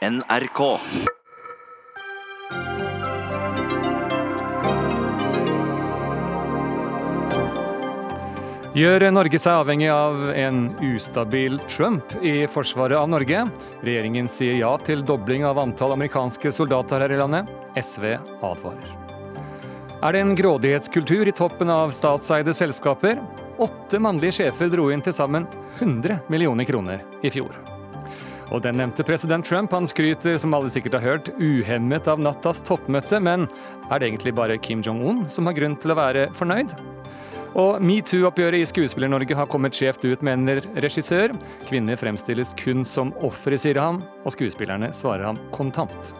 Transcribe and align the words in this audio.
NRK. 0.00 0.60
Gjør 8.72 9.04
Norge 9.12 9.36
seg 9.36 9.58
avhengig 9.60 9.90
av 9.92 10.22
en 10.32 10.62
ustabil 10.80 11.58
Trump 11.68 12.14
i 12.24 12.46
forsvaret 12.48 12.96
av 12.96 13.10
Norge? 13.12 13.42
Regjeringen 13.84 14.30
sier 14.32 14.56
ja 14.56 14.70
til 14.80 15.04
dobling 15.04 15.44
av 15.44 15.60
antall 15.60 15.92
amerikanske 15.98 16.48
soldater 16.48 17.04
her 17.04 17.12
i 17.12 17.18
landet. 17.20 17.50
SV 17.76 18.14
advarer. 18.40 18.94
Er 20.00 20.16
det 20.16 20.22
en 20.24 20.32
grådighetskultur 20.38 21.28
i 21.28 21.36
toppen 21.36 21.68
av 21.68 21.92
statseide 21.92 22.56
selskaper? 22.56 23.20
Åtte 23.60 24.00
mannlige 24.00 24.38
sjefer 24.38 24.72
dro 24.72 24.88
inn 24.94 25.04
til 25.04 25.12
sammen 25.12 25.44
100 25.76 26.22
millioner 26.32 26.64
kroner 26.64 27.04
i 27.20 27.34
fjor. 27.36 27.69
Og 28.50 28.62
den 28.64 28.80
nevnte 28.80 29.06
president 29.06 29.46
Trump 29.46 29.72
han 29.74 29.86
skryter, 29.86 30.38
som 30.42 30.54
alle 30.56 30.70
sikkert 30.72 30.98
har 30.98 31.06
hørt, 31.06 31.30
uhemmet 31.38 32.08
av 32.10 32.22
nattas 32.22 32.62
toppmøte, 32.66 33.20
men 33.22 33.46
er 33.90 34.00
det 34.00 34.10
egentlig 34.10 34.34
bare 34.38 34.58
Kim 34.58 34.82
Jong-un 34.86 35.26
som 35.30 35.46
har 35.46 35.58
grunn 35.58 35.76
til 35.78 35.94
å 35.94 35.98
være 35.98 36.26
fornøyd? 36.36 36.74
Og 37.58 37.82
metoo-oppgjøret 37.82 38.62
i 38.62 38.70
Skuespiller-Norge 38.70 39.34
har 39.34 39.50
kommet 39.50 39.74
skjevt 39.74 40.06
ut, 40.06 40.22
mener 40.26 40.62
regissør. 40.78 41.34
Kvinner 41.66 41.98
fremstilles 41.98 42.54
kun 42.58 42.86
som 42.86 43.10
ofre, 43.26 43.58
sier 43.58 43.82
han, 43.82 44.02
og 44.22 44.34
skuespillerne 44.36 44.92
svarer 44.94 45.32
ham 45.32 45.40
kontant. 45.54 46.14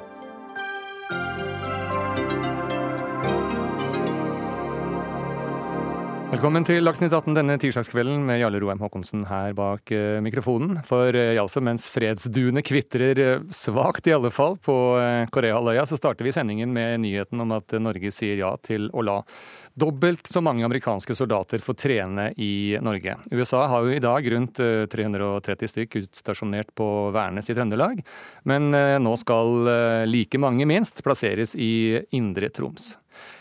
Velkommen 6.31 6.63
til 6.63 6.87
Dagsnytt 6.87 7.11
18 7.11 7.35
denne 7.35 7.57
tirsdagskvelden 7.59 8.21
med 8.23 8.39
Jarle 8.39 8.61
Roheim 8.63 8.79
Haakonsen 8.79 9.25
her 9.27 9.51
bak 9.59 9.91
eh, 9.91 10.21
mikrofonen. 10.23 10.77
For 10.87 11.11
altså, 11.11 11.59
mens 11.59 11.89
fredsduene 11.91 12.63
kvitrer 12.63 13.19
eh, 13.19 13.43
svakt, 13.51 14.07
i 14.07 14.15
alle 14.15 14.31
fall, 14.31 14.55
på 14.63 14.77
Koreahalvøya, 15.35 15.83
så 15.91 15.99
starter 15.99 16.29
vi 16.29 16.35
sendingen 16.37 16.71
med 16.71 17.03
nyheten 17.03 17.43
om 17.43 17.57
at 17.59 17.75
Norge 17.83 18.15
sier 18.15 18.39
ja 18.39 18.53
til 18.63 18.87
å 18.95 19.03
la 19.03 19.17
dobbelt 19.75 20.31
så 20.31 20.39
mange 20.39 20.63
amerikanske 20.69 21.19
soldater 21.19 21.67
få 21.67 21.75
trene 21.75 22.29
i 22.39 22.79
Norge. 22.79 23.19
USA 23.35 23.67
har 23.75 23.91
jo 23.91 23.99
i 23.99 24.07
dag 24.07 24.31
rundt 24.31 24.63
330 24.95 25.75
stykk 25.75 26.01
utstasjonert 26.05 26.71
på 26.79 26.89
Værnes 27.11 27.51
i 27.51 27.59
Trøndelag, 27.59 28.07
men 28.47 28.71
nå 29.03 29.19
skal 29.19 30.07
like 30.07 30.39
mange 30.39 30.69
minst 30.71 31.03
plasseres 31.03 31.59
i 31.59 31.73
Indre 32.15 32.55
Troms. 32.55 33.00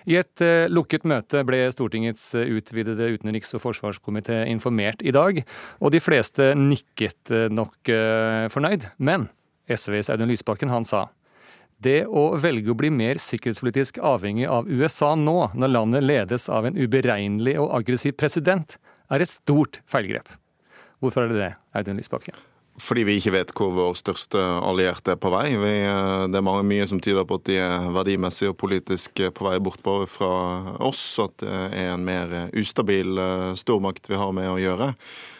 I 0.09 0.19
et 0.21 0.43
eh, 0.45 0.67
lukket 0.71 1.05
møte 1.09 1.43
ble 1.47 1.61
Stortingets 1.73 2.31
eh, 2.37 2.49
utvidede 2.57 3.11
utenriks- 3.15 3.53
og 3.57 3.63
forsvarskomité 3.63 4.41
informert 4.51 5.03
i 5.05 5.13
dag, 5.15 5.41
og 5.79 5.93
de 5.93 6.01
fleste 6.03 6.51
nikket 6.57 7.33
eh, 7.33 7.47
nok 7.53 7.93
fornøyd. 8.53 8.89
Men 8.97 9.29
SVs 9.69 10.11
Audun 10.13 10.31
Lysbakken 10.31 10.73
han 10.73 10.87
sa 10.87 11.07
det 11.79 12.03
å 12.11 12.33
velge 12.41 12.73
å 12.73 12.75
bli 12.75 12.89
mer 12.91 13.21
sikkerhetspolitisk 13.23 14.01
avhengig 14.03 14.49
av 14.51 14.67
USA 14.67 15.13
nå, 15.15 15.37
når 15.55 15.73
landet 15.77 16.03
ledes 16.03 16.49
av 16.51 16.67
en 16.67 16.75
uberegnelig 16.75 17.55
og 17.61 17.71
aggressiv 17.77 18.17
president, 18.19 18.75
er 19.09 19.23
et 19.23 19.31
stort 19.31 19.79
feilgrep. 19.89 20.27
Hvorfor 20.99 21.25
er 21.25 21.33
det 21.33 21.43
det, 21.45 21.51
Audun 21.79 22.01
Lysbakken? 22.01 22.48
Fordi 22.79 23.03
vi 23.07 23.17
ikke 23.19 23.33
vet 23.35 23.53
hvor 23.55 23.73
vår 23.75 23.97
største 23.99 24.39
allierte 24.39 25.13
er 25.13 25.19
på 25.21 25.31
vei. 25.33 25.47
Vi, 25.59 25.73
eh, 25.85 26.27
det 26.31 26.39
er 26.39 26.45
mange, 26.45 26.67
mye 26.67 26.87
som 26.89 27.01
tyder 27.03 27.27
på 27.27 27.39
at 27.39 27.47
de 27.49 27.57
er 27.59 27.89
verdimessig 27.95 28.51
og 28.51 28.59
politisk 28.61 29.23
på 29.35 29.47
vei 29.47 29.57
bort 29.63 29.83
bare 29.85 30.07
fra 30.09 30.31
oss. 30.85 31.03
At 31.23 31.39
det 31.43 31.51
er 31.51 31.93
en 31.93 32.07
mer 32.07 32.49
ustabil 32.57 33.19
eh, 33.19 33.51
stormakt 33.59 34.09
vi 34.09 34.19
har 34.19 34.31
med 34.35 34.51
å 34.53 34.61
gjøre. 34.61 34.93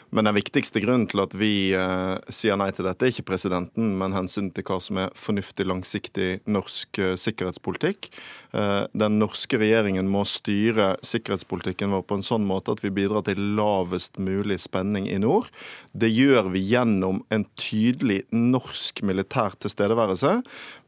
Men 0.09 0.25
den 0.25 0.37
viktigste 0.39 0.81
grunnen 0.81 1.05
til 1.09 1.21
at 1.21 1.35
vi 1.37 1.71
eh, 1.77 2.15
sier 2.33 2.57
nei 2.57 2.71
til 2.73 2.87
dette, 2.87 3.05
er 3.05 3.13
ikke 3.13 3.27
presidenten, 3.29 3.91
men 3.99 4.15
hensyn 4.15 4.49
til 4.53 4.65
hva 4.65 4.79
som 4.81 4.97
er 5.03 5.13
fornuftig, 5.17 5.67
langsiktig 5.69 6.29
norsk 6.49 7.01
eh, 7.03 7.13
sikkerhetspolitikk. 7.19 8.09
Eh, 8.57 8.87
den 8.97 9.19
norske 9.21 9.59
regjeringen 9.61 10.09
må 10.09 10.23
styre 10.25 10.95
sikkerhetspolitikken 11.05 11.93
vår 11.93 12.07
på 12.09 12.17
en 12.17 12.25
sånn 12.25 12.47
måte 12.49 12.73
at 12.73 12.81
vi 12.81 12.93
bidrar 12.93 13.27
til 13.27 13.41
lavest 13.59 14.17
mulig 14.17 14.57
spenning 14.63 15.05
i 15.11 15.19
nord. 15.21 15.51
Det 15.93 16.09
gjør 16.09 16.49
vi 16.55 16.63
gjennom 16.71 17.21
en 17.29 17.45
tydelig 17.59 18.23
norsk 18.33 19.03
militær 19.05 19.59
tilstedeværelse. 19.61 20.39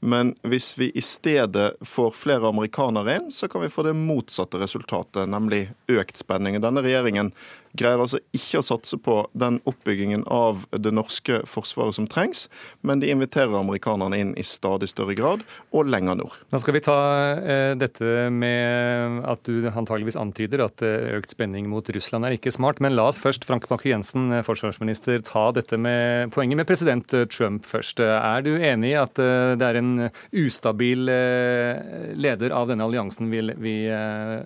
Men 0.02 0.34
hvis 0.42 0.74
vi 0.82 0.90
i 0.98 1.06
stedet 1.06 1.76
får 1.86 2.16
flere 2.18 2.50
amerikanere 2.50 3.20
inn, 3.20 3.30
så 3.30 3.46
kan 3.52 3.62
vi 3.62 3.70
få 3.70 3.86
det 3.86 3.94
motsatte 3.98 4.58
resultatet, 4.62 5.30
nemlig 5.30 5.68
økt 5.94 6.18
spenning. 6.18 6.58
Denne 6.62 6.82
regjeringen 6.82 7.30
greier 7.78 8.02
altså 8.02 8.22
ikke 8.36 8.62
å 8.62 8.66
satse 8.66 9.00
på 9.02 9.18
den 9.38 9.60
oppbyggingen 9.70 10.26
av 10.32 10.66
det 10.72 10.94
norske 10.96 11.42
forsvaret 11.50 11.98
som 11.98 12.08
trengs, 12.10 12.48
men 12.82 13.02
de 13.02 13.12
inviterer 13.14 13.60
amerikanerne 13.60 14.20
inn 14.20 14.34
i 14.40 14.46
stadig 14.46 14.90
større 14.92 15.16
grad, 15.18 15.46
og 15.72 15.90
lenger 15.90 16.20
nord. 16.20 16.38
Da 16.52 16.60
skal 16.62 16.76
vi 16.78 16.84
ta 16.86 16.98
eh, 17.38 17.74
dette 17.80 18.30
med 18.34 19.22
at 19.28 19.44
du 19.48 19.70
antageligvis 19.70 20.20
antyder 20.20 20.64
at 20.66 20.84
eh, 20.86 21.12
økt 21.18 21.34
spenning 21.34 21.68
mot 21.72 21.88
Russland 21.96 22.28
er 22.28 22.36
ikke 22.38 22.54
smart, 22.54 22.82
men 22.84 22.96
la 22.98 23.08
oss 23.12 23.20
først, 23.22 23.46
Frank 23.48 23.68
Bakke-Jensen, 23.72 24.30
eh, 24.38 24.44
forsvarsminister, 24.46 25.22
ta 25.28 25.48
dette 25.56 25.80
med 25.82 26.32
poenget 26.36 26.60
med 26.60 26.70
president 26.70 27.14
eh, 27.18 27.28
Trump 27.32 27.66
først. 27.68 28.02
Er 28.02 28.46
du 28.46 28.54
enig 28.58 28.94
i 28.94 28.98
at 29.00 29.16
det 29.16 29.66
er 29.66 29.78
en 29.78 29.92
ustabil 30.36 31.06
leder 31.06 32.54
av 32.56 32.70
denne 32.70 32.86
alliansen 32.86 33.30
vi, 33.32 33.42
vi 33.62 33.74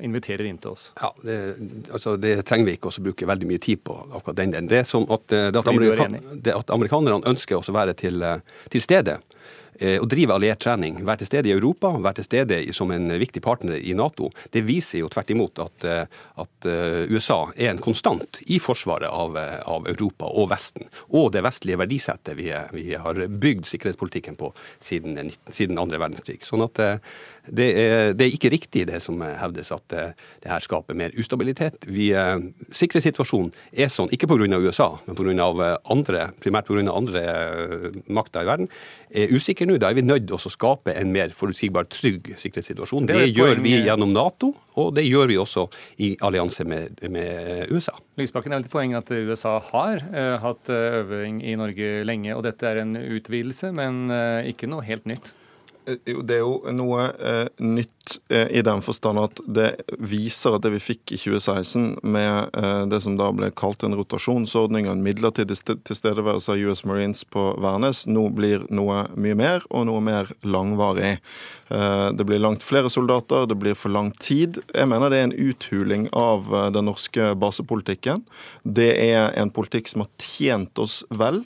inviterer 0.06 0.47
inn 0.50 0.58
til 0.62 0.74
oss? 0.75 0.90
Ja, 1.00 1.12
det, 1.24 1.38
altså 1.94 2.16
det 2.19 2.38
trenger 2.47 2.69
vi 2.69 2.75
ikke 2.78 2.91
å 2.91 3.06
bruke 3.06 3.15
bruker 3.16 3.31
veldig 3.31 3.48
mye 3.48 3.59
tid 3.64 3.84
på 3.84 3.96
akkurat 4.12 4.36
den 4.36 4.52
delen. 4.52 4.68
Det 4.68 4.84
er 4.84 4.90
sånn 4.90 5.08
at, 5.09 5.31
eh, 5.31 5.52
det 5.52 5.59
at, 5.59 5.68
amerika 5.68 6.09
det 6.42 6.56
at 6.56 6.70
amerikanerne 6.70 7.26
ønsker 7.26 7.58
å 7.58 7.74
være 7.74 7.96
til, 7.96 8.22
eh, 8.22 8.40
til 8.70 8.81
stede 8.81 9.22
Eh, 9.78 10.00
å 10.00 10.06
drive 10.08 10.31
alliert 10.31 10.62
trening, 10.64 11.03
være 11.03 11.18
til 11.18 11.28
stede 11.28 11.50
i 11.50 11.52
Europa, 11.52 11.90
være 12.00 12.22
til 12.22 12.24
stede 12.24 12.74
som 12.74 12.92
en 12.92 13.09
viktig 13.20 13.42
partner 13.44 13.76
i 13.76 13.94
Nato, 13.94 14.30
det 14.53 14.64
viser 14.64 15.02
jo 15.02 15.09
tvert 15.09 15.30
imot 15.30 15.59
at, 15.59 16.08
at 16.40 16.68
USA 17.12 17.52
er 17.58 17.74
en 17.74 17.81
konstant 17.84 18.40
i 18.48 18.58
forsvaret 18.58 19.12
av, 19.12 19.36
av, 19.36 19.86
Europa 19.86 20.32
og 20.32 20.47
Vesten. 20.53 20.88
Og 21.12 21.34
det 21.34 21.44
vestlige 21.44 21.76
verdisettet 21.76 22.38
vi, 22.38 22.47
vi 22.72 22.96
har 22.96 23.20
bygd 23.28 23.68
sikkerhetspolitikken 23.68 24.40
på 24.40 24.53
siden, 24.80 25.34
siden 25.52 25.78
andre 25.78 26.00
verdenskrig. 26.00 26.40
Sånn 26.47 26.64
at 26.64 26.80
det 27.47 27.67
er, 27.78 28.13
det 28.17 28.28
er, 28.28 28.35
ikke 28.35 28.51
riktig 28.53 28.85
det 28.89 29.01
som 29.03 29.22
hevdes, 29.22 29.72
at 29.75 29.85
det 29.91 30.50
her 30.50 30.63
skaper 30.63 30.97
mer 30.97 31.13
ustabilitet. 31.19 31.85
Vi, 31.88 32.09
sikkerhetssituasjonen 32.73 33.51
er 33.72 33.91
sånn, 33.91 34.11
ikke 34.16 34.29
pga. 34.31 34.59
USA, 34.66 34.88
men 35.06 35.17
pga. 35.17 35.75
andre, 35.91 36.29
primært 36.41 36.69
pga. 36.69 36.85
andre 36.94 37.23
makter 38.07 38.45
i 38.45 38.50
verden, 38.50 38.69
er 39.16 39.34
usikker 39.34 39.69
nå. 39.69 39.78
Da 39.81 39.89
er 39.89 40.00
vi 40.00 40.05
nødt 40.05 40.28
til 40.29 40.38
å 40.38 40.51
skape 40.51 40.94
en 40.95 41.13
mer 41.13 41.34
forutsigbar, 41.35 41.88
trygg 41.91 42.34
sikkerhetssituasjon. 42.41 43.07
Det, 43.09 43.17
det 43.19 43.31
gjør 43.35 43.61
vi 43.63 43.75
gjennom 43.85 44.13
Nato, 44.16 44.51
og 44.79 44.91
det 44.97 45.05
gjør 45.07 45.29
vi 45.31 45.39
også 45.39 45.66
i 46.03 46.11
allianse 46.25 46.66
med, 46.67 47.00
med 47.11 47.72
USA. 47.72 47.95
Lysbakken 48.19 48.53
er 48.53 48.61
vel 48.61 48.67
til 48.67 48.75
poeng 48.75 48.95
at 48.97 49.11
USA 49.11 49.57
har 49.72 50.03
uh, 50.11 50.35
hatt 50.44 50.72
eh, 50.73 51.00
øving 51.01 51.41
i 51.44 51.55
Norge 51.59 52.03
lenge, 52.07 52.35
og 52.35 52.45
dette 52.47 52.67
er 52.69 52.84
en 52.84 52.95
utvidelse, 52.95 53.72
men 53.75 54.05
uh, 54.11 54.44
ikke 54.47 54.69
noe 54.72 54.85
helt 54.88 55.07
nytt. 55.09 55.34
Det 55.85 56.35
er 56.35 56.41
jo 56.41 56.57
noe 56.73 57.09
eh, 57.19 57.47
eh, 58.29 58.47
i 58.57 58.61
den 58.61 58.81
forstand 58.85 59.19
at 59.19 59.39
det 59.47 59.69
viser 59.99 60.55
at 60.55 60.63
det 60.66 60.73
vi 60.75 60.81
fikk 60.83 61.16
i 61.16 61.19
2016 61.19 62.01
med 62.05 62.55
eh, 62.57 62.83
det 62.91 63.01
som 63.03 63.17
da 63.19 63.31
ble 63.35 63.49
kalt 63.57 63.85
en 63.85 63.95
rotasjonsordning 63.97 64.88
og 64.88 64.95
en 64.95 65.03
midlertidig 65.05 65.57
tilstedeværelse 65.88 66.53
av 66.53 66.61
US 66.61 66.83
Marines 66.88 67.23
på 67.33 67.47
Værnes, 67.63 68.05
nå 68.07 68.27
blir 68.35 68.67
noe 68.69 69.05
mye 69.16 69.38
mer 69.39 69.66
og 69.69 69.88
noe 69.89 70.03
mer 70.05 70.31
langvarig. 70.45 71.16
Eh, 71.73 72.07
det 72.13 72.27
blir 72.27 72.43
langt 72.43 72.66
flere 72.66 72.91
soldater, 72.93 73.47
det 73.49 73.57
blir 73.61 73.77
for 73.79 73.93
lang 73.93 74.11
tid. 74.22 74.61
Jeg 74.75 74.89
mener 74.91 75.11
det 75.11 75.22
er 75.22 75.29
en 75.29 75.37
uthuling 75.49 76.07
av 76.13 76.51
den 76.75 76.89
norske 76.89 77.31
basepolitikken. 77.41 78.25
Det 78.63 78.91
er 79.01 79.33
en 79.39 79.53
politikk 79.53 79.89
som 79.91 80.05
har 80.05 80.11
tjent 80.22 80.77
oss 80.81 81.01
vel. 81.09 81.43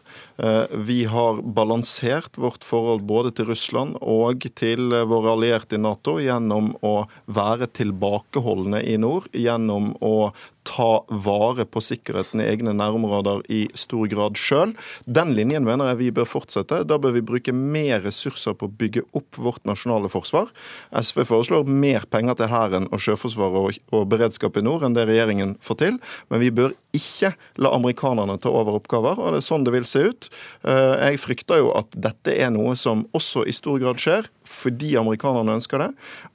Vi 0.87 0.99
har 1.11 1.41
balansert 1.43 2.37
vårt 2.39 2.63
forhold 2.63 3.03
både 3.07 3.31
til 3.35 3.49
Russland 3.49 3.97
og 3.99 4.45
til 4.59 4.93
våre 5.09 5.33
allierte 5.35 5.75
i 5.75 5.81
Nato 5.81 6.17
gjennom 6.23 6.48
å 6.55 6.93
være 7.29 7.69
tilbakeholdne 7.77 8.81
i 8.85 8.97
nord, 9.01 9.29
gjennom 9.33 9.93
å 10.01 10.31
ta 10.69 11.03
vare 11.09 11.65
på 11.65 11.81
sikkerheten 11.81 12.43
i 12.43 12.47
egne 12.51 12.75
nærområder 12.77 13.41
i 13.49 13.63
stor 13.77 14.05
grad 14.11 14.37
sjøl. 14.37 14.75
Den 15.09 15.33
linjen 15.37 15.65
mener 15.65 15.89
jeg 15.89 15.99
vi 16.03 16.09
bør 16.19 16.29
fortsette. 16.29 16.83
Da 16.85 16.99
bør 17.01 17.15
vi 17.15 17.25
bruke 17.25 17.53
mer 17.55 18.03
ressurser 18.05 18.53
på 18.57 18.69
å 18.69 18.75
bygge 18.81 19.05
opp 19.17 19.39
vårt 19.41 19.65
nasjonale 19.69 20.11
forsvar. 20.13 20.51
SV 20.93 21.23
foreslår 21.29 21.69
mer 21.69 22.05
penger 22.13 22.37
til 22.39 22.51
Hæren 22.53 22.89
og 22.93 23.01
Sjøforsvaret 23.01 23.81
og, 23.89 24.05
beredskap 24.09 24.57
i 24.59 24.65
nord 24.65 24.85
enn 24.85 24.97
det 24.97 25.07
regjeringen 25.09 25.55
får 25.65 25.81
til. 25.81 25.97
Men 26.29 26.43
vi 26.43 26.51
bør 26.53 26.75
ikke 26.95 27.33
la 27.61 27.73
amerikanerne 27.77 28.37
ta 28.41 28.53
over 28.53 28.77
oppgaver, 28.77 29.17
og 29.17 29.33
det 29.33 29.41
er 29.41 29.49
sånn 29.49 29.65
det 29.65 29.73
vil 29.73 29.89
se 29.89 30.05
ut. 30.11 30.29
Eh, 30.69 30.95
jeg 31.09 31.23
frykter 31.25 31.63
jo 31.63 31.73
at 31.77 31.97
dette 31.97 32.33
er 32.35 32.53
noe 32.53 32.75
som 32.79 33.07
også 33.17 33.45
i 33.49 33.55
stor 33.55 33.81
grad 33.81 34.01
skjer 34.01 34.29
fordi 34.49 34.95
amerikanerne 34.97 35.59
ønsker 35.59 35.83
det, 35.83 35.91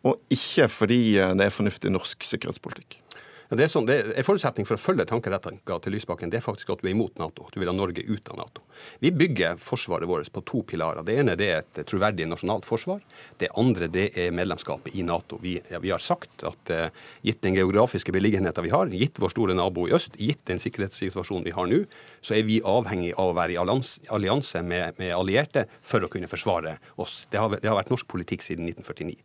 og 0.07 0.21
ikke 0.33 0.69
fordi 0.71 1.01
det 1.19 1.49
er 1.49 1.55
fornuftig 1.55 1.91
norsk 1.91 2.27
sikkerhetspolitikk. 2.29 3.04
Det 3.51 3.67
er, 3.67 3.71
sånn, 3.71 3.85
det 3.89 3.97
er 4.01 4.13
En 4.19 4.27
forutsetning 4.27 4.67
for 4.69 4.79
å 4.79 4.81
følge 4.81 5.05
tankeretninga 5.09 5.77
til 5.85 5.95
Lysbakken 5.95 6.33
det 6.33 6.41
er 6.41 6.45
faktisk 6.45 6.73
at 6.73 6.81
du 6.81 6.89
er 6.89 6.95
imot 6.95 7.19
Nato. 7.21 7.47
Du 7.53 7.59
vil 7.61 7.69
ha 7.69 7.75
Norge 7.77 8.01
ut 8.07 8.31
av 8.33 8.39
Nato. 8.41 8.65
Vi 9.05 9.13
bygger 9.15 9.61
forsvaret 9.61 10.09
vårt 10.09 10.31
på 10.33 10.43
to 10.49 10.63
pilarer. 10.67 11.05
Det 11.05 11.19
ene 11.21 11.37
det 11.39 11.51
er 11.53 11.61
et 11.61 11.83
troverdig 11.89 12.27
nasjonalt 12.31 12.65
forsvar. 12.67 13.03
Det 13.39 13.53
andre 13.61 13.91
det 13.93 14.07
er 14.19 14.35
medlemskapet 14.35 14.97
i 14.97 15.05
Nato. 15.07 15.39
Vi, 15.43 15.59
ja, 15.71 15.81
vi 15.83 15.93
har 15.93 16.03
sagt 16.03 16.47
at 16.49 16.73
uh, 16.73 16.89
gitt 17.27 17.43
den 17.45 17.59
geografiske 17.59 18.15
beliggenheten 18.15 18.65
vi 18.65 18.73
har, 18.73 18.89
gitt 18.93 19.21
vår 19.21 19.35
store 19.35 19.57
nabo 19.59 19.87
i 19.89 19.95
øst, 19.95 20.17
gitt 20.17 20.45
den 20.49 20.63
sikkerhetssituasjonen 20.63 21.45
vi 21.45 21.55
har 21.55 21.69
nå, 21.69 21.85
så 22.25 22.39
er 22.39 22.47
vi 22.49 22.61
avhengig 22.65 23.13
av 23.21 23.33
å 23.33 23.37
være 23.37 23.53
i 23.53 23.59
allianse 23.61 24.63
med, 24.65 24.97
med 25.01 25.13
allierte 25.13 25.67
for 25.85 26.05
å 26.05 26.09
kunne 26.13 26.31
forsvare 26.31 26.79
oss. 27.01 27.27
Det 27.29 27.41
har, 27.41 27.53
det 27.61 27.69
har 27.69 27.77
vært 27.77 27.93
norsk 27.93 28.09
politikk 28.09 28.45
siden 28.47 28.71
1949. 28.71 29.19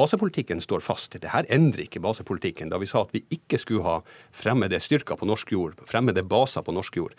Basepolitikken 0.00 0.64
står 0.64 0.84
fast. 0.86 1.12
Dette 1.12 1.44
endrer 1.52 1.84
ikke 1.84 2.02
basepolitikken. 2.04 2.72
Da 2.72 2.80
vi 2.80 2.88
sa 2.88 3.04
at 3.04 3.12
vi 3.12 3.26
ikke 3.36 3.60
skulle 3.60 3.84
ha 3.84 4.00
fremmede 4.32 4.80
styrker 4.80 5.20
på 5.20 5.28
norsk 5.28 5.52
jord, 5.52 5.84
fremmede 5.88 6.24
baser 6.24 6.64
på 6.64 6.74
norsk 6.76 7.00
jord, 7.02 7.16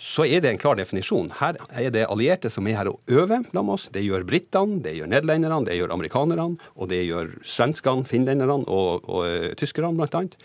så 0.00 0.24
er 0.24 0.40
det 0.40 0.48
en 0.54 0.60
klar 0.60 0.78
definisjon. 0.78 1.28
Her 1.42 1.58
er 1.76 1.90
det 1.92 2.06
allierte 2.08 2.48
som 2.52 2.64
er 2.70 2.78
her 2.78 2.88
og 2.88 3.10
øver 3.10 3.42
blant 3.50 3.74
oss. 3.74 3.90
Det 3.92 4.00
gjør 4.06 4.24
britene, 4.28 4.78
det 4.84 4.94
gjør 4.96 5.10
nederlenderne, 5.12 5.66
det 5.66 5.76
gjør 5.76 5.92
amerikanerne, 5.98 6.56
og 6.72 6.88
det 6.88 7.02
gjør 7.04 7.34
svenskene, 7.44 8.06
finlenderne 8.08 8.62
og, 8.64 8.70
og, 8.70 9.10
og 9.10 9.58
tyskerne, 9.60 9.92
blant 9.98 10.16
annet. 10.16 10.38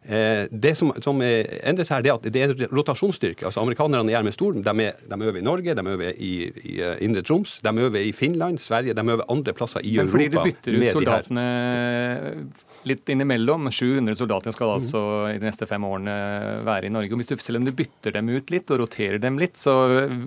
Eh, 0.00 0.46
det 0.50 0.72
som, 0.78 0.92
som 1.04 1.18
endrer 1.20 1.84
seg, 1.84 1.98
her, 1.98 2.04
det 2.04 2.10
er 2.10 2.16
at 2.16 2.28
det 2.32 2.40
er 2.40 2.54
en 2.54 2.72
rotasjonsstyrke. 2.72 3.44
altså 3.46 3.60
Amerikanerne 3.60 4.14
er 4.16 4.24
med 4.24 4.32
stor. 4.32 4.56
De, 4.56 4.74
er, 4.86 4.96
de 4.96 5.20
øver 5.20 5.38
i 5.38 5.44
Norge, 5.44 5.74
de 5.76 5.84
øver 5.92 6.14
i, 6.16 6.32
i 6.64 6.80
eh, 6.80 6.96
Indre 7.04 7.22
Troms, 7.26 7.58
de 7.64 7.74
øver 7.84 8.00
i 8.00 8.12
Finland, 8.16 8.58
Sverige, 8.58 8.94
de 8.96 9.04
øver 9.04 9.28
andre 9.28 9.52
plasser 9.52 9.84
i 9.84 9.96
Men 9.96 10.08
Europa. 10.08 10.10
Men 10.10 10.12
fordi 10.16 10.28
du 10.32 10.42
bytter 10.42 10.80
ut 10.80 10.92
soldatene 10.96 11.46
litt 12.88 13.08
innimellom. 13.12 13.68
700 13.70 14.16
soldater 14.16 14.54
skal 14.54 14.74
altså 14.78 15.00
i 15.28 15.36
de 15.36 15.44
neste 15.44 15.66
fem 15.68 15.84
årene 15.84 16.14
være 16.64 16.88
i 16.88 16.92
Norge. 16.92 17.12
og 17.12 17.20
hvis 17.20 17.28
du, 17.28 17.36
Selv 17.36 17.60
om 17.60 17.66
du 17.68 17.72
bytter 17.76 18.14
dem 18.16 18.28
ut 18.32 18.50
litt 18.50 18.70
og 18.72 18.80
roterer 18.80 19.20
dem 19.20 19.36
litt, 19.40 19.60
så 19.60 19.74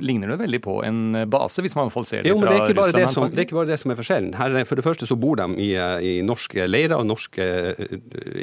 ligner 0.02 0.34
det 0.34 0.40
veldig 0.44 0.62
på 0.62 0.78
en 0.86 1.02
base, 1.34 1.64
hvis 1.66 1.76
man 1.80 1.90
i 1.90 2.06
ser 2.06 2.22
det 2.22 2.30
jo, 2.30 2.38
fra 2.38 2.54
det 2.54 2.76
Russland. 2.78 2.94
Det, 2.94 3.10
som, 3.14 3.30
det 3.32 3.42
er 3.42 3.48
ikke 3.48 3.58
bare 3.58 3.72
det 3.72 3.80
som 3.82 3.94
er 3.94 3.98
forskjellen. 3.98 4.34
Her, 4.38 4.60
for 4.70 4.78
det 4.78 4.86
første 4.86 5.10
så 5.10 5.18
bor 5.18 5.40
de 5.42 5.50
i, 5.58 5.72
i 5.74 6.14
norske 6.26 6.68
leirer 6.70 6.98
og 7.00 7.08
norsk 7.10 7.40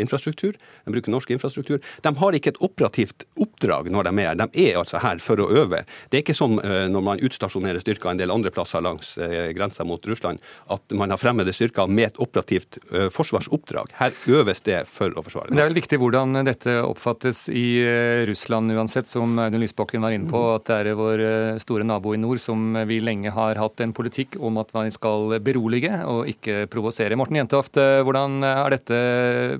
infrastruktur. 0.00 0.58
De 0.58 0.94
bruker 0.96 1.14
norsk 1.14 1.19
infrastruktur. 1.28 1.82
De 2.00 2.14
har 2.16 2.38
ikke 2.38 2.54
et 2.54 2.62
operativt 2.64 3.26
oppdrag 3.36 3.90
når 3.92 4.08
de 4.08 4.14
er 4.16 4.30
her. 4.30 4.40
De 4.40 4.64
er 4.64 4.80
altså 4.80 5.02
her 5.04 5.20
for 5.20 5.42
å 5.42 5.50
øve. 5.62 5.82
Det 6.08 6.20
er 6.20 6.24
ikke 6.24 6.38
som 6.38 6.56
uh, 6.62 6.86
når 6.88 7.04
man 7.04 7.20
utstasjonerer 7.20 7.82
styrker 7.84 8.14
en 8.14 8.20
del 8.20 8.32
andre 8.32 8.52
plasser 8.54 8.80
langs 8.84 9.12
uh, 9.20 9.50
grensa 9.56 9.84
mot 9.84 10.04
Russland, 10.08 10.40
at 10.72 10.96
man 10.96 11.12
har 11.12 11.20
fremmede 11.20 11.52
styrker 11.52 11.90
med 11.90 12.10
et 12.10 12.20
operativt 12.22 12.78
forsvarsoppdrag. 13.12 13.92
Her 13.98 14.14
øves 14.30 14.62
det 14.64 14.78
for 14.90 15.12
å 15.12 15.22
forsvare 15.24 15.50
det. 15.50 15.58
Er 15.60 15.68
vel 15.68 15.76
viktig 15.76 15.98
hvordan 16.00 16.40
dette 16.46 16.76
oppfattes 16.84 17.44
i 17.52 17.80
eh, 17.82 18.22
Russland 18.28 18.72
uansett, 18.72 19.08
som 19.10 19.38
Audun 19.38 19.62
Lysbakken 19.62 20.02
var 20.04 20.14
inne 20.14 20.30
på. 20.30 20.40
At 20.54 20.68
det 20.68 20.78
er 20.80 20.98
vår 20.98 21.24
eh, 21.24 21.60
store 21.62 21.86
nabo 21.86 22.14
i 22.14 22.20
nord 22.20 22.40
som 22.42 22.74
vi 22.88 23.00
lenge 23.04 23.32
har 23.34 23.60
hatt 23.60 23.82
en 23.84 23.94
politikk 23.96 24.38
om 24.40 24.60
at 24.62 24.72
man 24.76 24.90
skal 24.94 25.36
berolige 25.44 26.02
og 26.08 26.30
ikke 26.30 26.64
provosere. 26.72 27.18
Morten 27.18 27.40
Jentoft, 27.40 27.80
eh, 27.80 28.02
hvordan 28.06 28.40
har 28.46 28.74
dette 28.74 29.00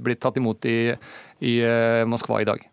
blitt 0.03 0.23
tatt 0.23 0.39
imot 0.41 0.69
i, 0.69 0.79
i 1.41 1.61
Moskva 2.07 2.41
i 2.41 2.49
dag? 2.49 2.70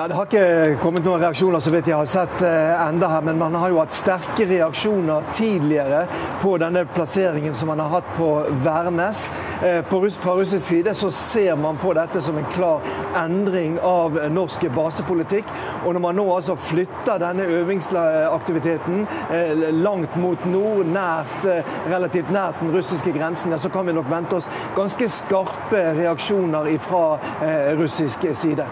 Ja, 0.00 0.08
Det 0.08 0.14
har 0.14 0.28
ikke 0.30 0.76
kommet 0.80 1.04
noen 1.04 1.20
reaksjoner 1.20 1.60
så 1.60 1.70
vidt 1.74 1.90
jeg 1.90 1.98
har 1.98 2.06
sett 2.08 2.40
eh, 2.40 2.70
enda 2.86 3.10
her, 3.12 3.20
men 3.20 3.36
man 3.36 3.52
har 3.60 3.68
jo 3.68 3.82
hatt 3.82 3.92
sterke 3.92 4.46
reaksjoner 4.48 5.26
tidligere 5.36 6.06
på 6.40 6.54
denne 6.62 6.86
plasseringen 6.88 7.52
som 7.52 7.68
man 7.68 7.82
har 7.84 7.98
hatt 7.98 8.08
på 8.16 8.30
Værnes. 8.64 9.26
Eh, 9.60 9.84
fra 9.84 10.38
russisk 10.38 10.64
side 10.64 10.96
så 10.96 11.10
ser 11.12 11.60
man 11.60 11.76
på 11.76 11.92
dette 11.92 12.22
som 12.24 12.38
en 12.40 12.48
klar 12.48 12.80
endring 13.20 13.76
av 13.84 14.16
norsk 14.32 14.64
basepolitikk. 14.72 15.52
Og 15.84 15.92
når 15.92 16.04
man 16.06 16.16
nå 16.16 16.28
altså 16.32 16.56
flytter 16.56 17.20
denne 17.20 17.52
øvingsaktiviteten 17.60 19.04
eh, 19.28 19.66
langt 19.84 20.16
mot 20.16 20.46
nord, 20.48 20.88
nært, 20.96 21.44
relativt 21.92 22.32
nært 22.32 22.62
den 22.64 22.72
russiske 22.72 23.12
grensen, 23.12 23.52
så 23.52 23.68
kan 23.68 23.84
vi 23.84 24.00
nok 24.00 24.08
vente 24.08 24.40
oss 24.40 24.48
ganske 24.78 25.12
skarpe 25.12 25.90
reaksjoner 26.00 26.72
fra 26.88 27.18
russisk 27.76 28.24
side. 28.32 28.64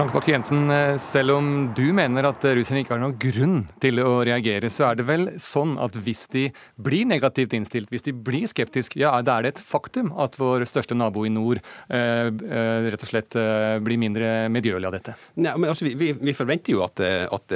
Frank 0.00 0.14
Bakke-Jensen, 0.14 0.70
eh, 0.72 0.96
selv 0.96 1.34
om 1.34 1.48
du 1.76 1.90
mener 1.92 2.24
at 2.24 2.44
russerne 2.56 2.80
ikke 2.80 2.94
har 2.94 3.02
noen 3.02 3.18
grunn 3.20 3.58
til 3.84 4.00
å 4.00 4.22
reagere, 4.24 4.70
så 4.72 4.86
er 4.86 4.96
det 4.96 5.04
vel 5.04 5.26
sånn 5.36 5.74
at 5.76 5.98
hvis 6.06 6.22
de 6.32 6.46
blir 6.80 7.04
negativt 7.04 7.52
innstilt, 7.52 7.90
hvis 7.92 8.06
de 8.06 8.14
blir 8.16 8.46
skeptiske, 8.48 8.96
ja, 8.96 9.10
da 9.20 9.34
er 9.36 9.44
det 9.44 9.50
et 9.52 9.60
faktum 9.60 10.08
at 10.16 10.38
vår 10.40 10.64
største 10.70 10.96
nabo 10.96 11.26
i 11.28 11.32
nord 11.34 11.60
eh, 11.92 12.30
eh 12.32 12.88
rett 12.88 13.04
og 13.04 13.10
slett 13.10 13.36
eh, 13.36 13.76
blir 13.84 14.00
mindre 14.00 14.48
medgjørlig 14.48 14.88
av 14.88 14.96
dette? 14.96 15.18
Nei, 15.36 15.52
men 15.58 15.68
altså, 15.74 15.84
vi, 15.84 16.14
vi, 16.16 16.32
forventer 16.38 16.72
jo 16.72 16.80
at, 16.86 17.04
at, 17.04 17.52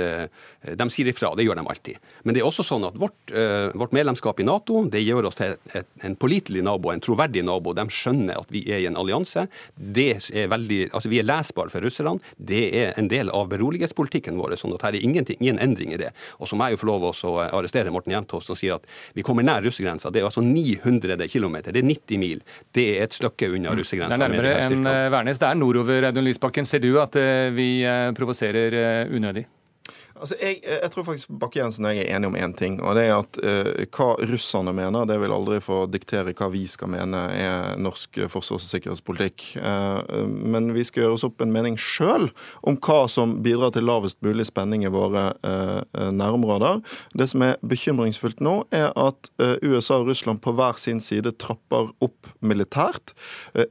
de 0.76 0.88
sier 0.92 1.08
ifra, 1.08 1.32
det 1.32 1.48
gjør 1.48 1.62
de 1.62 1.64
alltid. 1.64 2.12
Men 2.28 2.36
det 2.36 2.44
er 2.44 2.50
også 2.50 2.66
sånn 2.66 2.84
at 2.84 3.00
vårt, 3.00 3.32
vårt 3.72 3.96
medlemskap 3.96 4.42
i 4.42 4.44
Nato 4.44 4.82
det 4.92 5.00
gjør 5.00 5.30
oss 5.30 5.40
til 5.40 5.56
en 6.04 6.16
pålitelig 6.20 6.60
nabo, 6.66 6.92
en 6.92 7.00
troverdig 7.00 7.46
nabo. 7.46 7.72
De 7.72 7.88
skjønner 7.88 8.36
at 8.42 8.52
vi 8.52 8.66
er 8.68 8.84
i 8.84 8.88
en 8.90 9.00
allianse. 9.00 9.46
Det 9.74 10.10
er 10.34 10.52
veldig, 10.52 10.80
altså 10.92 11.08
Vi 11.08 11.22
er 11.22 11.30
lesbare 11.30 11.72
for 11.72 11.88
russerne. 11.88 12.33
Det 12.36 12.62
er 12.76 12.98
en 13.00 13.08
del 13.08 13.30
av 13.30 13.48
berolighetspolitikken 13.52 14.38
vår. 14.38 14.56
sånn 14.58 14.74
at 14.76 14.82
her 14.86 14.98
er 14.98 15.04
ingen 15.04 15.58
endring 15.58 15.94
i 15.94 16.00
det. 16.00 16.10
Og 16.38 16.48
så 16.48 16.56
må 16.56 16.68
jeg 16.68 16.76
jo 16.76 16.82
få 16.84 16.90
lov 16.90 17.08
å 17.10 17.32
arrestere 17.46 17.92
Morten 17.94 18.14
Jentoft 18.14 18.46
som 18.46 18.58
sier 18.58 18.78
at 18.78 18.86
vi 19.14 19.22
kommer 19.26 19.46
nær 19.46 19.64
russegrensa. 19.64 20.10
Det 20.10 20.22
er 20.22 20.28
altså 20.28 20.44
900 20.44 21.28
km, 21.28 21.56
det 21.70 21.80
er 21.80 21.88
90 21.88 22.22
mil. 22.22 22.44
Det 22.74 22.86
er 22.94 23.08
et 23.08 23.16
stykke 23.16 23.50
unna 23.54 23.74
russegrensa. 23.74 24.16
Det 24.16 24.22
er 24.22 24.28
nærmere 24.28 24.54
enn 24.66 24.86
eh, 24.90 25.10
Værnes. 25.14 25.40
Det 25.40 25.50
er 25.50 25.58
nordover, 25.58 26.08
Audun 26.10 26.28
Lysbakken. 26.28 26.68
Ser 26.68 26.82
du 26.84 26.94
at 27.02 27.16
eh, 27.20 27.50
vi 27.54 27.68
eh, 27.86 28.10
provoserer 28.16 29.10
unødig? 29.14 29.46
Altså, 30.14 30.36
jeg, 30.38 30.60
jeg, 30.62 30.90
tror 30.94 31.06
faktisk 31.08 31.30
Bakke-Jensen 31.42 31.88
og 31.88 31.96
jeg 31.96 32.04
er 32.06 32.14
enige 32.14 32.30
om 32.30 32.36
én 32.38 32.52
ting. 32.54 32.76
og 32.82 32.94
det 32.94 33.08
er 33.08 33.16
at 33.16 33.38
uh, 33.42 33.82
Hva 33.90 34.12
russerne 34.30 34.70
mener, 34.76 35.08
det 35.10 35.16
vil 35.18 35.34
aldri 35.34 35.58
få 35.62 35.84
diktere 35.90 36.34
hva 36.38 36.46
vi 36.52 36.62
skal 36.70 36.92
mene 36.92 37.22
er 37.34 37.74
norsk 37.82 38.20
forsvars- 38.30 38.62
og 38.62 38.70
sikkerhetspolitikk. 38.70 39.46
Uh, 39.58 40.22
men 40.28 40.70
vi 40.76 40.84
skal 40.86 41.04
gjøre 41.04 41.16
oss 41.18 41.26
opp 41.26 41.42
en 41.42 41.54
mening 41.54 41.78
sjøl 41.80 42.28
om 42.62 42.78
hva 42.78 43.00
som 43.10 43.40
bidrar 43.42 43.74
til 43.74 43.88
lavest 43.88 44.20
mulig 44.22 44.46
spenning 44.46 44.86
i 44.86 44.92
våre 44.94 45.32
uh, 45.42 45.82
nærområder. 46.14 46.78
Det 47.18 47.26
som 47.32 47.42
er 47.48 47.58
bekymringsfullt 47.66 48.44
nå, 48.44 48.54
er 48.74 48.92
at 48.94 49.30
USA 49.64 49.98
og 50.00 50.08
Russland 50.08 50.40
på 50.44 50.52
hver 50.54 50.78
sin 50.80 51.00
side 51.02 51.32
trapper 51.42 51.90
opp 52.04 52.28
militært. 52.44 53.14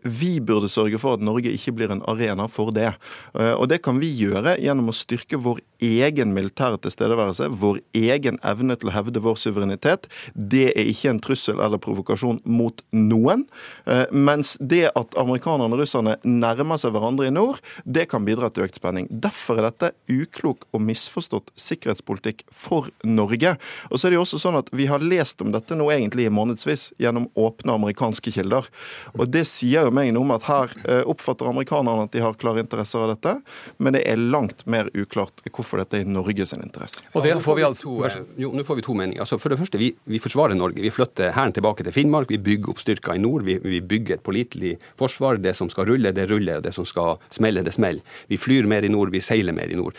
vi 0.03 0.39
burde 0.43 0.69
sørge 0.71 0.99
for 0.99 1.15
at 1.15 1.23
Norge 1.23 1.51
ikke 1.53 1.73
blir 1.77 1.91
en 1.93 2.03
arena 2.09 2.47
for 2.51 2.71
det. 2.75 2.91
og 3.33 3.67
det 3.69 3.81
kan 3.85 3.99
vi 4.01 4.09
gjøre 4.11 4.57
gjennom 4.61 4.91
å 4.91 4.95
styrke 4.95 5.39
vår 5.39 5.61
egen 5.83 6.32
militære 6.35 6.79
tilstedeværelse, 6.83 7.49
vår 7.61 7.79
egen 7.97 8.39
evne 8.45 8.77
til 8.79 8.91
å 8.91 8.95
hevde 8.95 9.21
vår 9.23 9.37
suverenitet, 9.39 10.09
det 10.33 10.71
er 10.73 10.89
ikke 10.89 11.13
en 11.13 11.21
trussel 11.23 11.61
eller 11.63 11.81
provokasjon 11.81 12.41
mot 12.45 12.83
noen. 12.95 13.45
Eh, 13.85 14.05
mens 14.11 14.55
det 14.59 14.85
at 14.93 15.17
amerikanerne 15.19 15.75
og 15.75 15.83
russerne 15.83 16.17
nærmer 16.23 16.81
seg 16.81 16.95
hverandre 16.95 17.29
i 17.29 17.33
nord, 17.33 17.61
det 17.85 18.07
kan 18.11 18.25
bidra 18.27 18.49
til 18.53 18.67
økt 18.67 18.79
spenning. 18.79 19.07
Derfor 19.09 19.59
er 19.59 19.69
dette 19.69 19.93
uklok 20.11 20.67
og 20.73 20.83
misforstått 20.85 21.53
sikkerhetspolitikk 21.59 22.45
for 22.51 22.89
Norge. 23.03 23.55
Og 23.91 23.99
så 23.99 24.07
er 24.07 24.13
det 24.13 24.19
jo 24.19 24.25
også 24.25 24.41
sånn 24.41 24.59
at 24.59 24.71
Vi 24.73 24.87
har 24.89 25.03
lest 25.03 25.41
om 25.43 25.51
dette 25.53 25.75
nå 25.77 25.85
egentlig 25.93 26.25
i 26.25 26.33
månedsvis 26.33 26.93
gjennom 27.01 27.27
åpne 27.37 27.75
amerikanske 27.77 28.33
kilder. 28.33 28.67
Og 29.13 29.27
Det 29.33 29.45
sier 29.49 29.87
jo 29.87 29.93
meg 29.93 30.13
noe 30.13 30.25
om 30.25 30.33
at 30.35 30.47
her 30.47 30.73
eh, 30.87 31.03
oppfatter 31.09 31.49
amerikanerne 31.49 32.07
at 32.07 32.13
de 32.15 32.23
har 32.23 32.37
klare 32.39 32.63
interesser 32.63 33.03
av 33.03 33.13
dette, 33.13 33.35
men 33.77 33.95
det 33.95 34.03
er 34.09 34.17
langt 34.21 34.65
mer 34.69 34.89
uklart 34.93 35.43
hvorfor 35.51 35.81
dette 35.81 35.99
er 35.99 36.07
i 36.07 36.09
Norge 36.09 36.22
Norge 36.23 36.45
sin 36.49 36.63
interesse. 36.63 37.03
Og 37.13 37.23
der 37.23 37.39
får 37.43 37.59
vi 37.59 37.65
altså... 37.67 37.93
Eh, 38.07 38.17
jo, 38.43 38.51
nå 38.55 38.65
får 38.67 38.79
vi 38.79 38.85
to 38.85 38.95
meninger. 38.97 39.21
Altså, 39.21 39.39
for 39.41 39.53
det 39.53 39.59
første, 39.59 39.77
vi, 39.81 39.91
vi 40.09 40.21
forsvarer 40.23 40.57
Norge. 40.57 40.81
Vi 40.81 40.91
flytter 40.93 41.33
hæren 41.35 41.53
tilbake 41.53 41.83
til 41.83 41.93
Finnmark. 41.93 42.31
Vi 42.31 42.41
bygger 42.41 42.73
opp 42.73 42.81
styrker 42.81 43.17
i 43.17 43.21
nord. 43.21 43.45
Vi, 43.47 43.59
vi, 43.63 43.81
bygger 43.81 44.17
et 44.17 44.25
pålitelig 44.25 44.77
forsvar. 44.99 45.41
Det 45.43 45.55
som 45.57 45.69
skal 45.69 45.89
rulle, 45.91 46.13
det 46.15 46.29
ruller. 46.31 46.61
Det 46.63 46.73
som 46.73 46.85
skal 46.85 47.17
smelle, 47.29 47.63
det 47.63 47.75
smeller. 47.75 48.03
Vi 48.27 48.37
flyr 48.37 48.67
mer 48.69 48.83
i 48.83 48.91
nord, 48.91 49.13
vi 49.13 49.21
seiler 49.23 49.55
mer 49.55 49.71
i 49.71 49.79
nord. 49.79 49.97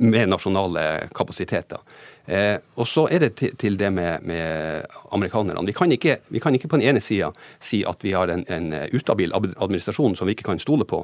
Med 0.00 0.30
nasjonale 0.32 1.08
kapasiteter. 1.14 1.82
Eh, 2.24 2.56
og 2.78 2.86
så 2.88 3.08
er 3.10 3.24
det 3.24 3.32
til, 3.36 3.56
til 3.58 3.76
det 3.76 3.90
med, 3.92 4.22
med 4.24 4.86
amerikanerne. 5.12 5.66
Vi 5.66 5.74
kan, 5.76 5.92
ikke, 5.92 6.20
vi 6.30 6.40
kan, 6.40 6.54
ikke, 6.54 6.70
på 6.70 6.78
den 6.78 6.88
ene 6.88 7.02
sida 7.02 7.32
si 7.60 7.82
at 7.88 8.04
vi 8.04 8.14
har 8.16 8.30
en, 8.32 8.46
en 8.48 8.72
ustabil 8.94 9.34
administrasjon 9.34 10.16
som 10.16 10.30
vi 10.30 10.36
ikke 10.36 10.46
kan 10.52 10.62
stole 10.62 10.86
på, 10.88 11.02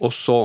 og 0.00 0.14
så 0.14 0.38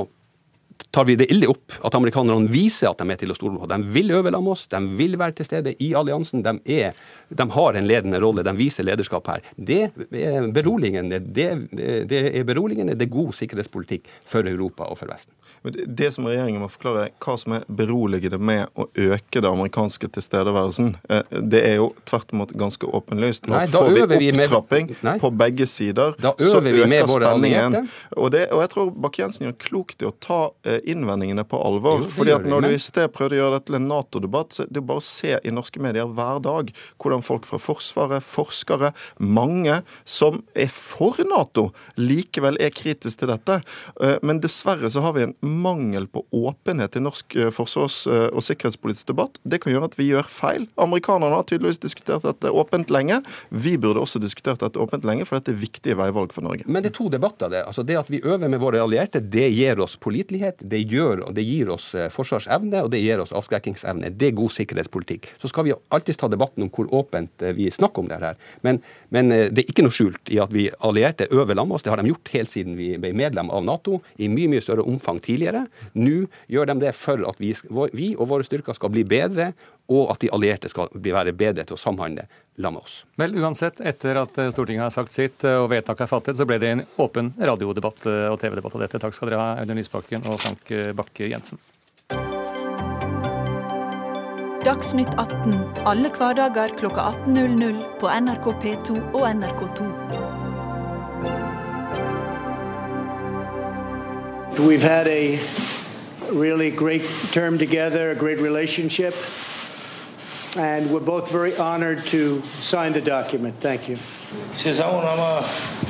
tar 0.90 1.04
vi 1.04 1.16
det 1.16 1.28
ille 1.32 1.48
opp 1.50 1.76
at 1.84 1.94
amerikanerne 1.94 2.48
viser 2.50 2.90
at 2.90 3.00
de 3.00 3.12
er 3.12 3.20
til 3.20 3.32
å 3.32 3.36
stole 3.36 3.60
på. 3.60 3.68
De 3.70 3.78
vil 3.94 4.12
øve 4.16 4.30
sammen 4.30 4.44
med 4.46 4.52
oss, 4.54 4.66
de 4.72 4.80
vil 4.98 5.18
være 5.20 5.38
til 5.38 5.48
stede 5.48 5.74
i 5.82 5.92
alliansen. 5.98 6.44
De, 6.46 6.54
er, 6.78 6.96
de 7.28 7.48
har 7.56 7.78
en 7.78 7.88
ledende 7.88 8.20
rolle, 8.22 8.44
de 8.46 8.54
viser 8.56 8.86
lederskap 8.86 9.28
her. 9.32 9.44
Det 9.56 9.82
er 10.10 10.50
beroligende. 10.54 11.20
Det, 11.20 11.48
det 12.08 12.22
er 12.32 12.46
beroligende, 12.48 12.96
det 12.96 13.08
er 13.08 13.16
god 13.16 13.34
sikkerhetspolitikk 13.40 14.08
for 14.26 14.46
Europa 14.48 14.88
og 14.90 15.00
for 15.02 15.12
Vesten. 15.12 15.34
Det 15.72 16.12
som 16.14 16.26
regjeringen 16.28 16.62
må 16.62 16.68
forklare, 16.70 17.08
hva 17.22 17.34
som 17.40 17.56
er 17.56 17.64
beroligende 17.66 18.38
med 18.38 18.68
å 18.78 18.86
øke 18.86 19.40
det 19.42 19.48
amerikanske 19.50 20.08
tilstedeværelsen. 20.14 20.92
Eh, 21.10 21.38
det 21.42 21.62
er 21.66 21.78
jo 21.80 21.88
tvert 22.06 22.34
imot 22.34 22.52
ganske 22.58 22.86
åpenlyst. 22.86 23.48
Nå 23.50 23.64
får 23.72 23.90
vi 23.90 24.30
opptrapping 24.30 24.92
med, 25.00 25.20
på 25.22 25.30
begge 25.34 25.66
sider, 25.70 26.14
så 26.22 26.60
øker 26.62 27.10
spenningen. 27.10 27.80
Og, 28.14 28.30
det, 28.34 28.46
og 28.54 28.62
jeg 28.62 28.72
tror 28.76 28.92
Bakke-Jensen 29.06 29.48
gjør 29.48 29.58
klokt 29.66 30.04
i 30.04 30.08
å 30.08 30.14
ta 30.22 30.40
innvendingene 30.84 31.44
på 31.46 31.60
alvor. 31.62 32.02
Jo, 32.02 32.10
fordi 32.12 32.34
at 32.34 32.46
Når 32.46 32.66
du 32.66 32.68
i 32.74 32.80
sted 32.82 33.10
prøvde 33.14 33.36
å 33.36 33.40
gjøre 33.42 33.58
dette 33.58 33.70
til 33.70 33.78
en 33.78 33.88
Nato-debatt, 33.90 34.56
så 34.56 34.66
det 34.68 34.80
er 34.80 34.86
bare 34.88 35.02
å 35.02 35.06
se 35.06 35.36
i 35.36 35.54
norske 35.54 35.82
medier 35.82 36.08
hver 36.10 36.40
dag 36.44 36.72
hvordan 37.02 37.24
folk 37.26 37.46
fra 37.48 37.60
Forsvaret, 37.62 38.24
forskere, 38.24 38.92
mange 39.18 39.80
som 40.04 40.42
er 40.54 40.70
for 40.72 41.18
Nato, 41.26 41.68
likevel 41.98 42.58
er 42.62 42.74
kritiske 42.74 43.22
til 43.22 43.30
dette. 43.32 43.60
Eh, 44.02 44.16
men 44.26 44.40
dessverre 44.42 44.90
så 44.92 45.02
har 45.04 45.16
vi 45.16 45.26
en 45.26 45.34
mangel 45.40 46.08
på 46.10 46.24
åpenhet 46.34 46.98
i 46.98 47.04
norsk 47.04 47.36
eh, 47.36 47.52
forsvars- 47.54 48.04
og 48.06 48.42
sikkerhetspolitisk 48.44 49.10
debatt. 49.10 49.38
Det 49.44 49.60
kan 49.62 49.72
gjøre 49.72 49.90
at 49.90 49.96
vi 49.98 50.10
gjør 50.10 50.28
feil. 50.30 50.66
Amerikanerne 50.80 51.38
har 51.38 51.46
tydeligvis 51.48 51.80
diskutert 51.82 52.26
dette 52.26 52.50
åpent 52.50 52.90
lenge. 52.92 53.20
Vi 53.50 53.76
burde 53.80 54.02
også 54.02 54.20
diskutert 54.22 54.62
dette 54.62 54.80
åpent 54.80 55.06
lenge, 55.06 55.26
for 55.28 55.38
dette 55.38 55.54
er 55.54 55.60
viktige 55.60 55.96
veivalg 55.98 56.34
for 56.34 56.46
Norge. 56.46 56.66
Men 56.66 56.84
det 56.84 56.92
er 56.92 56.98
to 56.98 57.08
debatter, 57.12 57.50
det. 57.52 57.64
Altså 57.66 57.84
det 57.86 57.98
at 58.00 58.10
vi 58.12 58.22
øver 58.22 58.48
med 58.48 58.60
våre 58.62 58.82
allierte, 58.82 59.20
det 59.20 59.48
gir 59.54 59.80
oss 59.82 59.96
pålitelighet. 60.00 60.55
Det, 60.60 60.80
gjør, 60.88 61.24
det 61.36 61.44
gir 61.46 61.70
oss 61.74 61.90
eh, 61.94 62.08
forsvarsevne, 62.12 62.84
og 62.86 62.90
det 62.94 63.02
gir 63.02 63.20
oss 63.22 63.34
avskrekkingsevne. 63.36 64.12
Det 64.16 64.30
er 64.30 64.38
god 64.38 64.54
sikkerhetspolitikk. 64.56 65.28
Så 65.42 65.50
skal 65.52 65.68
vi 65.68 65.74
alltids 65.94 66.20
ta 66.20 66.30
debatten 66.32 66.66
om 66.66 66.72
hvor 66.72 66.90
åpent 66.96 67.44
eh, 67.44 67.54
vi 67.56 67.68
snakker 67.72 68.04
om 68.04 68.10
det 68.10 68.20
her. 68.22 68.40
Men, 68.66 68.80
men 69.14 69.30
det 69.30 69.62
er 69.64 69.70
ikke 69.70 69.86
noe 69.86 69.94
skjult 69.94 70.32
i 70.32 70.40
at 70.42 70.52
vi 70.54 70.68
allierte 70.86 71.28
øver 71.30 71.54
med 71.58 71.76
oss. 71.76 71.86
Det 71.86 71.92
har 71.92 72.02
de 72.02 72.10
gjort 72.10 72.32
helt 72.34 72.52
siden 72.52 72.76
vi 72.78 72.94
ble 73.00 73.12
medlem 73.16 73.52
av 73.52 73.64
Nato, 73.66 74.00
i 74.16 74.30
mye 74.32 74.50
mye 74.52 74.64
større 74.64 74.86
omfang 74.86 75.20
tidligere. 75.22 75.66
Nå 75.98 76.26
gjør 76.52 76.70
de 76.72 76.78
det 76.86 76.94
for 76.96 77.22
at 77.28 77.40
vi, 77.42 77.52
vi 77.96 78.12
og 78.16 78.30
våre 78.32 78.46
styrker 78.46 78.76
skal 78.76 78.92
bli 78.94 79.04
bedre, 79.08 79.52
og 79.86 80.10
at 80.12 80.22
de 80.22 80.30
allierte 80.34 80.70
skal 80.70 80.90
være 80.92 81.34
bedre 81.36 81.64
til 81.66 81.76
å 81.76 81.80
samhandle 81.80 82.26
la 82.56 82.72
med 82.72 82.82
oss. 82.82 82.98
Vel, 83.20 83.36
uansett, 83.38 83.80
etter 83.84 84.18
at 84.20 84.38
eh, 84.40 84.50
Stortinget 84.50 84.86
har 84.86 84.94
sagt 84.94 85.14
sitt 85.14 85.44
eh, 85.44 85.58
og 85.60 85.70
vedtaket 85.70 86.06
er 86.06 86.10
fattet, 86.10 86.38
så 86.38 86.46
ble 86.48 86.58
det 86.62 86.72
en 86.72 86.84
åpen 87.02 87.32
radiodebatt 87.38 88.06
eh, 88.08 88.26
og 88.32 88.40
TV-debatt 88.40 88.78
av 88.78 88.86
dette. 88.86 89.00
Takk 89.02 89.16
skal 89.16 89.30
dere 89.30 89.42
ha, 89.42 89.56
Audun 89.62 89.78
Lysbakken 89.78 90.26
og 90.30 90.40
Frank 90.42 90.72
Bakke-Jensen. 90.96 91.60
Dagsnytt 94.66 95.12
18 95.14 95.84
alle 95.86 96.10
hverdager 96.10 96.72
kl 96.74 96.88
18.00 96.90 97.76
på 98.00 98.10
NRK 98.10 98.48
P2 98.64 98.96
og 99.14 99.28
NRK2. 99.30 99.90
We've 104.66 104.82
had 104.82 105.06
a 105.06 105.38
really 106.32 106.70
great 106.70 107.04
term 107.30 107.58
together, 107.58 108.10
a 108.10 108.14
great 108.14 108.40
relationship. 108.40 109.14
and 110.57 110.91
we're 110.91 110.99
both 110.99 111.31
very 111.31 111.55
honored 111.57 112.05
to 112.07 112.41
sign 112.61 112.93
the 112.93 113.01
document. 113.01 113.59
Thank 113.59 113.89
you. 113.89 113.97
세상은 114.53 115.05
아마 115.05 115.41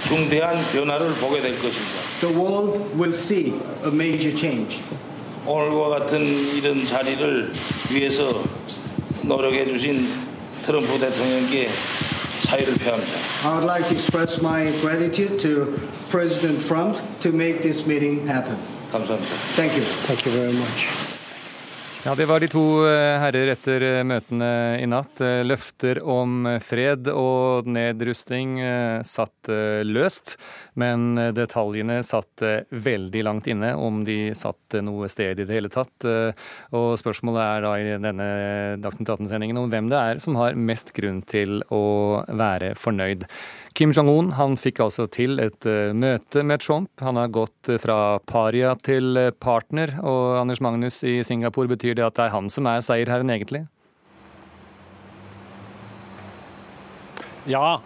중대한 0.08 0.56
변화를 0.72 1.14
보게 1.16 1.42
될 1.42 1.54
것입니다. 1.54 2.02
The 2.22 2.36
world 2.36 2.96
will 2.96 3.14
see 3.14 3.54
a 3.84 3.92
major 3.92 4.36
change. 4.36 4.82
오늘과 5.46 6.00
같은 6.00 6.20
이런 6.56 6.86
자리를 6.86 7.54
위해서 7.92 8.44
노력해 9.24 9.66
주신 9.66 10.08
트럼프 10.64 11.00
대통령께 11.00 11.70
사의를 12.44 12.76
표합니다. 12.76 13.12
I 13.46 13.54
would 13.54 13.66
like 13.66 13.88
to 13.88 13.96
express 13.96 14.40
my 14.42 14.72
gratitude 14.82 15.40
to 15.40 15.80
President 16.10 16.66
Trump 16.66 17.00
to 17.20 17.32
make 17.32 17.62
this 17.62 17.88
meeting 17.88 18.28
happen. 18.28 18.58
감사합니다. 18.92 19.34
Thank 19.56 19.78
you. 19.78 19.84
Thank 20.06 20.26
you 20.26 20.32
very 20.36 20.54
much. 20.54 21.15
Ja, 22.07 22.15
Det 22.15 22.27
var 22.27 22.39
de 22.39 22.47
to 22.47 22.61
eh, 22.87 23.17
herrer 23.19 23.49
etter 23.51 23.83
eh, 23.83 24.05
møtene 24.07 24.49
i 24.79 24.85
natt. 24.87 25.19
Eh, 25.19 25.41
løfter 25.43 25.99
om 26.07 26.45
fred 26.63 27.09
og 27.11 27.67
nedrustning 27.67 28.61
satt 29.03 29.51
løst, 29.83 30.37
men 30.79 31.19
detaljene 31.35 31.99
satt 32.07 32.45
veldig 32.71 33.25
langt 33.27 33.51
inne, 33.51 33.73
om 33.75 34.05
de 34.07 34.31
satt 34.39 34.79
noe 34.87 35.11
sted 35.11 35.43
i 35.43 35.49
det 35.49 35.59
hele 35.59 35.73
tatt. 35.73 36.07
Og 36.07 36.95
Spørsmålet 37.01 37.43
er 37.43 37.67
da 37.67 37.75
i 37.75 37.99
denne 38.07 38.31
Dagsnytt 38.83 39.11
18-sendingen 39.17 39.59
om 39.59 39.71
hvem 39.73 39.91
det 39.91 39.99
er 39.99 40.23
som 40.23 40.39
har 40.39 40.55
mest 40.55 40.95
grunn 40.95 41.25
til 41.27 41.59
å 41.75 42.23
være 42.31 42.77
fornøyd. 42.79 43.27
Kim 43.77 43.91
Jong-un 43.93 44.31
han 44.33 44.55
fikk 44.57 44.79
altså 44.87 45.05
til 45.13 45.37
et 45.43 45.67
uh, 45.69 45.93
møte 45.93 46.41
med 46.49 46.63
Trump. 46.65 46.89
Han 47.05 47.19
har 47.21 47.29
gått 47.29 47.69
uh, 47.69 47.77
fra 47.77 48.17
paria 48.25 48.71
til 48.81 49.19
uh, 49.21 49.33
partner. 49.37 49.91
Og 50.01 50.39
Anders 50.41 50.63
Magnus 50.65 51.03
i 51.05 51.19
Singapore, 51.29 51.69
betyr 51.75 51.99
det 51.99 52.07
at 52.07 52.17
det 52.17 52.25
er 52.25 52.33
han 52.33 52.49
som 52.49 52.65
er 52.71 52.81
seierherren, 52.81 53.33
egentlig? 53.35 53.67
Ja, 57.47 57.77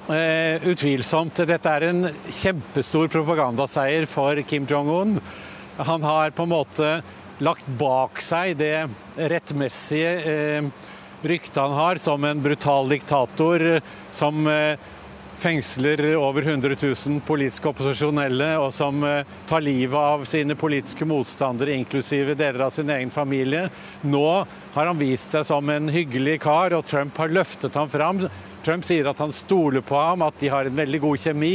utvilsomt. 0.64 1.42
Dette 1.50 1.72
er 1.74 1.84
en 1.90 2.06
kjempestor 2.32 3.10
propagandaseier 3.12 4.06
for 4.08 4.38
Kim 4.48 4.64
Jong-un. 4.70 5.18
Han 5.90 6.06
har 6.06 6.30
på 6.32 6.46
en 6.46 6.52
måte 6.54 6.92
lagt 7.44 7.66
bak 7.82 8.22
seg 8.24 8.54
det 8.62 8.86
rettmessige 9.18 10.62
ryktet 11.20 11.60
han 11.60 11.76
har 11.76 12.00
som 12.00 12.24
en 12.24 12.40
brutal 12.40 12.88
diktator 12.88 13.66
som 14.16 14.48
fengsler 15.40 16.02
over 16.16 16.42
100 16.42 16.76
000 16.82 17.20
politiske 17.26 17.68
opposisjonelle, 17.70 18.50
og 18.60 18.74
som 18.76 19.00
eh, 19.06 19.24
tar 19.48 19.64
livet 19.64 19.96
av 19.96 20.24
sine 20.28 20.56
politiske 20.58 21.06
motstandere, 21.08 21.74
inklusive 21.80 22.36
deler 22.38 22.66
av 22.66 22.74
sin 22.74 22.90
egen 22.92 23.10
familie. 23.10 23.66
Nå 24.02 24.26
har 24.74 24.86
han 24.86 25.00
vist 25.00 25.32
seg 25.32 25.46
som 25.48 25.72
en 25.72 25.88
hyggelig 25.92 26.38
kar, 26.44 26.76
og 26.76 26.86
Trump 26.88 27.16
har 27.22 27.32
løftet 27.32 27.78
ham 27.80 27.88
fram. 27.90 28.24
Trump 28.64 28.84
sier 28.84 29.08
at 29.08 29.20
han 29.24 29.32
stoler 29.32 29.84
på 29.84 29.96
ham, 29.96 30.26
at 30.26 30.36
de 30.40 30.52
har 30.52 30.68
en 30.68 30.80
veldig 30.80 31.00
god 31.06 31.22
kjemi, 31.24 31.54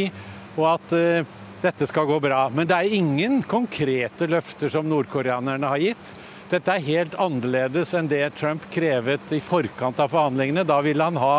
og 0.56 0.70
at 0.72 0.96
uh, 0.98 1.36
dette 1.62 1.88
skal 1.90 2.08
gå 2.10 2.18
bra. 2.24 2.46
Men 2.50 2.70
det 2.70 2.80
er 2.80 2.96
ingen 2.98 3.44
konkrete 3.46 4.28
løfter 4.32 4.72
som 4.74 4.90
nordkoreanerne 4.90 5.70
har 5.70 5.84
gitt. 5.84 6.16
Dette 6.50 6.74
er 6.74 6.88
helt 6.88 7.16
annerledes 7.22 7.94
enn 7.98 8.10
det 8.10 8.24
Trump 8.40 8.66
krevet 8.74 9.34
i 9.34 9.42
forkant 9.42 10.02
av 10.02 10.12
forhandlingene. 10.14 10.66
Da 10.68 10.82
ville 10.86 11.06
han 11.06 11.18
ha 11.22 11.38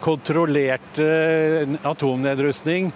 kontrollert 0.00 0.98
eh, 0.98 1.68
atomnedrustning, 1.82 2.92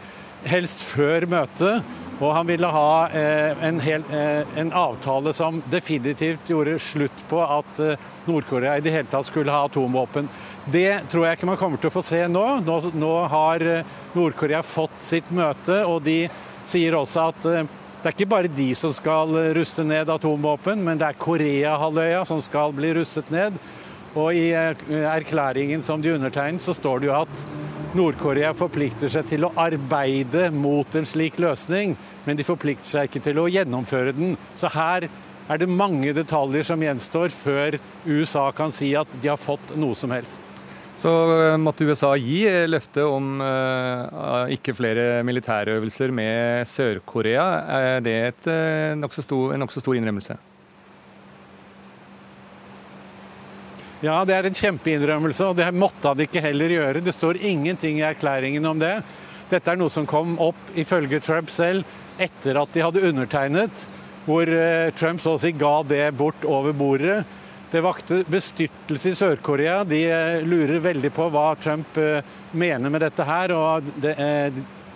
helst 0.48 0.84
før 0.86 1.26
møtet. 1.30 1.96
Og 2.18 2.32
han 2.34 2.48
ville 2.48 2.66
ha 2.74 2.92
eh, 3.14 3.60
en, 3.68 3.78
hel, 3.82 4.02
eh, 4.10 4.42
en, 4.58 4.72
avtale 4.74 5.32
som 5.36 5.60
definitivt 5.70 6.50
gjorde 6.50 6.78
slutt 6.82 7.22
på 7.30 7.42
at 7.44 7.82
Nord-Korea 8.26 8.74
i 8.76 8.82
det 8.82 8.94
hele 8.94 9.10
tatt 9.10 9.28
skulle 9.28 9.54
ha 9.54 9.68
atomvåpen. 9.68 10.26
Det 10.68 11.06
tror 11.08 11.28
jeg 11.28 11.38
ikke 11.38 11.48
man 11.52 11.60
kommer 11.60 11.80
til 11.80 11.92
å 11.92 11.94
få 11.94 12.02
se 12.04 12.24
nå. 12.28 12.44
Nå, 12.66 12.78
nå 12.98 13.14
har 13.30 13.64
Nord-Korea 14.16 14.64
fått 14.66 14.98
sitt 15.04 15.30
møte, 15.30 15.84
og 15.86 16.02
de 16.04 16.24
sier 16.68 16.98
også 16.98 17.28
at 17.30 17.46
det 17.98 18.10
er 18.10 18.14
ikke 18.14 18.30
bare 18.30 18.50
de 18.52 18.68
som 18.78 18.92
skal 18.94 19.32
ruste 19.56 19.82
ned 19.86 20.10
atomvåpen, 20.12 20.82
men 20.86 21.00
det 21.00 21.08
er 21.08 21.16
Koreahalvøya 21.18 22.20
som 22.28 22.42
skal 22.44 22.74
bli 22.76 22.92
rustet 22.98 23.30
ned. 23.34 23.56
Og 24.16 24.34
i 24.36 24.50
eh, 24.56 24.84
erklæringen 25.04 25.82
som 25.84 26.02
de 26.02 26.14
undertegnet, 26.14 26.64
så 26.64 26.74
står 26.76 27.02
det 27.02 27.10
jo 27.10 27.16
at 27.18 27.44
Nord-Korea 27.98 28.52
forplikter 28.56 29.10
seg 29.12 29.28
til 29.28 29.46
å 29.46 29.52
arbeide 29.58 30.48
mot 30.54 30.98
en 30.98 31.08
slik 31.08 31.38
løsning, 31.40 31.96
men 32.26 32.36
de 32.38 32.46
forplikter 32.46 32.88
seg 32.88 33.08
ikke 33.08 33.24
til 33.24 33.40
å 33.40 33.48
gjennomføre 33.52 34.14
den. 34.16 34.36
Så 34.60 34.70
her 34.74 35.08
er 35.48 35.60
det 35.60 35.70
mange 35.72 36.12
detaljer 36.16 36.66
som 36.68 36.82
gjenstår 36.84 37.32
før 37.32 37.78
USA 38.04 38.50
kan 38.56 38.72
si 38.74 38.92
at 38.98 39.08
de 39.22 39.32
har 39.32 39.40
fått 39.40 39.74
noe 39.80 39.96
som 39.96 40.12
helst. 40.12 40.40
Så 40.98 41.10
eh, 41.30 41.56
måtte 41.62 41.86
USA 41.86 42.10
gi 42.18 42.42
løfte 42.66 43.04
om 43.06 43.38
uh, 43.38 44.50
ikke 44.50 44.74
flere 44.74 45.22
militærøvelser 45.26 46.10
med 46.10 46.66
Sør-Korea. 46.66 47.44
Er 47.78 48.02
det 48.02 48.16
et, 48.32 48.48
uh, 48.50 48.98
nok 48.98 49.14
stor, 49.14 49.52
en 49.54 49.62
nokså 49.62 49.84
stor 49.84 49.94
innrømmelse? 49.94 50.34
Ja, 53.98 54.20
det 54.22 54.36
er 54.36 54.46
en 54.46 54.54
kjempeinnrømmelse, 54.54 55.48
og 55.48 55.56
det 55.58 55.66
måtte 55.74 56.12
han 56.12 56.20
ikke 56.22 56.42
heller 56.44 56.70
gjøre. 56.70 57.02
Det 57.02 57.14
står 57.16 57.40
ingenting 57.42 57.98
i 57.98 58.04
erklæringen 58.06 58.66
om 58.70 58.78
det. 58.78 59.00
Dette 59.50 59.72
er 59.72 59.80
noe 59.80 59.90
som 59.90 60.06
kom 60.06 60.36
opp, 60.38 60.60
ifølge 60.78 61.18
Trump 61.24 61.50
selv, 61.50 61.82
etter 62.22 62.60
at 62.60 62.70
de 62.74 62.84
hadde 62.84 63.02
undertegnet, 63.08 63.88
hvor 64.28 64.46
eh, 64.46 64.92
Trump 64.94 65.22
så 65.24 65.34
å 65.34 65.40
si 65.42 65.50
ga 65.56 65.80
det 65.88 66.04
bort 66.18 66.46
over 66.46 66.76
bordet. 66.78 67.24
Det 67.72 67.82
vakte 67.84 68.20
bestyrtelse 68.30 69.10
i 69.10 69.18
Sør-Korea. 69.18 69.80
De 69.88 70.04
eh, 70.06 70.46
lurer 70.46 70.78
veldig 70.84 71.10
på 71.16 71.26
hva 71.34 71.48
Trump 71.58 71.98
eh, 71.98 72.22
mener 72.54 72.94
med 72.94 73.02
dette 73.02 73.26
her. 73.26 73.56
og 73.56 73.90
det, 73.98 74.14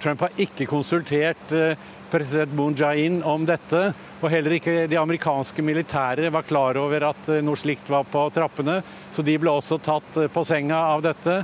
Trump 0.02 0.22
har 0.28 0.38
ikke 0.46 0.66
konsultert 0.70 1.52
president 2.12 2.52
Moon 2.54 2.76
Jae-in 2.76 3.22
om 3.24 3.46
dette. 3.48 3.88
Og 4.20 4.30
heller 4.30 4.58
ikke 4.58 4.84
de 4.90 5.00
amerikanske 5.00 5.64
militære 5.64 6.30
var 6.34 6.46
klar 6.46 6.78
over 6.80 7.08
at 7.08 7.32
eh, 7.32 7.42
noe 7.44 7.58
slikt 7.58 7.90
var 7.92 8.04
på 8.08 8.26
trappene, 8.34 8.80
så 9.10 9.24
de 9.26 9.38
ble 9.40 9.50
også 9.50 9.80
tatt 9.82 10.20
eh, 10.20 10.30
på 10.32 10.44
senga 10.46 10.78
av 10.92 11.02
dette. 11.04 11.40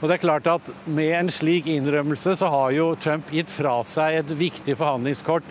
Og 0.00 0.06
det 0.08 0.16
er 0.16 0.24
klart 0.24 0.48
at 0.50 0.70
Med 0.84 1.12
en 1.16 1.30
slik 1.32 1.68
innrømmelse 1.70 2.34
så 2.36 2.48
har 2.52 2.72
jo 2.76 2.92
Trump 3.00 3.30
gitt 3.32 3.52
fra 3.52 3.78
seg 3.86 4.20
et 4.20 4.32
viktig 4.38 4.76
forhandlingskort 4.76 5.46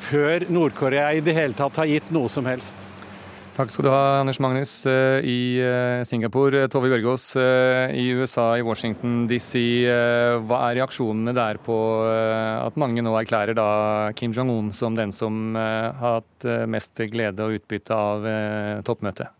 før 0.00 0.46
Nord-Korea 0.48 1.10
i 1.16 1.22
det 1.24 1.36
hele 1.36 1.56
tatt 1.56 1.76
har 1.80 1.88
gitt 1.88 2.10
noe 2.14 2.28
som 2.32 2.48
helst. 2.48 2.88
Takk 3.56 3.72
skal 3.74 3.84
du 3.84 3.90
ha, 3.92 4.20
Anders 4.20 4.38
Magnus 4.40 4.74
eh, 4.88 5.18
i 5.26 5.40
Singapore. 6.08 6.62
Tove 6.72 6.88
Bjørgaas 6.92 7.26
i 7.96 8.06
USA, 8.16 8.46
i 8.56 8.64
Washington 8.64 9.26
DC. 9.30 9.58
Hva 10.46 10.62
er 10.68 10.78
reaksjonene 10.80 11.34
der 11.36 11.60
på 11.64 11.76
at 12.06 12.78
mange 12.80 13.04
nå 13.04 13.16
erklærer 13.20 13.58
Kim 14.16 14.32
Jong-un 14.36 14.70
som 14.76 14.96
den 14.96 15.12
som 15.12 15.58
har 15.58 16.22
hatt 16.22 16.48
mest 16.70 17.04
glede 17.12 17.44
og 17.44 17.60
utbytte 17.60 17.98
av 17.98 18.30
toppmøtet? 18.86 19.39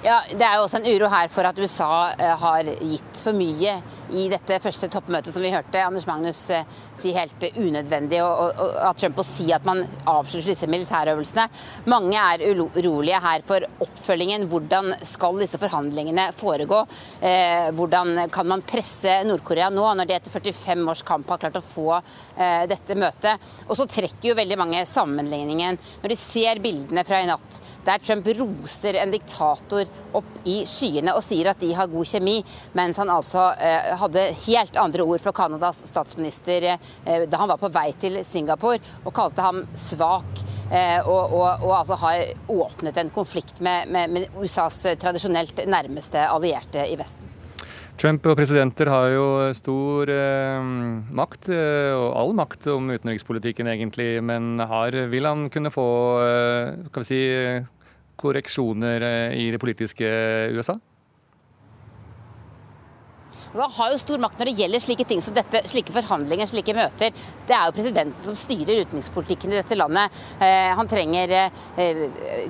Ja, 0.00 0.22
Det 0.32 0.40
er 0.46 0.54
jo 0.56 0.62
også 0.64 0.78
en 0.78 0.86
uro 0.88 1.08
her 1.12 1.28
for 1.28 1.44
at 1.44 1.58
USA 1.60 2.14
eh, 2.16 2.30
har 2.40 2.64
gitt 2.64 3.18
for 3.20 3.36
mye 3.36 3.74
i 4.16 4.22
dette 4.32 4.56
første 4.64 4.88
toppmøtet, 4.88 5.34
som 5.34 5.44
vi 5.44 5.50
hørte 5.52 5.82
Anders 5.84 6.06
Magnus 6.08 6.40
eh, 6.56 6.64
si 6.96 7.12
helt 7.12 7.44
unødvendig 7.52 8.22
og, 8.24 8.62
av 8.80 8.96
Trump 8.96 9.20
å 9.20 9.26
si 9.28 9.50
at 9.52 9.66
man 9.68 9.82
avslutter 10.08 10.54
disse 10.54 10.68
militærøvelsene. 10.72 11.44
Mange 11.92 12.16
er 12.16 12.46
urolige 12.48 13.20
her 13.20 13.44
for 13.44 13.66
oppfølgingen. 13.84 14.46
Hvordan 14.48 14.94
skal 15.04 15.36
disse 15.42 15.60
forhandlingene 15.60 16.30
foregå? 16.38 16.80
Eh, 17.20 17.68
hvordan 17.76 18.24
kan 18.32 18.48
man 18.48 18.64
presse 18.64 19.18
Nord-Korea 19.28 19.68
nå, 19.68 19.84
når 19.84 20.08
de 20.08 20.16
etter 20.16 20.32
45 20.32 20.88
års 20.94 21.04
kamp 21.12 21.28
har 21.28 21.44
klart 21.44 21.60
å 21.60 21.64
få 21.64 22.00
dette 22.70 22.96
møtet? 22.96 23.52
Og 23.68 23.76
så 23.76 23.84
trekker 23.98 24.30
jo 24.30 24.38
veldig 24.38 24.56
mange 24.56 24.80
sammenligningen 24.88 25.76
når 26.00 26.14
de 26.14 26.20
ser 26.24 26.64
bildene 26.64 27.04
fra 27.04 27.20
i 27.20 27.28
natt, 27.28 27.60
der 27.84 28.00
Trump 28.00 28.32
roser 28.40 28.96
en 29.02 29.12
diktator 29.12 29.89
opp 30.16 30.30
i 30.48 30.60
skyene 30.68 31.14
og 31.16 31.22
sier 31.24 31.50
at 31.52 31.60
de 31.62 31.72
har 31.76 31.90
god 31.90 32.08
kjemi, 32.08 32.38
mens 32.78 32.98
han 33.00 33.12
altså 33.12 33.50
eh, 33.58 33.92
hadde 34.00 34.26
helt 34.46 34.78
andre 34.80 35.06
ord 35.06 35.22
for 35.22 35.36
Canadas 35.36 35.82
statsminister 35.90 36.72
eh, 36.72 37.26
da 37.30 37.42
han 37.42 37.50
var 37.52 37.60
på 37.60 37.72
vei 37.74 37.90
til 38.00 38.20
Singapore, 38.26 38.80
og 39.04 39.14
kalte 39.16 39.44
ham 39.44 39.64
svak. 39.78 40.44
Eh, 40.70 41.00
og, 41.02 41.34
og, 41.34 41.64
og 41.66 41.74
altså 41.80 41.98
har 42.02 42.30
åpnet 42.50 43.00
en 43.00 43.14
konflikt 43.14 43.62
med, 43.64 43.90
med, 43.90 44.14
med 44.14 44.38
USAs 44.38 44.82
tradisjonelt 45.00 45.66
nærmeste 45.70 46.28
allierte 46.30 46.86
i 46.86 46.98
Vesten. 47.00 47.30
Trump 48.00 48.24
og 48.30 48.38
presidenter 48.38 48.88
har 48.88 49.10
jo 49.12 49.24
stor 49.52 50.08
eh, 50.08 50.68
makt, 51.20 51.50
eh, 51.52 51.92
og 51.92 52.14
all 52.16 52.30
makt 52.38 52.70
om 52.72 52.88
utenrikspolitikken 52.94 53.68
egentlig, 53.68 54.22
men 54.24 54.54
har, 54.56 54.96
vil 55.12 55.28
han 55.28 55.50
kunne 55.52 55.72
få 55.74 55.90
eh, 56.24 56.78
skal 56.86 57.04
vi 57.04 57.08
si, 57.10 57.20
korreksjoner 58.20 59.06
eh, 59.06 59.38
i 59.40 59.50
det 59.52 59.60
politiske 59.62 60.06
USA? 60.54 60.76
Han 63.54 63.72
har 63.76 63.92
jo 63.92 63.98
stor 63.98 64.20
makt 64.22 64.38
når 64.38 64.50
det 64.50 64.56
gjelder 64.60 64.82
slike 64.84 65.06
ting 65.10 65.22
som 65.24 65.34
dette, 65.34 65.62
slike 65.70 65.94
forhandlinger, 65.94 66.48
slike 66.50 66.74
møter. 66.76 67.14
Det 67.48 67.56
er 67.56 67.66
jo 67.66 67.74
presidenten 67.74 68.28
som 68.28 68.36
styrer 68.38 68.84
utenrikspolitikken 68.84 69.54
i 69.54 69.58
dette 69.58 69.78
landet. 69.78 70.20
Eh, 70.38 70.70
han 70.78 70.90
trenger 70.90 71.34
eh, 71.36 72.04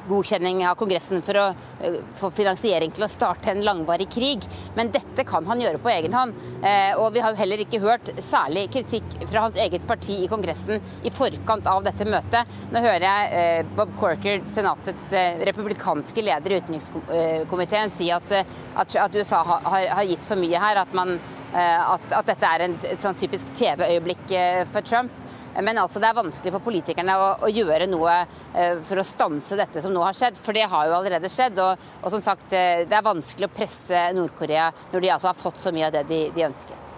godkjenning 0.08 0.64
av 0.68 0.76
Kongressen 0.80 1.24
for 1.24 1.40
å 1.40 1.46
eh, 1.80 2.00
få 2.20 2.32
finansiering 2.36 2.92
til 2.92 3.06
å 3.06 3.10
starte 3.10 3.52
en 3.54 3.64
langvarig 3.64 4.10
krig. 4.12 4.44
Men 4.76 4.92
dette 4.92 5.24
kan 5.28 5.48
han 5.48 5.62
gjøre 5.62 5.80
på 5.80 5.92
egen 5.94 6.16
hånd. 6.16 6.36
Eh, 6.60 6.92
og 7.00 7.14
vi 7.14 7.24
har 7.24 7.32
jo 7.32 7.40
heller 7.40 7.64
ikke 7.64 7.80
hørt 7.82 8.12
særlig 8.20 8.66
kritikk 8.74 9.16
fra 9.24 9.46
hans 9.46 9.56
eget 9.60 9.86
parti 9.88 10.18
i 10.24 10.28
Kongressen 10.30 10.84
i 11.06 11.14
forkant 11.14 11.68
av 11.70 11.84
dette 11.86 12.08
møtet. 12.08 12.60
Nå 12.74 12.84
hører 12.84 13.06
jeg 13.06 13.32
eh, 13.40 13.72
Bob 13.76 13.96
Corker, 14.00 14.44
senatets 14.50 15.10
eh, 15.16 15.40
republikanske 15.48 16.24
leder 16.28 16.54
i 16.54 16.60
utenrikskomiteen, 16.60 17.96
si 17.96 18.10
at, 18.12 18.36
at 18.76 19.16
USA 19.16 19.42
har, 19.46 19.88
har, 19.96 20.04
gitt 20.10 20.26
for 20.26 20.40
mye 20.40 20.60
her. 20.60 20.82
at 20.84 20.89
at, 20.90 20.94
man, 20.94 21.14
eh, 21.54 21.92
at, 21.92 22.12
at 22.12 22.26
dette 22.26 22.46
er 22.46 22.66
en, 22.66 22.74
et 22.82 23.02
sånn 23.02 23.18
typisk 23.18 23.52
TV-øyeblikk 23.54 24.34
eh, 24.34 24.64
for 24.70 24.86
Trump. 24.86 25.14
Men 25.60 25.78
altså 25.82 25.98
det 25.98 26.10
er 26.10 26.18
vanskelig 26.18 26.52
for 26.54 26.64
politikerne 26.64 27.16
å, 27.18 27.30
å, 27.46 27.50
gjøre 27.50 27.88
noe 27.90 28.20
eh, 28.54 28.78
for 28.86 29.02
å 29.02 29.06
stanse 29.06 29.58
dette 29.58 29.82
som 29.82 29.94
nå 29.94 30.02
har 30.04 30.16
skjedd. 30.16 30.38
For 30.38 30.56
det 30.56 30.68
har 30.70 30.88
jo 30.88 30.98
allerede 30.98 31.30
skjedd. 31.30 31.58
Og, 31.62 31.90
og 32.02 32.14
som 32.14 32.22
sagt, 32.24 32.50
det 32.50 32.96
er 32.96 33.06
vanskelig 33.06 33.50
å 33.50 33.54
presse 33.54 34.06
Nord-Korea 34.16 34.70
når 34.92 35.06
de 35.06 35.12
altså 35.16 35.32
har 35.32 35.42
fått 35.42 35.62
så 35.62 35.74
mye 35.74 35.90
av 35.90 35.98
det 35.98 36.06
de, 36.10 36.24
de 36.34 36.48
ønsket. 36.50 36.89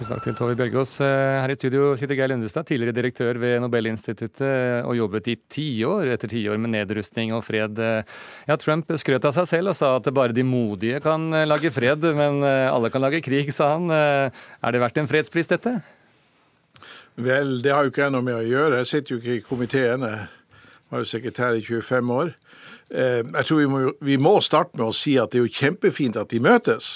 Tusen 0.00 0.14
takk 0.14 0.24
til 0.24 0.36
Tove 0.38 0.54
Bjørgaas. 0.56 0.94
Her 1.04 1.52
i 1.52 1.54
studio 1.58 1.90
sitter 2.00 2.16
Geir 2.16 2.30
Lundestad, 2.30 2.64
tidligere 2.64 2.94
direktør 2.96 3.36
ved 3.36 3.58
Nobelinstituttet, 3.60 4.46
og 4.88 4.94
jobbet 4.96 5.26
i 5.28 5.34
tiår 5.52 6.14
etter 6.14 6.30
tiår 6.32 6.56
med 6.56 6.72
nedrustning 6.72 7.34
og 7.36 7.42
fred. 7.44 7.76
Ja, 8.48 8.56
Trump 8.56 8.88
skrøt 8.96 9.28
av 9.28 9.34
seg 9.36 9.50
selv 9.50 9.74
og 9.74 9.76
sa 9.76 9.90
at 9.98 10.08
bare 10.16 10.32
de 10.32 10.40
modige 10.40 11.02
kan 11.04 11.28
lage 11.44 11.68
fred, 11.74 12.06
men 12.16 12.40
alle 12.40 12.88
kan 12.88 13.04
lage 13.04 13.20
krig, 13.26 13.52
sa 13.52 13.74
han. 13.74 13.92
Er 13.92 14.72
det 14.72 14.80
verdt 14.80 15.02
en 15.02 15.10
fredspris, 15.10 15.52
dette? 15.52 15.74
Vel, 17.20 17.58
det 17.60 17.76
har 17.76 17.84
jo 17.84 17.92
ikke 17.92 18.06
jeg 18.06 18.16
noe 18.16 18.24
med 18.24 18.38
å 18.38 18.48
gjøre. 18.54 18.80
Jeg 18.80 18.90
sitter 18.94 19.14
jo 19.14 19.20
ikke 19.20 19.36
i 19.36 19.44
komiteen. 19.50 20.08
Jeg 20.08 20.94
var 20.96 21.04
jo 21.04 21.10
sekretær 21.12 21.60
i 21.60 21.66
25 21.66 22.16
år. 22.16 22.32
Eh, 22.88 23.20
jeg 23.20 23.44
tror 23.50 23.60
vi 23.60 23.68
må, 23.68 23.84
vi 24.00 24.16
må 24.16 24.38
starte 24.40 24.80
med 24.80 24.88
å 24.88 24.96
si 24.96 25.18
at 25.20 25.28
det 25.28 25.42
er 25.42 25.44
jo 25.44 25.58
kjempefint 25.60 26.16
at 26.16 26.32
de 26.32 26.40
møtes 26.40 26.94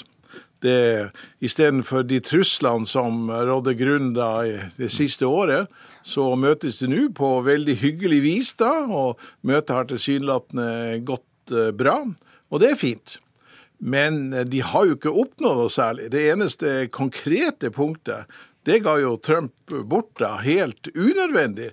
det 0.63 1.11
Istedenfor 1.43 2.05
de 2.07 2.21
truslene 2.23 2.87
som 2.89 3.27
rådde 3.29 3.75
grunn 3.77 4.13
da 4.15 4.29
det 4.77 4.91
siste 4.93 5.27
året, 5.27 5.67
så 6.05 6.31
møtes 6.37 6.79
de 6.79 6.89
nå 6.91 7.07
på 7.17 7.29
veldig 7.45 7.75
hyggelig 7.81 8.21
vis, 8.23 8.53
da, 8.59 8.71
og 8.85 9.21
møtet 9.45 9.73
har 9.73 9.87
tilsynelatende 9.89 10.99
gått 11.07 11.53
eh, 11.53 11.71
bra. 11.73 11.97
Og 12.53 12.61
det 12.61 12.71
er 12.73 12.81
fint. 12.81 13.17
Men 13.81 14.29
eh, 14.33 14.45
de 14.45 14.61
har 14.61 14.85
jo 14.85 14.99
ikke 14.99 15.13
oppnådd 15.13 15.63
noe 15.63 15.73
særlig. 15.73 16.11
Det 16.13 16.27
eneste 16.29 16.75
konkrete 16.93 17.73
punktet, 17.73 18.29
det 18.65 18.83
ga 18.85 18.95
jo 19.01 19.15
Trump 19.21 19.73
bort 19.89 20.13
da, 20.21 20.35
helt 20.45 20.89
unødvendig. 20.93 21.71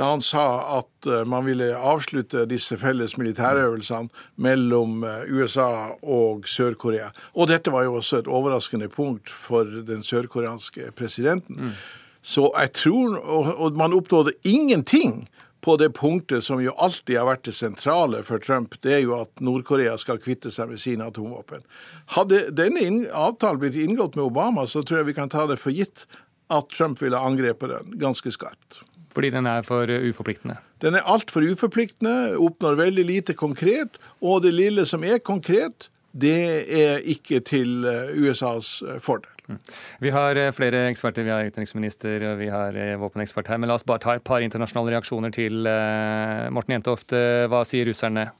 Da 0.00 0.06
han 0.14 0.22
sa 0.24 0.44
at 0.78 1.06
eh, 1.06 1.26
man 1.28 1.44
ville 1.44 1.74
avslutte 1.76 2.46
disse 2.48 2.78
felles 2.80 3.18
militærøvelsene 3.20 4.08
mellom 4.40 5.04
eh, 5.04 5.26
USA 5.28 5.92
og 6.00 6.48
Sør-Korea. 6.48 7.10
Og 7.36 7.50
dette 7.50 7.72
var 7.74 7.84
jo 7.84 7.98
også 7.98 8.22
et 8.22 8.30
overraskende 8.30 8.88
punkt 8.88 9.28
for 9.28 9.68
den 9.68 10.00
sørkoreanske 10.06 10.94
presidenten. 10.96 11.68
Mm. 11.68 11.74
Så 12.22 12.50
jeg 12.52 12.72
tror 12.76 13.16
Og 13.16 13.76
man 13.76 13.92
oppnådde 13.96 14.32
ingenting 14.44 15.28
på 15.60 15.76
det 15.76 15.92
punktet 15.92 16.44
som 16.44 16.60
jo 16.60 16.72
alltid 16.76 17.18
har 17.18 17.28
vært 17.28 17.44
det 17.44 17.54
sentrale 17.56 18.22
for 18.24 18.40
Trump, 18.40 18.74
det 18.80 18.94
er 18.94 19.02
jo 19.04 19.16
at 19.20 19.40
Nord-Korea 19.40 19.96
skal 20.00 20.20
kvitte 20.20 20.52
seg 20.52 20.72
med 20.72 20.80
sine 20.80 21.04
atomvåpen. 21.04 21.64
Hadde 22.16 22.46
denne 22.56 23.08
avtalen 23.12 23.60
blitt 23.60 23.76
inngått 23.76 24.16
med 24.16 24.24
Obama, 24.24 24.66
så 24.66 24.82
tror 24.82 25.02
jeg 25.02 25.10
vi 25.12 25.18
kan 25.20 25.32
ta 25.32 25.46
det 25.50 25.60
for 25.60 25.76
gitt 25.76 26.06
at 26.50 26.72
Trump 26.72 27.02
ville 27.02 27.18
angrepet 27.18 27.76
den 27.76 27.98
ganske 28.00 28.32
skarpt. 28.32 28.80
Fordi 29.14 29.30
den 29.34 29.46
er 29.50 29.64
for 29.66 29.90
uforpliktende? 29.90 30.56
Den 30.82 30.94
er 30.94 31.06
altfor 31.08 31.44
uforpliktende, 31.44 32.36
oppnår 32.38 32.78
veldig 32.78 33.04
lite 33.04 33.34
konkret. 33.34 33.98
Og 34.22 34.42
det 34.44 34.54
lille 34.54 34.86
som 34.86 35.04
er 35.04 35.18
konkret, 35.18 35.90
det 36.12 36.38
er 36.80 37.04
ikke 37.06 37.40
til 37.46 37.84
eh, 37.86 38.16
USAs 38.18 38.80
eh, 38.82 38.98
fordel. 39.02 39.30
Mm. 39.46 39.58
Vi 40.00 40.10
har 40.14 40.38
eh, 40.38 40.52
flere 40.54 40.88
eksperter. 40.90 41.26
Vi 41.26 41.30
har 41.30 41.46
utenriksminister 41.46 42.26
og 42.32 42.38
vi 42.38 42.50
har 42.50 42.76
våpenekspert 42.98 43.50
her. 43.50 43.60
Men 43.62 43.70
la 43.70 43.78
oss 43.78 43.86
bare 43.86 44.02
ta 44.02 44.16
et 44.18 44.26
par 44.26 44.42
internasjonale 44.42 44.96
reaksjoner 44.96 45.34
til. 45.34 45.66
Morten 46.50 46.76
Jentoft, 46.76 47.14
hva 47.14 47.64
sier 47.66 47.86
russerne? 47.90 48.30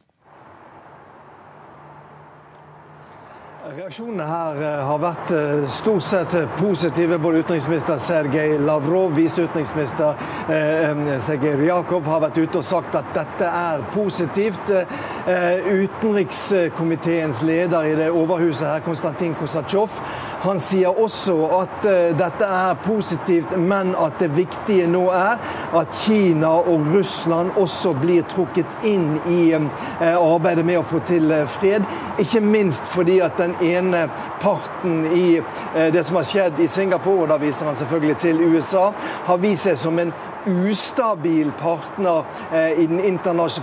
Reaksjonene 3.71 4.25
her 4.27 4.57
eh, 4.67 4.81
har 4.83 4.99
vært 4.99 5.31
eh, 5.31 5.61
stort 5.71 6.03
sett 6.03 6.33
positive. 6.59 7.21
Både 7.23 7.45
utenriksminister 7.45 8.01
Sergej 8.03 8.57
Lavrov, 8.67 9.13
viseutenriksminister 9.15 10.17
eh, 10.51 11.13
Sergej 11.23 11.55
Ryakov 11.61 12.09
har 12.11 12.25
vært 12.25 12.41
ute 12.41 12.59
og 12.59 12.67
sagt 12.67 12.97
at 12.99 13.13
dette 13.15 13.47
er 13.47 13.85
positivt. 13.95 14.73
Utenrikskomiteens 15.71 17.43
leder 17.47 17.87
i 17.87 17.95
det 18.01 18.09
overhuset 18.11 18.67
her, 18.67 18.83
Konstantin 18.83 19.37
Kosatsjov, 19.39 19.95
han 20.41 20.61
sier 20.63 20.97
også 21.01 21.35
at 21.61 21.87
dette 22.19 22.47
er 22.47 22.79
positivt, 22.85 23.53
men 23.59 23.93
at 23.99 24.19
det 24.21 24.31
viktige 24.37 24.87
nå 24.89 25.03
er 25.15 25.37
at 25.77 25.97
Kina 26.05 26.53
og 26.61 26.87
Russland 26.95 27.53
også 27.61 27.93
blir 28.01 28.25
trukket 28.31 28.85
inn 28.89 29.19
i 29.29 29.53
arbeidet 30.01 30.65
med 30.67 30.81
å 30.81 30.87
få 30.87 31.03
til 31.09 31.33
fred. 31.51 31.85
Ikke 32.21 32.41
minst 32.41 32.89
fordi 32.91 33.21
at 33.25 33.39
den 33.41 33.55
ene 33.65 34.07
parten 34.41 35.07
i 35.13 35.37
eh, 35.77 35.93
det 35.93 36.05
som 36.07 36.17
har 36.17 36.27
skjedd 36.29 36.61
i 36.61 36.69
Singapore, 36.69 37.23
og 37.23 37.29
da 37.29 37.39
viser 37.41 37.69
han 37.69 37.77
selvfølgelig 37.77 38.17
til 38.17 38.43
USA, 38.53 38.91
har 39.27 39.41
vist 39.43 39.69
seg 39.69 39.79
som 39.79 39.99
en 40.01 40.13
ustabil 40.47 41.53
partner 41.61 42.25
eh, 42.53 42.77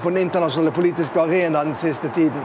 på 0.01 0.09
den 0.09 0.17
internasjonale 0.17 0.71
politiske 0.71 1.21
arena 1.21 1.63
den 1.63 1.73
siste 1.73 2.09
tiden. 2.15 2.41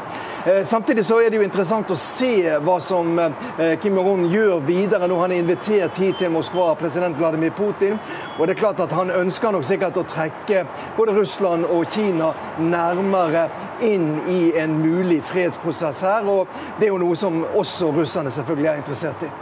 Eh, 0.46 0.64
samtidig 0.64 1.04
så 1.06 1.20
er 1.20 1.30
det 1.30 1.38
jo 1.38 1.44
interessant 1.46 1.90
å 1.92 1.96
se 1.98 2.58
hva 2.64 2.78
som 2.82 3.18
eh, 3.18 3.76
Kim 3.82 3.98
Jong-un 3.98 4.21
gjør 4.30 4.60
videre 4.66 5.08
når 5.08 5.20
han 5.22 5.32
er 5.32 5.42
invitert 5.42 5.98
hit 5.98 6.18
til 6.20 6.32
Moskva 6.34 6.72
av 6.72 6.78
president 6.80 7.16
Vladimir 7.18 7.54
Putin. 7.56 7.98
Og 8.38 8.46
det 8.46 8.56
er 8.56 8.60
klart 8.60 8.80
at 8.80 8.92
Han 8.92 9.10
ønsker 9.10 9.52
nok 9.52 9.64
sikkert 9.64 9.96
å 9.96 10.04
trekke 10.08 10.66
både 10.96 11.16
Russland 11.16 11.64
og 11.64 11.86
Kina 11.90 12.32
nærmere 12.58 13.48
inn 13.80 14.20
i 14.28 14.52
en 14.58 14.76
mulig 14.82 15.22
fredsprosess 15.24 16.02
her. 16.02 16.28
og 16.28 16.48
Det 16.78 16.86
er 16.86 16.92
jo 16.92 17.00
noe 17.02 17.16
som 17.16 17.44
også 17.44 17.92
russerne 17.96 18.30
selvfølgelig 18.30 18.70
er 18.70 18.84
interessert 18.84 19.22
i. 19.22 19.32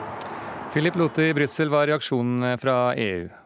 Philip 0.70 0.96
Lote 0.96 1.26
i 1.26 1.34
Brussel, 1.34 1.68
hva 1.68 1.82
er 1.82 1.94
reaksjonen 1.94 2.58
fra 2.62 2.94
EU? 2.94 3.39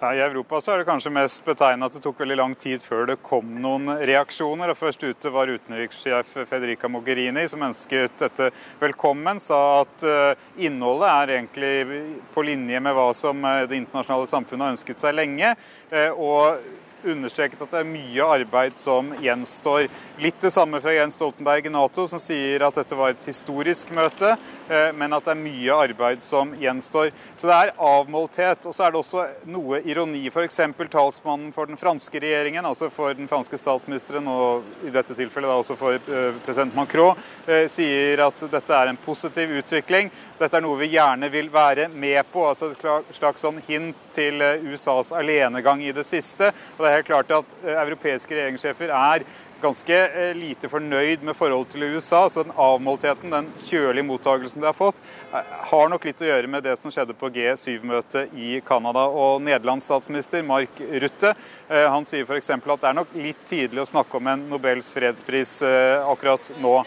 I 0.00 0.20
Europa 0.24 0.56
er 0.64 0.80
det 0.80 0.86
kanskje 0.88 1.10
mest 1.12 1.42
betegnende 1.44 1.90
at 1.90 1.96
det 1.96 2.00
tok 2.00 2.22
veldig 2.22 2.36
lang 2.40 2.54
tid 2.56 2.80
før 2.80 3.04
det 3.10 3.18
kom 3.20 3.50
noen 3.60 3.90
reaksjoner. 4.08 4.72
og 4.72 4.78
Først 4.78 5.02
ute 5.04 5.32
var 5.34 5.52
utenrikssjef 5.52 6.30
Federica 6.48 6.88
Mogherini, 6.88 7.44
som 7.52 7.66
ønsket 7.66 8.16
dette 8.22 8.48
velkommen. 8.80 9.42
Sa 9.44 9.58
at 9.82 10.06
eh, 10.08 10.46
innholdet 10.64 11.10
er 11.12 11.34
egentlig 11.36 12.00
på 12.32 12.46
linje 12.48 12.80
med 12.80 12.96
hva 12.96 13.10
som 13.12 13.44
eh, 13.44 13.66
det 13.68 13.76
internasjonale 13.82 14.30
samfunnet 14.30 14.70
har 14.70 14.78
ønsket 14.78 15.04
seg 15.04 15.18
lenge. 15.20 15.52
Eh, 15.92 16.08
og 16.16 16.64
understreket 17.04 17.60
at 17.60 17.72
det 17.72 17.82
er 17.82 17.92
mye 17.92 18.32
arbeid 18.40 18.80
som 18.80 19.12
gjenstår. 19.20 19.88
Litt 20.20 20.40
det 20.40 20.52
samme 20.54 20.80
fra 20.80 20.94
Jens 20.96 21.16
Stoltenberg 21.18 21.68
i 21.68 21.72
Nato, 21.72 22.06
som 22.08 22.20
sier 22.20 22.64
at 22.64 22.80
dette 22.80 22.96
var 22.96 23.14
et 23.14 23.28
historisk 23.28 23.92
møte, 23.96 24.34
men 24.70 25.12
at 25.16 25.26
det 25.26 25.32
er 25.34 25.40
mye 25.40 25.76
arbeid 25.86 26.22
som 26.22 26.52
gjenstår. 26.58 27.10
Så 27.36 27.48
det 27.50 27.56
er 27.56 27.72
avmålthet. 27.76 28.66
Og 28.68 28.74
så 28.76 28.86
er 28.86 28.92
det 28.92 29.00
også 29.00 29.24
noe 29.50 29.80
ironi. 29.82 30.22
F.eks. 30.30 30.60
talsmannen 30.92 31.50
for 31.54 31.70
den 31.70 31.80
franske 31.80 32.22
regjeringen, 32.22 32.66
altså 32.66 32.90
for 32.94 33.16
den 33.16 33.28
franske 33.30 33.58
statsministeren, 33.58 34.28
og 34.30 34.86
i 34.86 34.92
dette 34.94 35.16
tilfellet 35.18 35.50
da 35.50 35.58
også 35.60 35.76
for 35.80 35.98
eh, 35.98 36.38
president 36.46 36.76
Macron, 36.78 37.18
eh, 37.46 37.66
sier 37.70 38.24
at 38.26 38.46
dette 38.52 38.76
er 38.76 38.92
en 38.92 39.00
positiv 39.04 39.56
utvikling. 39.60 40.10
Dette 40.40 40.56
er 40.56 40.64
noe 40.64 40.78
vi 40.80 40.92
gjerne 40.94 41.28
vil 41.32 41.50
være 41.52 41.88
med 41.92 42.22
på. 42.32 42.46
altså 42.48 42.70
Et 42.70 43.16
slags 43.16 43.44
sånn 43.44 43.60
hint 43.66 44.06
til 44.14 44.40
USAs 44.70 45.12
alenegang 45.16 45.82
i 45.82 45.92
det 45.92 46.06
siste. 46.06 46.52
og 46.76 46.84
det 46.84 46.90
er 46.90 46.98
helt 46.98 47.10
klart 47.10 47.30
at 47.30 47.54
eh, 47.64 47.76
europeiske 47.76 48.34
regjeringssjefer 48.34 48.92
er 48.94 49.24
ganske 49.60 49.96
eh, 50.08 50.34
lite 50.36 50.68
fornøyd 50.70 51.24
med 51.26 51.36
forholdet 51.36 51.74
til 51.74 51.84
USA. 51.94 52.24
Så 52.30 52.44
den 52.44 52.54
avmåltheten, 52.56 53.32
den 53.32 53.50
kjølige 53.60 54.06
mottagelsen 54.08 54.62
de 54.62 54.68
har 54.68 54.76
fått, 54.76 55.00
eh, 55.32 55.52
har 55.70 55.90
nok 55.92 56.06
litt 56.08 56.22
å 56.22 56.28
gjøre 56.28 56.50
med 56.50 56.64
det 56.66 56.76
som 56.80 56.92
skjedde 56.92 57.16
på 57.18 57.30
G7-møtet 57.34 58.34
i 58.34 58.60
Canada. 58.66 59.06
Og 59.08 59.42
Nederlands 59.44 59.88
statsminister 59.88 60.44
Mark 60.46 60.80
Rutte 60.80 61.34
han 61.70 62.04
sier 62.08 62.24
f.eks. 62.26 62.50
at 62.50 62.82
det 62.82 62.88
er 62.88 62.96
nok 62.96 63.12
litt 63.14 63.44
tidlig 63.48 63.82
å 63.82 63.88
snakke 63.88 64.18
om 64.18 64.28
en 64.32 64.42
Nobels 64.50 64.90
fredspris 64.94 65.60
akkurat 65.62 66.50
nå. 66.60 66.80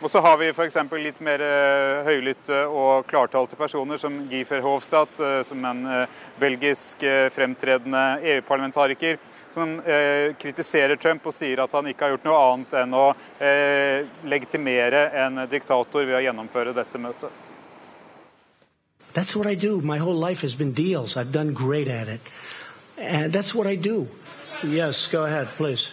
Og 0.00 0.08
så 0.08 0.22
har 0.24 0.38
vi 0.40 0.48
f.eks. 0.48 0.78
litt 1.02 1.20
mer 1.24 1.42
høylytte 2.06 2.62
og 2.66 3.04
klartalte 3.10 3.58
personer 3.58 4.00
som 4.00 4.16
Guy 4.30 4.46
Verhofstadt, 4.48 5.20
som 5.44 5.66
en 5.68 5.82
belgisk 6.40 7.04
fremtredende 7.34 8.04
EU-parlamentariker 8.32 9.20
som 9.54 9.76
eh, 9.80 10.32
kritiserer 10.40 10.96
Trump 10.96 11.26
og 11.26 11.34
sier 11.34 11.62
at 11.62 11.72
han 11.76 11.90
ikke 11.90 12.06
har 12.06 12.14
gjort 12.14 12.26
noe 12.28 12.40
annet 12.46 12.74
enn 12.82 12.96
å 12.96 13.06
eh, 13.42 14.08
legitimere 14.24 15.08
en 15.24 15.44
diktator 15.50 16.06
ved 16.06 16.18
å 16.18 16.24
gjennomføre 16.24 16.74
dette 16.76 17.00
møtet. 17.02 17.30
That's 19.12 19.34
what 19.34 19.46
I 19.46 19.56
do. 19.56 19.80
My 19.80 19.98
whole 19.98 20.14
life 20.14 20.42
has 20.42 20.54
been 20.54 20.72
deals. 20.72 21.16
I've 21.16 21.32
done 21.32 21.52
great 21.52 21.88
at 21.88 22.08
it. 22.08 22.20
And 22.96 23.32
that's 23.32 23.54
what 23.54 23.66
I 23.66 23.74
do. 23.74 24.06
Yes, 24.62 25.08
go 25.08 25.24
ahead, 25.24 25.48
please. 25.56 25.90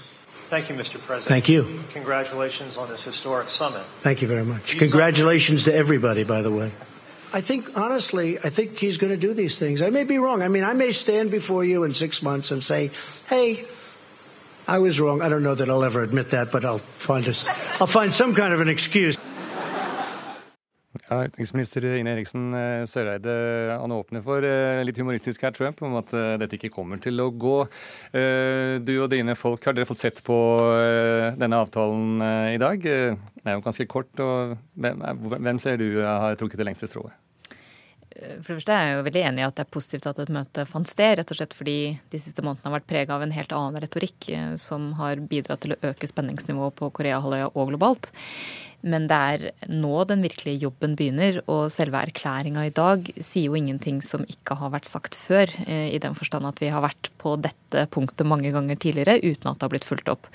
Thank 0.50 0.70
you, 0.70 0.76
Mr. 0.76 1.00
President. 1.00 1.28
Thank 1.28 1.50
you. 1.50 1.66
Congratulations 1.94 2.78
on 2.78 2.90
this 2.90 3.04
historic 3.04 3.50
summit. 3.50 3.82
Thank 4.02 4.22
you 4.22 4.28
very 4.28 4.46
much. 4.46 4.74
You 4.74 4.80
Congratulations 4.80 5.66
to 5.66 5.74
everybody, 5.74 6.24
by 6.24 6.42
the 6.42 6.52
way. 6.52 6.72
I 7.38 7.42
think, 7.42 7.78
honestly, 7.78 8.40
I 8.40 8.50
think 8.50 8.80
he's 8.80 8.98
going 8.98 9.14
to 9.14 9.28
do 9.28 9.32
these 9.32 9.60
things. 9.60 9.84
I 9.84 9.92
may 9.92 10.06
be 10.06 10.18
wrong. 10.18 10.42
I 10.42 10.48
mean, 10.48 10.64
I 10.64 10.74
may 10.74 10.92
stand 10.92 11.30
before 11.30 11.64
you 11.64 11.84
in 11.84 11.94
six 11.94 12.24
months 12.24 12.50
and 12.50 12.64
say, 12.64 12.90
hey, 13.30 13.64
I 14.68 14.80
was 14.80 15.00
wrong. 15.00 15.22
I 15.22 15.30
don't 15.30 15.44
know 15.44 15.54
that 15.54 15.70
I'll 15.70 15.84
ever 15.84 16.02
admit 16.02 16.32
that, 16.32 16.52
but 16.52 16.66
I'll 16.66 16.80
find, 16.80 17.28
a, 17.28 17.34
I'll 17.80 17.86
find 17.86 18.12
some 18.12 18.34
kind 18.34 18.56
of 18.56 18.60
an 18.60 18.70
excuse. 18.70 19.20
Ja, 21.08 21.22
Utenriksminister 21.24 21.86
Ine 21.96 22.16
Eriksen 22.18 22.50
eh, 22.58 22.86
Søreide 22.90 23.36
han 23.80 23.94
åpner 23.96 24.24
for 24.26 24.44
eh, 24.44 24.82
litt 24.84 24.98
humoristisk 25.00 25.46
her, 25.46 25.54
Trump, 25.56 25.80
om 25.86 25.96
at 26.02 26.12
eh, 26.18 26.34
dette 26.42 26.58
ikke 26.58 26.74
kommer 26.74 27.00
til 27.00 27.22
å 27.24 27.30
gå. 27.32 27.54
Du 28.82 28.94
og 28.98 29.08
dine 29.14 29.38
folk, 29.38 29.62
har 29.64 29.78
dere 29.78 29.88
fått 29.88 30.02
sett 30.02 30.24
på 30.26 30.36
denne 31.38 31.62
avtalen 31.62 32.18
i 32.56 32.60
dag? 32.60 32.82
Den 32.82 33.48
er 33.48 33.60
jo 33.60 33.64
ganske 33.64 33.88
kort. 33.88 34.12
og 34.20 34.58
Hvem 34.76 35.62
ser 35.64 35.80
du 35.80 36.02
har 36.02 36.36
trukket 36.40 36.60
det 36.60 36.68
lengste 36.72 36.90
strået? 36.92 37.16
For 38.18 38.50
det 38.50 38.58
første 38.58 38.74
er 38.74 38.86
jeg 38.88 38.98
jo 38.98 39.08
veldig 39.08 39.24
enig 39.30 39.44
i 39.44 39.48
at 39.48 39.58
det 39.58 39.64
er 39.66 39.74
positivt 39.78 40.08
at 40.10 40.22
et 40.24 40.32
møte 40.34 40.66
fant 40.70 40.90
sted, 40.90 41.18
rett 41.20 41.34
og 41.34 41.38
slett 41.38 41.54
fordi 41.58 41.78
de 42.14 42.22
siste 42.22 42.42
månedene 42.42 42.72
har 42.72 42.78
vært 42.80 42.90
prega 42.90 43.18
av 43.18 43.26
en 43.26 43.36
helt 43.36 43.54
annen 43.54 43.82
retorikk 43.84 44.30
som 44.62 44.90
har 44.98 45.22
bidratt 45.30 45.62
til 45.66 45.76
å 45.76 45.82
øke 45.92 46.10
spenningsnivået 46.10 46.78
på 46.80 46.90
Koreahalvøya 46.98 47.52
og 47.54 47.74
globalt. 47.74 48.10
Men 48.86 49.08
det 49.10 49.18
er 49.18 49.44
nå 49.74 50.04
den 50.06 50.22
virkelige 50.22 50.62
jobben 50.68 50.94
begynner, 50.98 51.40
og 51.50 51.72
selve 51.74 51.98
erklæringa 52.06 52.68
i 52.68 52.74
dag 52.76 53.08
sier 53.16 53.50
jo 53.50 53.58
ingenting 53.58 54.04
som 54.06 54.22
ikke 54.30 54.58
har 54.60 54.70
vært 54.76 54.86
sagt 54.86 55.18
før, 55.18 55.50
eh, 55.66 55.90
i 55.96 56.02
den 56.02 56.14
forstand 56.18 56.46
at 56.46 56.62
vi 56.62 56.70
har 56.70 56.84
vært 56.86 57.10
på 57.18 57.34
dette 57.42 57.88
punktet 57.92 58.28
mange 58.30 58.52
ganger 58.54 58.78
tidligere 58.80 59.18
uten 59.24 59.50
at 59.50 59.58
det 59.58 59.66
har 59.66 59.74
blitt 59.74 59.88
fulgt 59.88 60.12
opp. 60.14 60.30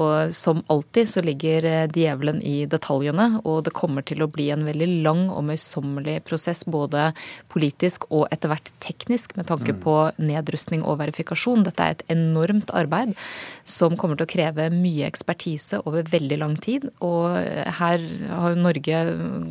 Og 0.00 0.32
som 0.32 0.64
alltid 0.72 1.10
så 1.12 1.24
ligger 1.24 1.68
eh, 1.68 1.90
djevelen 1.92 2.40
i 2.40 2.64
detaljene, 2.64 3.42
og 3.44 3.66
det 3.68 3.76
kommer 3.76 4.06
til 4.08 4.24
å 4.24 4.30
bli 4.32 4.48
en 4.54 4.64
veldig 4.66 4.88
lang 5.04 5.26
og 5.28 5.44
møysommelig 5.52 6.22
prosess, 6.24 6.64
både 6.64 7.10
politisk 7.52 8.08
og 8.10 8.24
etter 8.32 8.54
hvert 8.54 8.72
teknisk, 8.80 9.36
med 9.36 9.50
tanke 9.52 9.76
mm. 9.76 9.82
på 9.84 9.98
nedrustning 10.16 10.80
og 10.82 11.02
verifikasjon. 11.04 11.68
Dette 11.68 11.84
er 11.84 11.98
et 11.98 12.06
enormt 12.16 12.72
arbeid 12.72 13.12
som 13.64 13.96
kommer 13.96 14.18
til 14.18 14.26
å 14.26 14.32
kreve 14.32 14.68
mye 14.74 15.06
ekspertise 15.08 15.82
over 15.86 16.06
veldig 16.08 16.38
lang 16.40 16.56
tid. 16.56 16.88
og 17.00 17.36
her 17.78 18.02
har 18.28 18.56
Norge 18.58 18.98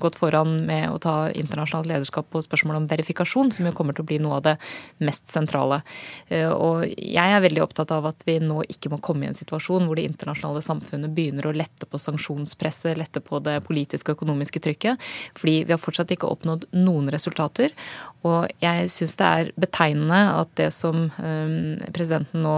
gått 0.02 0.17
foran 0.19 0.65
med 0.67 0.89
å 0.91 1.00
ta 1.02 1.15
internasjonalt 1.30 1.89
lederskap 1.89 2.30
på 2.32 2.41
spørsmål 2.43 2.82
om 2.82 2.88
verifikasjon, 2.89 3.52
som 3.56 3.67
jo 3.67 3.74
kommer 3.76 3.95
til 3.95 4.06
å 4.06 4.10
bli 4.10 4.19
noe 4.24 4.39
av 4.39 4.45
det 4.45 4.56
mest 5.04 5.32
sentrale. 5.32 5.82
Eh, 6.30 6.50
og 6.50 6.86
jeg 6.88 7.36
er 7.36 7.43
veldig 7.43 7.63
opptatt 7.63 7.93
av 7.95 8.10
at 8.12 8.26
vi 8.28 8.38
nå 8.43 8.62
ikke 8.71 8.91
må 8.93 9.02
komme 9.04 9.26
i 9.26 9.32
en 9.32 9.38
situasjon 9.38 9.88
hvor 9.88 10.00
det 10.00 10.08
internasjonale 10.10 10.63
samfunnet 10.65 11.13
begynner 11.15 11.47
å 11.47 11.56
lette 11.56 11.88
på 11.89 12.02
sanksjonspresset, 12.02 12.97
lette 13.00 13.24
på 13.24 13.41
det 13.43 13.60
politiske 13.67 14.12
og 14.12 14.19
økonomiske 14.19 14.63
trykket, 14.63 15.12
fordi 15.38 15.62
vi 15.65 15.76
har 15.76 15.82
fortsatt 15.82 16.13
ikke 16.15 16.30
oppnådd 16.30 16.69
noen 16.78 17.12
resultater. 17.13 17.74
Og 18.27 18.49
jeg 18.62 18.89
syns 18.93 19.15
det 19.19 19.27
er 19.27 19.51
betegnende 19.60 20.19
at 20.38 20.51
det 20.60 20.69
som 20.75 21.07
eh, 21.21 21.88
presidenten 21.93 22.43
nå 22.45 22.55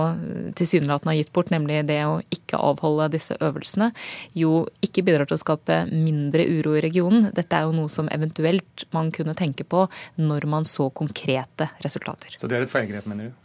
tilsynelatende 0.60 1.13
har 1.13 1.19
gitt 1.21 1.34
bort, 1.36 1.54
nemlig 1.54 1.84
det 1.88 2.02
å 2.08 2.17
ikke 2.34 2.60
avholde 2.60 3.12
disse 3.13 3.38
øvelsene, 3.39 3.91
jo 4.38 4.65
ikke 4.84 5.06
bidrar 5.08 5.30
til 5.30 5.38
å 5.38 5.43
skape 5.43 5.84
mindre 5.91 6.47
uro 6.49 6.76
i 6.78 6.84
regionen. 6.84 7.30
Dette 7.36 7.60
er 7.60 7.67
jo 7.67 7.78
noe 7.78 7.91
som 7.91 8.12
eventuelt 8.13 8.88
man 8.95 9.13
kunne 9.15 9.38
tenke 9.39 9.67
på 9.67 9.86
når 10.19 10.49
man 10.52 10.67
så 10.67 10.89
konkrete 10.91 11.71
resultater. 11.86 12.36
Så 12.39 12.52
det 12.52 12.60
er 12.60 12.67
et 12.67 12.73
feilgrep, 12.73 13.08
mener 13.10 13.32
du? 13.32 13.43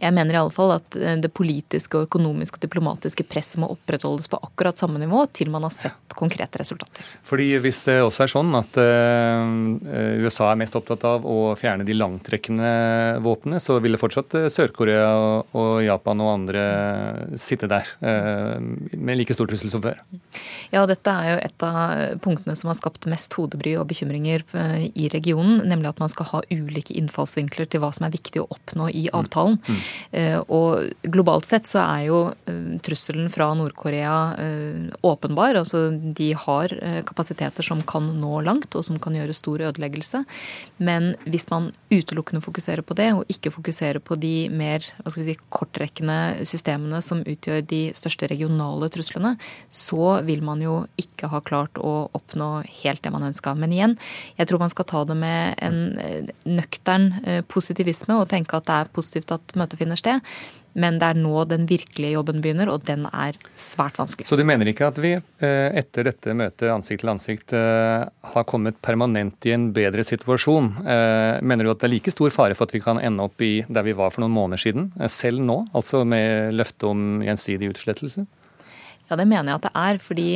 Jeg 0.00 0.12
mener 0.12 0.36
i 0.36 0.40
alle 0.40 0.52
fall 0.52 0.74
at 0.76 0.96
eh, 0.98 1.16
det 1.20 1.32
politiske, 1.34 1.96
og 1.96 2.08
økonomiske 2.08 2.58
og 2.58 2.64
diplomatiske 2.66 3.26
presset 3.28 3.60
må 3.62 3.70
opprettholdes 3.72 4.28
på 4.30 4.40
akkurat 4.42 4.78
samme 4.78 5.00
nivå 5.00 5.24
til 5.36 5.50
man 5.52 5.66
har 5.66 5.74
sett 5.74 6.16
konkrete 6.16 6.60
resultater. 6.62 7.04
Fordi 7.26 7.48
Hvis 7.60 7.82
det 7.88 7.98
også 8.00 8.24
er 8.24 8.30
sånn 8.32 8.54
at 8.56 8.78
uh, 8.80 10.22
USA 10.24 10.48
er 10.48 10.60
mest 10.60 10.76
opptatt 10.78 11.04
av 11.04 11.26
å 11.28 11.52
fjerne 11.58 11.84
de 11.84 11.96
langtrekkende 11.96 12.70
våpnene, 13.24 13.60
så 13.60 13.76
ville 13.84 14.00
fortsatt 14.00 14.32
Sør-Korea 14.52 15.10
og, 15.52 15.82
Japan 15.84 16.22
og 16.24 16.32
andre 16.32 16.64
sitte 17.36 17.68
der 17.68 17.88
med 18.00 19.20
like 19.20 19.36
stor 19.36 19.48
trussel 19.50 19.72
som 19.72 19.84
før? 19.84 20.00
Ja, 20.72 20.86
dette 20.88 21.12
er 21.12 21.28
jo 21.28 21.36
et 21.44 21.66
av 21.66 22.16
punktene 22.24 22.56
som 22.58 22.70
har 22.72 22.78
skapt 22.78 23.08
mest 23.10 23.36
hodebry 23.36 23.76
og 23.80 23.88
bekymringer 23.92 24.44
i 24.96 25.10
regionen. 25.12 25.60
Nemlig 25.68 25.92
at 25.92 26.02
man 26.02 26.12
skal 26.12 26.30
ha 26.32 26.42
ulike 26.48 26.96
innfallsvinkler 26.96 27.68
til 27.70 27.84
hva 27.84 27.92
som 27.96 28.08
er 28.08 28.16
viktig 28.16 28.42
å 28.42 28.48
oppnå 28.56 28.88
i 28.90 29.06
mm. 29.10 29.14
avtalen. 29.20 29.60
Mm. 29.68 29.84
Eh, 30.10 30.38
og 30.52 31.10
globalt 31.12 31.46
sett 31.48 31.68
så 31.68 31.82
er 31.82 32.06
jo 32.08 32.20
eh, 32.48 32.76
trusselen 32.84 33.28
fra 33.32 33.48
Nord-Korea 33.58 34.16
eh, 34.40 34.86
åpenbar. 35.06 35.58
Altså 35.60 35.88
de 35.90 36.30
har 36.36 36.72
kapasiteter 37.06 37.64
som 37.66 37.80
kan 37.86 38.08
nå 38.20 38.40
langt, 38.46 38.74
og 38.76 38.84
som 38.86 38.98
kan 39.02 39.16
gjøre 39.16 39.34
stor 39.36 39.62
ødeleggelse. 39.68 40.22
Men 40.82 41.14
hvis 41.26 41.48
man 41.50 41.70
utelukkende 41.92 42.44
fokuserer 42.44 42.84
på 42.86 42.96
det, 42.98 43.10
og 43.16 43.32
ikke 43.32 43.52
fokuserer 43.54 44.00
på 44.02 44.18
de 44.20 44.48
mer 44.52 44.84
si, 45.12 45.36
kortrekkende 45.52 46.46
systemene 46.48 47.00
som 47.04 47.22
utgjør 47.26 47.64
de 47.68 47.82
største 47.96 48.28
regionale 48.30 48.90
truslene, 48.92 49.34
så 49.68 50.20
vil 50.26 50.44
man 50.46 50.62
jo 50.64 50.78
ikke 51.00 51.30
ha 51.32 51.42
klart 51.44 51.78
å 51.80 52.08
oppnå 52.16 52.50
helt 52.82 53.04
det 53.04 53.12
man 53.14 53.26
ønska. 53.28 53.54
Men 53.58 53.74
igjen, 53.74 53.96
jeg 54.38 54.50
tror 54.50 54.62
man 54.62 54.72
skal 54.72 54.88
ta 54.88 55.04
det 55.08 55.18
med 55.18 55.56
en 55.64 56.26
nøktern 56.46 57.10
positivisme 57.50 58.16
og 58.20 58.28
tenke 58.30 58.58
at 58.58 58.68
det 58.68 58.76
er 58.80 58.92
positivt 58.96 59.34
at 59.34 59.56
møtet 59.58 59.65
finner 59.74 59.98
sted. 59.98 60.22
Men 60.76 61.00
det 61.00 61.08
er 61.08 61.18
nå 61.18 61.42
den 61.48 61.64
virkelige 61.66 62.14
jobben 62.14 62.42
begynner, 62.44 62.68
og 62.70 62.84
den 62.86 63.06
er 63.08 63.34
svært 63.58 63.96
vanskelig. 63.98 64.28
Så 64.28 64.36
du 64.38 64.44
mener 64.46 64.68
ikke 64.70 64.86
at 64.90 65.00
vi 65.02 65.14
eh, 65.16 65.78
etter 65.80 66.06
dette 66.06 66.34
møtet 66.36 66.70
ansikt 66.70 67.02
til 67.02 67.10
ansikt 67.10 67.56
har 67.56 68.46
kommet 68.46 68.78
permanent 68.84 69.48
i 69.48 69.54
en 69.56 69.70
bedre 69.74 70.04
situasjon? 70.06 70.68
Mener 70.84 71.64
du 71.64 71.72
at 71.72 71.80
det 71.80 71.88
er 71.88 71.94
like 71.94 72.12
stor 72.12 72.30
fare 72.34 72.54
for 72.54 72.68
at 72.68 72.76
vi 72.76 72.82
kan 72.84 73.00
ende 73.00 73.24
opp 73.24 73.40
i 73.42 73.64
der 73.66 73.86
vi 73.88 73.96
var 73.96 74.12
for 74.12 74.22
noen 74.22 74.36
måneder 74.36 74.60
siden, 74.60 74.90
selv 75.10 75.42
nå? 75.42 75.62
Altså 75.76 76.04
med 76.06 76.54
løfte 76.54 76.92
om 76.92 77.24
gjensidig 77.24 77.72
utslettelse? 77.72 78.26
Ja, 79.08 79.16
det 79.16 79.26
mener 79.26 79.52
jeg 79.52 79.60
at 79.60 79.66
det 79.68 79.74
er. 79.80 80.00
Fordi 80.02 80.30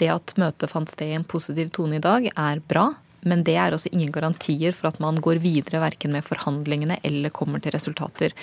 det 0.00 0.12
at 0.12 0.36
møtet 0.40 0.72
fant 0.72 0.92
sted 0.92 1.14
i 1.14 1.16
en 1.16 1.26
positiv 1.28 1.72
tone 1.74 1.96
i 1.96 2.04
dag, 2.04 2.28
er 2.34 2.60
bra. 2.60 2.90
Men 3.26 3.42
det 3.46 3.56
er 3.58 3.74
også 3.74 3.90
ingen 3.92 4.12
garantier 4.14 4.74
for 4.76 4.90
at 4.90 5.00
man 5.02 5.18
går 5.22 5.40
videre 5.42 5.80
verken 5.82 6.14
med 6.14 6.26
forhandlingene 6.26 7.00
eller 7.06 7.34
kommer 7.34 7.62
til 7.62 7.74
resultater. 7.74 8.34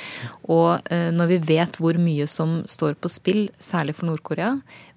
Og 0.51 0.81
eh, 0.91 1.11
når 1.15 1.31
vi 1.31 1.39
vet 1.53 1.79
hvor 1.79 1.99
mye 2.01 2.27
som 2.27 2.61
står 2.67 2.97
på 2.99 3.11
spill, 3.11 3.47
særlig 3.61 3.95
for 3.95 4.09
Nord-Korea, 4.09 4.55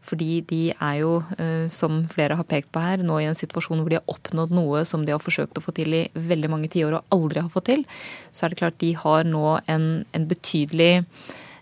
fordi 0.08 0.40
de 0.48 0.60
er 0.72 1.00
jo, 1.02 1.18
eh, 1.38 1.66
som 1.74 2.02
flere 2.10 2.38
har 2.38 2.46
pekt 2.48 2.70
på 2.74 2.82
her, 2.82 3.02
nå 3.04 3.20
i 3.20 3.28
en 3.28 3.38
situasjon 3.38 3.82
hvor 3.82 3.92
de 3.92 3.98
har 4.00 4.14
oppnådd 4.14 4.54
noe 4.54 4.84
som 4.88 5.04
de 5.04 5.14
har 5.14 5.22
forsøkt 5.22 5.58
å 5.58 5.64
få 5.64 5.74
til 5.76 5.94
i 5.94 6.06
veldig 6.14 6.50
mange 6.52 6.70
tiår 6.72 6.98
og 6.98 7.14
aldri 7.14 7.44
har 7.44 7.52
fått 7.52 7.68
til, 7.70 7.84
så 8.32 8.46
er 8.46 8.54
det 8.54 8.62
klart 8.62 8.80
de 8.82 8.94
har 8.98 9.28
nå 9.28 9.58
en, 9.66 9.88
en 10.16 10.28
betydelig 10.30 11.04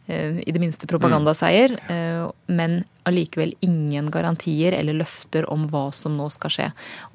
i 0.07 0.53
det 0.55 0.61
minste 0.62 0.87
propagandaseier, 0.87 1.73
mm. 1.88 2.29
men 2.55 2.77
allikevel 3.07 3.57
ingen 3.66 4.11
garantier 4.14 4.77
eller 4.77 4.95
løfter 5.01 5.49
om 5.51 5.64
hva 5.73 5.88
som 5.95 6.14
nå 6.19 6.29
skal 6.31 6.53
skje. 6.55 6.69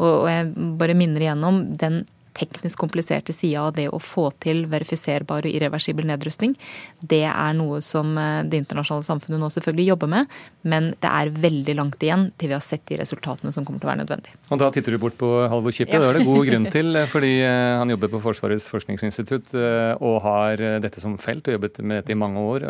Og 0.04 0.28
jeg 0.28 0.50
bare 0.80 0.98
minner 1.00 1.24
igjennom 1.24 1.64
den 1.80 2.02
teknisk 2.38 2.80
kompliserte 2.82 3.34
sida 3.36 3.68
av 3.68 3.76
det 3.78 3.88
å 3.92 4.00
få 4.02 4.30
til 4.44 4.64
verifiserbar 4.72 5.46
og 5.48 5.56
irreversibel 5.56 6.08
nedrustning, 6.08 6.56
det 7.02 7.26
er 7.28 7.56
noe 7.58 7.82
som 7.86 8.14
eh, 8.20 8.42
det 8.48 8.62
internasjonale 8.62 9.06
samfunnet 9.06 9.42
nå 9.42 9.50
selvfølgelig 9.54 9.90
jobber 9.92 10.12
med, 10.12 10.38
men 10.72 10.92
det 11.04 11.12
er 11.12 11.34
veldig 11.44 11.76
langt 11.78 12.04
igjen 12.04 12.30
til 12.40 12.52
vi 12.52 12.58
har 12.58 12.64
sett 12.66 12.86
de 12.90 13.00
resultatene 13.02 13.54
som 13.56 13.66
kommer 13.68 13.82
til 13.82 13.90
å 13.90 13.92
være 13.92 14.04
nødvendig. 14.04 14.36
Og 14.50 14.62
Da 14.62 14.72
titter 14.74 14.96
du 14.96 15.02
bort 15.02 15.18
på 15.20 15.30
Halvor 15.52 15.76
Kippe, 15.76 15.96
ja. 15.96 16.02
det 16.04 16.10
er 16.10 16.20
det 16.20 16.28
god 16.30 16.50
grunn 16.50 16.70
til, 16.78 16.94
eh, 16.96 17.10
fordi 17.12 17.34
eh, 17.44 17.78
han 17.82 17.94
jobber 17.94 18.14
på 18.16 18.24
Forsvarets 18.28 18.70
forskningsinstitutt 18.72 19.54
og 20.02 20.18
har 20.24 20.62
dette 20.84 21.02
som 21.02 21.18
felt 21.22 21.48
og 21.50 21.56
jobbet 21.56 21.80
med 21.84 22.02
dette 22.02 22.14
i 22.14 22.18
mange 22.18 22.40
år. 22.40 22.64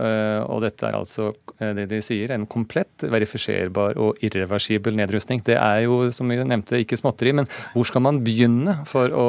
Og 0.51 0.61
dette 0.63 0.85
er 0.87 0.95
altså 0.97 1.29
det 1.59 1.85
de 1.91 1.99
sier, 2.03 2.31
en 2.33 2.47
komplett, 2.49 3.05
verifiserbar 3.11 3.99
og 4.01 4.21
irreversibel 4.23 4.95
nedrustning. 4.97 5.43
Det 5.45 5.57
er 5.57 5.83
jo, 5.85 5.99
som 6.15 6.31
vi 6.31 6.39
nevnte, 6.39 6.79
ikke 6.81 6.99
småtteri, 6.99 7.33
men 7.37 7.49
hvor 7.75 7.87
skal 7.87 8.03
man 8.05 8.21
begynne 8.25 8.79
for 8.89 9.13
å 9.13 9.27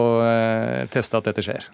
teste 0.92 1.18
at 1.18 1.30
dette 1.30 1.44
skjer? 1.44 1.68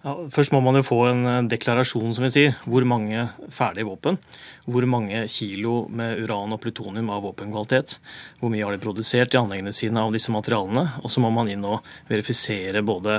Ja, 0.00 0.14
først 0.32 0.54
må 0.54 0.62
man 0.64 0.78
jo 0.78 0.84
få 0.86 0.96
en 1.10 1.26
eh, 1.28 1.42
deklarasjon, 1.52 2.14
som 2.16 2.24
vi 2.24 2.30
sier. 2.32 2.54
Hvor 2.64 2.86
mange 2.88 3.26
ferdige 3.52 3.84
våpen? 3.84 4.16
Hvor 4.64 4.86
mange 4.88 5.26
kilo 5.28 5.82
med 5.92 6.22
uran 6.24 6.56
og 6.56 6.62
plutonium 6.62 7.10
av 7.12 7.26
våpenkvalitet? 7.26 7.98
Hvor 8.40 8.52
mye 8.52 8.64
har 8.64 8.72
de 8.72 8.80
produsert 8.80 9.36
i 9.36 9.40
anleggene 9.42 9.74
sine 9.76 10.00
av 10.00 10.14
disse 10.14 10.32
materialene? 10.32 10.86
Og 11.04 11.12
så 11.12 11.20
må 11.20 11.28
man 11.34 11.52
inn 11.52 11.66
og 11.68 11.84
verifisere 12.08 12.80
både 12.80 13.18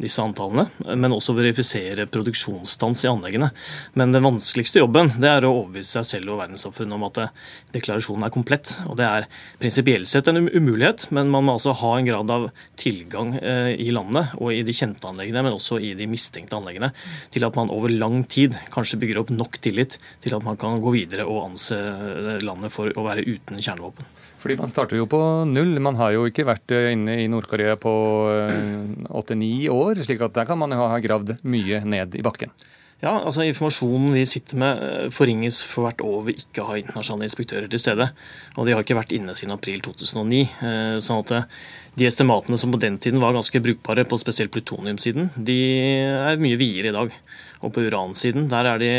disse 0.00 0.22
antallene, 0.22 0.68
men 0.96 1.14
også 1.14 1.34
verifisere 1.36 2.06
produksjonsstans 2.10 3.04
i 3.04 3.10
anleggene. 3.10 3.50
Men 3.98 4.14
den 4.14 4.24
vanskeligste 4.24 4.80
jobben 4.80 5.12
det 5.20 5.30
er 5.30 5.46
å 5.46 5.52
overbevise 5.52 6.00
seg 6.00 6.08
selv 6.08 6.34
og 6.34 6.40
verdenssamfunnet 6.42 6.96
om 6.96 7.06
at 7.08 7.20
eh, 7.22 7.34
deklarasjonen 7.76 8.26
er 8.26 8.34
komplett. 8.34 8.74
Og 8.88 8.96
Det 9.00 9.08
er 9.08 9.28
prinsipielt 9.62 10.10
sett 10.10 10.30
en 10.30 10.42
umulighet, 10.42 11.08
men 11.14 11.30
man 11.32 11.46
må 11.46 11.56
altså 11.56 11.76
ha 11.82 11.92
en 11.98 12.08
grad 12.08 12.32
av 12.34 12.48
tilgang 12.80 13.36
eh, 13.40 13.74
i 13.76 13.90
landet 13.94 14.34
og 14.40 14.52
i 14.54 14.64
de 14.66 14.76
kjente 14.76 15.08
anleggene, 15.08 15.44
men 15.44 15.58
også 15.58 15.80
i 15.82 15.92
de 15.98 16.08
mistenkte 16.10 16.58
anleggene, 16.58 16.92
til 17.34 17.46
at 17.48 17.58
man 17.58 17.72
over 17.74 17.92
lang 17.92 18.22
tid 18.30 18.56
kanskje 18.72 19.00
bygger 19.02 19.22
opp 19.22 19.32
nok 19.34 19.60
tillit 19.62 19.98
til 20.24 20.36
at 20.36 20.46
man 20.46 20.58
kan 20.60 20.80
gå 20.82 20.96
videre 20.96 21.28
og 21.28 21.44
anse 21.50 21.78
landet 22.42 22.72
for 22.74 22.92
å 22.96 23.06
være 23.06 23.26
uten 23.28 23.60
kjernevåpen. 23.60 24.21
Fordi 24.42 24.58
Man 24.58 24.70
starter 24.72 24.98
jo 24.98 25.06
på 25.06 25.22
null. 25.46 25.76
Man 25.78 25.98
har 26.00 26.16
jo 26.16 26.26
ikke 26.26 26.48
vært 26.48 26.74
eh, 26.74 26.90
inne 26.96 27.20
i 27.22 27.30
Nord-Korea 27.30 27.78
på 27.80 27.92
åtte-ni 29.22 29.68
år, 29.70 30.02
slik 30.02 30.22
at 30.26 30.34
der 30.34 30.48
kan 30.48 30.58
man 30.58 30.74
jo 30.74 30.82
ha 30.82 30.98
gravd 31.02 31.36
mye 31.46 31.84
ned 31.86 32.18
i 32.18 32.24
bakken. 32.26 32.50
Ja, 33.02 33.16
altså 33.18 33.42
Informasjonen 33.42 34.12
vi 34.14 34.22
sitter 34.30 34.58
med 34.62 34.82
eh, 34.86 35.06
forringes 35.10 35.58
for 35.66 35.88
hvert 35.88 36.02
år 36.06 36.20
vi 36.28 36.36
ikke 36.38 36.62
har 36.68 36.78
internasjonale 36.78 37.26
inspektører 37.26 37.66
til 37.70 37.82
stede. 37.82 38.06
Og 38.54 38.66
de 38.66 38.76
har 38.76 38.84
ikke 38.84 38.94
vært 38.94 39.14
inne 39.16 39.34
siden 39.34 39.54
april 39.56 39.82
2009. 39.82 40.42
Eh, 40.68 40.98
sånn 41.02 41.24
at 41.24 41.32
de 41.98 42.06
estimatene 42.06 42.58
som 42.60 42.70
på 42.70 42.78
den 42.82 43.00
tiden 43.02 43.18
var 43.22 43.34
ganske 43.34 43.58
brukbare 43.64 44.06
på 44.06 44.20
spesielt 44.22 44.54
plutoniumsiden, 44.54 45.32
de 45.34 45.58
er 46.14 46.38
mye 46.40 46.60
videre 46.60 46.92
i 46.92 46.94
dag. 46.94 47.16
Og 47.62 47.70
på 47.74 47.84
uransiden 47.86 48.48
der 48.50 48.66
er 48.72 48.82
de 48.82 48.90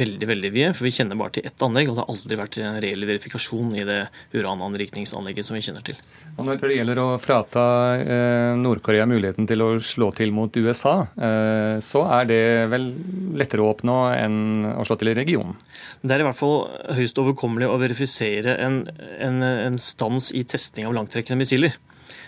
veldig 0.00 0.28
veldig 0.32 0.50
vide, 0.54 0.72
for 0.74 0.88
vi 0.88 0.94
kjenner 0.96 1.18
bare 1.18 1.36
til 1.36 1.46
ett 1.46 1.62
anlegg. 1.62 1.90
Og 1.90 1.96
det 1.96 2.02
har 2.02 2.12
aldri 2.14 2.38
vært 2.40 2.58
reell 2.82 3.06
verifikasjon 3.08 3.74
i 3.78 3.84
det 3.86 4.00
urananrikningsanlegget 4.34 5.46
som 5.46 5.58
vi 5.58 5.62
kjenner 5.66 5.86
til. 5.86 5.98
Når 6.36 6.58
det 6.60 6.74
gjelder 6.76 7.00
å 7.00 7.06
frata 7.22 7.62
eh, 7.96 8.50
Nord-Korea 8.60 9.06
muligheten 9.08 9.46
til 9.48 9.62
å 9.64 9.70
slå 9.80 10.10
til 10.16 10.34
mot 10.36 10.52
USA, 10.52 10.98
eh, 11.16 11.78
så 11.80 12.02
er 12.18 12.28
det 12.28 12.42
vel 12.72 12.90
lettere 13.38 13.64
å 13.64 13.70
oppnå 13.72 13.96
enn 14.12 14.66
å 14.74 14.84
slå 14.84 14.98
til 15.00 15.14
i 15.14 15.16
regionen? 15.16 15.56
Det 16.02 16.12
er 16.12 16.24
i 16.24 16.28
hvert 16.28 16.38
fall 16.38 16.66
høyst 16.98 17.22
overkommelig 17.22 17.70
å 17.70 17.78
verifisere 17.80 18.58
en, 18.66 18.82
en, 19.22 19.42
en 19.46 19.80
stans 19.80 20.32
i 20.36 20.44
testing 20.44 20.90
av 20.90 20.98
langtrekkende 20.98 21.40
missiler. 21.40 21.78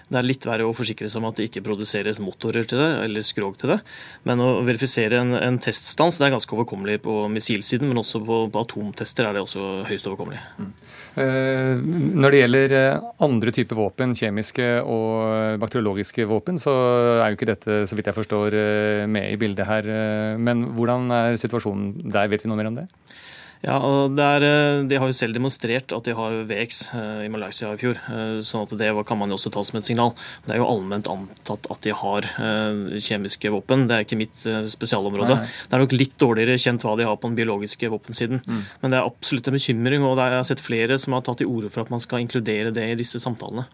Det 0.08 0.18
er 0.20 0.26
litt 0.26 0.46
verre 0.48 0.64
å 0.64 0.74
forsikre 0.76 1.08
seg 1.10 1.20
om 1.20 1.28
at 1.28 1.36
det 1.36 1.48
ikke 1.50 1.64
produseres 1.66 2.20
motorer 2.24 2.64
til 2.68 2.80
det, 2.80 2.88
eller 3.04 3.24
skrog 3.26 3.58
til 3.60 3.74
det. 3.74 3.78
Men 4.28 4.40
å 4.40 4.48
verifisere 4.64 5.20
en, 5.20 5.34
en 5.36 5.58
teststans 5.60 6.16
det 6.16 6.28
er 6.28 6.34
ganske 6.36 6.56
overkommelig 6.56 7.02
på 7.04 7.16
missilsiden, 7.32 7.90
men 7.90 8.00
også 8.00 8.22
på, 8.24 8.40
på 8.54 8.62
atomtester 8.64 9.28
er 9.28 9.36
det 9.36 9.44
også 9.44 9.66
høyst 9.88 10.08
overkommelig. 10.08 10.40
Mm. 10.56 10.72
Eh, 11.18 11.84
når 12.22 12.34
det 12.34 12.42
gjelder 12.42 12.76
eh, 12.78 13.06
andre 13.26 13.54
typer 13.54 13.78
våpen, 13.78 14.14
kjemiske 14.16 14.68
og 14.86 15.58
bakteriologiske 15.62 16.28
våpen, 16.30 16.60
så 16.62 16.74
er 17.18 17.26
jo 17.28 17.38
ikke 17.38 17.50
dette, 17.52 17.80
så 17.90 17.98
vidt 17.98 18.08
jeg 18.08 18.18
forstår, 18.18 18.56
eh, 18.56 19.04
med 19.10 19.32
i 19.32 19.40
bildet 19.40 19.68
her. 19.68 19.92
Men 20.40 20.70
hvordan 20.76 21.10
er 21.12 21.40
situasjonen 21.40 22.08
der? 22.08 22.30
Vet 22.32 22.44
vi 22.44 22.50
noe 22.50 22.60
mer 22.60 22.70
om 22.70 22.80
det? 22.80 22.88
Ja, 23.64 23.74
og 23.82 24.18
er, 24.22 24.44
eh, 24.46 24.82
De 24.86 24.98
har 24.98 25.08
jo 25.08 25.16
selv 25.16 25.34
demonstrert 25.34 25.90
at 25.94 26.06
de 26.06 26.14
har 26.14 26.36
VX 26.46 26.94
eh, 26.94 27.24
i 27.26 27.30
Malaysia 27.32 27.72
i 27.72 27.80
fjor. 27.80 27.98
Eh, 28.06 28.38
sånn 28.44 28.62
at 28.62 28.74
Det 28.78 28.90
kan 29.06 29.18
man 29.18 29.30
jo 29.30 29.38
også 29.38 29.50
ta 29.50 29.64
som 29.66 29.78
et 29.78 29.88
signal. 29.88 30.14
Det 30.46 30.54
er 30.54 30.62
jo 30.62 30.68
allment 30.68 31.08
antatt 31.10 31.66
at 31.70 31.80
de 31.82 31.90
har 31.90 32.22
kjemiske 32.28 33.50
våpen. 33.50 33.86
Det 33.88 33.96
er 33.96 34.04
ikke 34.06 34.18
mitt 34.18 34.46
spesialområde. 34.70 35.34
Nei, 35.34 35.46
nei. 35.46 35.66
Det 35.68 35.74
er 35.74 35.82
nok 35.82 35.96
litt 35.96 36.16
dårligere 36.18 36.58
kjent 36.60 36.84
hva 36.86 36.96
de 36.98 37.06
har 37.08 37.16
på 37.18 37.30
den 37.30 37.38
biologiske 37.38 37.90
våpensiden. 37.90 38.42
Mm. 38.46 38.62
Men 38.82 38.92
det 38.92 38.98
er 38.98 39.08
absolutt 39.08 39.48
en 39.48 39.58
bekymring, 39.58 40.06
og 40.06 40.18
jeg 40.18 40.38
har 40.38 40.46
sett 40.46 40.62
flere 40.62 40.98
som 40.98 41.16
har 41.16 41.24
tatt 41.26 41.42
til 41.42 41.50
orde 41.50 41.72
for 41.72 41.82
at 41.82 41.90
man 41.90 42.02
skal 42.02 42.22
inkludere 42.22 42.72
det 42.74 42.86
i 42.92 42.98
disse 42.98 43.20
samtalene. 43.22 43.66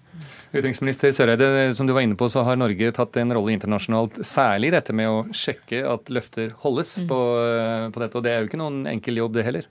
Utenriksminister 0.54 1.10
Søreide, 1.10 1.46
som 1.74 1.88
du 1.88 1.92
var 1.96 2.04
inne 2.06 2.14
på, 2.18 2.28
så 2.30 2.44
har 2.46 2.58
Norge 2.58 2.92
tatt 2.94 3.16
en 3.18 3.34
rolle 3.34 3.56
internasjonalt, 3.56 4.20
særlig 4.22 4.70
dette 4.74 4.94
med 4.94 5.10
å 5.10 5.22
sjekke 5.34 5.80
at 5.90 6.12
løfter 6.14 6.52
holdes 6.62 7.00
mm. 7.02 7.08
på, 7.10 7.22
på 7.96 8.02
dette. 8.04 8.20
Og 8.20 8.22
det 8.22 8.30
er 8.30 8.44
jo 8.44 8.50
ikke 8.52 8.60
noen 8.62 8.84
enkel 8.92 9.18
jobb, 9.18 9.34
det 9.34 9.48
heller? 9.48 9.66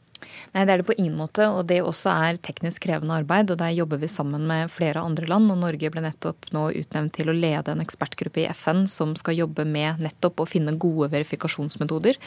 Nei, 0.54 0.68
det 0.68 0.74
er 0.74 0.82
det 0.84 0.86
på 0.86 0.96
ingen 1.00 1.16
måte. 1.18 1.48
Og 1.50 1.66
det 1.70 1.80
også 1.82 2.12
er 2.14 2.38
teknisk 2.46 2.86
krevende 2.86 3.16
arbeid. 3.18 3.50
Og 3.50 3.58
der 3.58 3.74
jobber 3.74 3.98
vi 4.02 4.10
sammen 4.12 4.46
med 4.50 4.70
flere 4.74 5.02
andre 5.02 5.26
land. 5.30 5.50
Og 5.50 5.58
Norge 5.64 5.90
ble 5.90 6.04
nettopp 6.06 6.52
nå 6.54 6.68
utnevnt 6.78 7.16
til 7.18 7.32
å 7.32 7.38
lede 7.38 7.74
en 7.74 7.82
ekspertgruppe 7.82 8.44
i 8.44 8.48
FN 8.54 8.86
som 8.90 9.16
skal 9.18 9.40
jobbe 9.40 9.66
med 9.66 10.04
nettopp 10.04 10.44
å 10.44 10.50
finne 10.50 10.76
gode 10.78 11.10
verifikasjonsmetoder. 11.14 12.20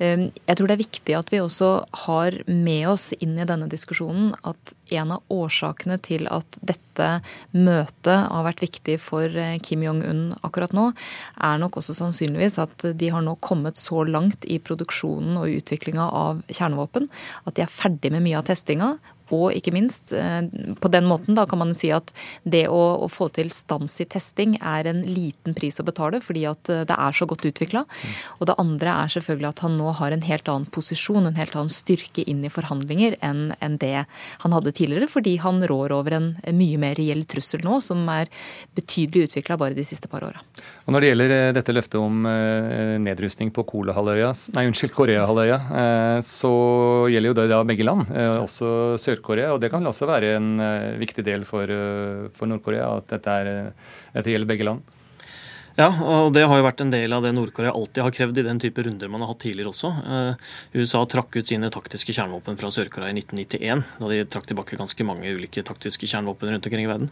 Ehm, 0.00 0.28
jeg 0.46 0.56
tror 0.56 0.70
det 0.70 0.76
er 0.78 0.84
viktig 0.84 1.18
at 1.18 1.32
vi 1.34 1.42
også 1.44 1.70
har 2.06 2.40
med 2.48 2.88
oss 2.94 3.10
inn 3.20 3.36
i 3.36 3.48
denne 3.48 3.68
diskusjonen 3.68 4.32
at 4.48 4.74
en 4.96 5.12
av 5.18 5.32
årsakene 5.32 5.98
til 6.00 6.26
at 6.32 6.58
dette 6.64 7.08
møtet 7.52 8.22
har 8.32 8.46
vært 8.46 8.62
viktig 8.64 8.96
for 9.02 9.28
eh, 9.28 9.58
Kim 9.60 9.84
Jong-un 9.84 10.30
akkurat 10.46 10.72
nå, 10.76 10.88
er 11.44 11.60
nok 11.60 11.76
også 11.80 11.96
sannsynligvis 11.98 12.56
at 12.62 12.86
de 12.96 13.10
har 13.12 13.24
nå 13.24 13.36
kommet 13.44 13.76
så 13.76 14.04
langt 14.08 14.46
i 14.48 14.56
produksjonen 14.62 15.36
og 15.40 15.58
utviklinga 15.58 16.06
av 16.08 16.40
kjernevåpen 16.48 17.10
at 17.44 17.58
de 17.58 17.65
er 17.66 17.72
ferdig 17.72 18.12
med 18.14 18.24
mye 18.24 18.40
av 18.40 18.46
testinga 18.48 18.94
og 19.34 19.50
ikke 19.56 19.72
minst, 19.74 20.12
eh, 20.14 20.42
på 20.78 20.90
den 20.92 21.06
måten 21.08 21.34
da 21.34 21.44
kan 21.48 21.58
man 21.58 21.74
si 21.74 21.90
at 21.94 22.12
det 22.44 22.66
å, 22.70 22.82
å, 23.02 23.08
få 23.10 23.28
til 23.34 23.50
stans 23.50 23.98
i 24.02 24.06
testing 24.06 24.54
er 24.60 24.86
en 24.86 25.02
liten 25.02 25.56
pris 25.56 25.80
å 25.80 25.86
betale, 25.86 26.20
fordi 26.22 26.44
at 26.46 26.70
eh, 26.70 26.84
det 26.86 26.94
er 26.94 27.16
så 27.16 27.26
godt 27.26 27.46
utvikla. 27.48 27.84
Og 28.38 28.46
det 28.50 28.58
andre 28.62 28.94
er 29.02 29.14
selvfølgelig 29.16 29.50
at 29.50 29.64
han 29.66 29.78
nå 29.80 29.94
har 29.98 30.14
en 30.14 30.26
helt 30.26 30.50
annen 30.52 30.70
posisjon, 30.70 31.26
en 31.26 31.40
helt 31.40 31.56
annen 31.56 31.72
styrke 31.72 32.22
inn 32.26 32.44
i 32.46 32.52
forhandlinger 32.52 33.18
enn, 33.24 33.50
enn 33.60 33.78
det 33.82 34.06
han 34.06 34.54
hadde 34.54 34.74
tidligere, 34.76 35.10
fordi 35.10 35.36
han 35.42 35.62
rår 35.66 35.96
over 35.96 36.18
en 36.20 36.30
mye 36.54 36.78
mer 36.80 36.94
reell 36.98 37.24
trussel 37.26 37.64
nå, 37.66 37.80
som 37.82 38.06
er 38.12 38.30
betydelig 38.78 39.30
utvikla 39.30 39.58
bare 39.58 39.76
de 39.76 39.86
siste 39.86 40.10
par 40.12 40.24
åra. 40.26 40.42
Og 40.86 40.94
Når 40.94 41.02
det 41.02 41.10
gjelder 41.10 41.36
eh, 41.40 41.52
dette 41.56 41.74
løftet 41.74 41.98
om 41.98 42.22
nedrustning 43.02 43.50
på 43.54 43.64
Koreahalvøya, 43.66 44.30
så 46.24 46.52
gjelder 47.10 47.30
jo 47.30 47.36
det 47.36 47.46
da 47.50 47.58
begge 47.66 47.86
land, 47.86 48.08
også 48.40 48.68
sør 49.00 49.15
Sør-Korea. 49.16 49.54
Og 49.54 49.62
det 49.62 49.72
kan 49.72 49.82
vel 49.82 49.90
også 49.90 50.08
være 50.08 50.36
en 50.36 50.52
viktig 51.00 51.24
del 51.26 51.48
for, 51.48 51.72
for 52.36 52.52
Nord-Korea, 52.52 52.92
at 53.00 53.16
dette, 53.16 53.40
er, 53.40 53.90
dette 54.14 54.32
gjelder 54.32 54.52
begge 54.52 54.68
land? 54.68 54.84
Ja, 55.76 55.90
og 55.92 56.30
det 56.32 56.46
har 56.48 56.56
jo 56.56 56.64
vært 56.64 56.80
en 56.80 56.92
del 56.92 57.12
av 57.12 57.24
det 57.24 57.34
Nord-Korea 57.36 57.74
alltid 57.76 58.00
har 58.00 58.12
krevd 58.16 58.38
i 58.40 58.44
den 58.46 58.60
type 58.62 58.80
runder 58.80 59.10
man 59.12 59.20
har 59.20 59.34
hatt 59.34 59.42
tidligere 59.44 59.74
også. 59.74 59.90
USA 60.72 61.02
trakk 61.12 61.36
ut 61.36 61.50
sine 61.50 61.68
taktiske 61.72 62.14
kjernevåpen 62.16 62.56
fra 62.56 62.70
Sør-Korea 62.72 63.12
i 63.12 63.18
1991, 63.18 63.82
da 64.00 64.08
de 64.08 64.22
trakk 64.32 64.48
tilbake 64.48 64.78
ganske 64.80 65.04
mange 65.04 65.34
ulike 65.36 65.64
taktiske 65.68 66.08
kjernevåpen 66.08 66.54
rundt 66.54 66.70
omkring 66.70 66.86
i 66.86 66.88
verden. 66.88 67.10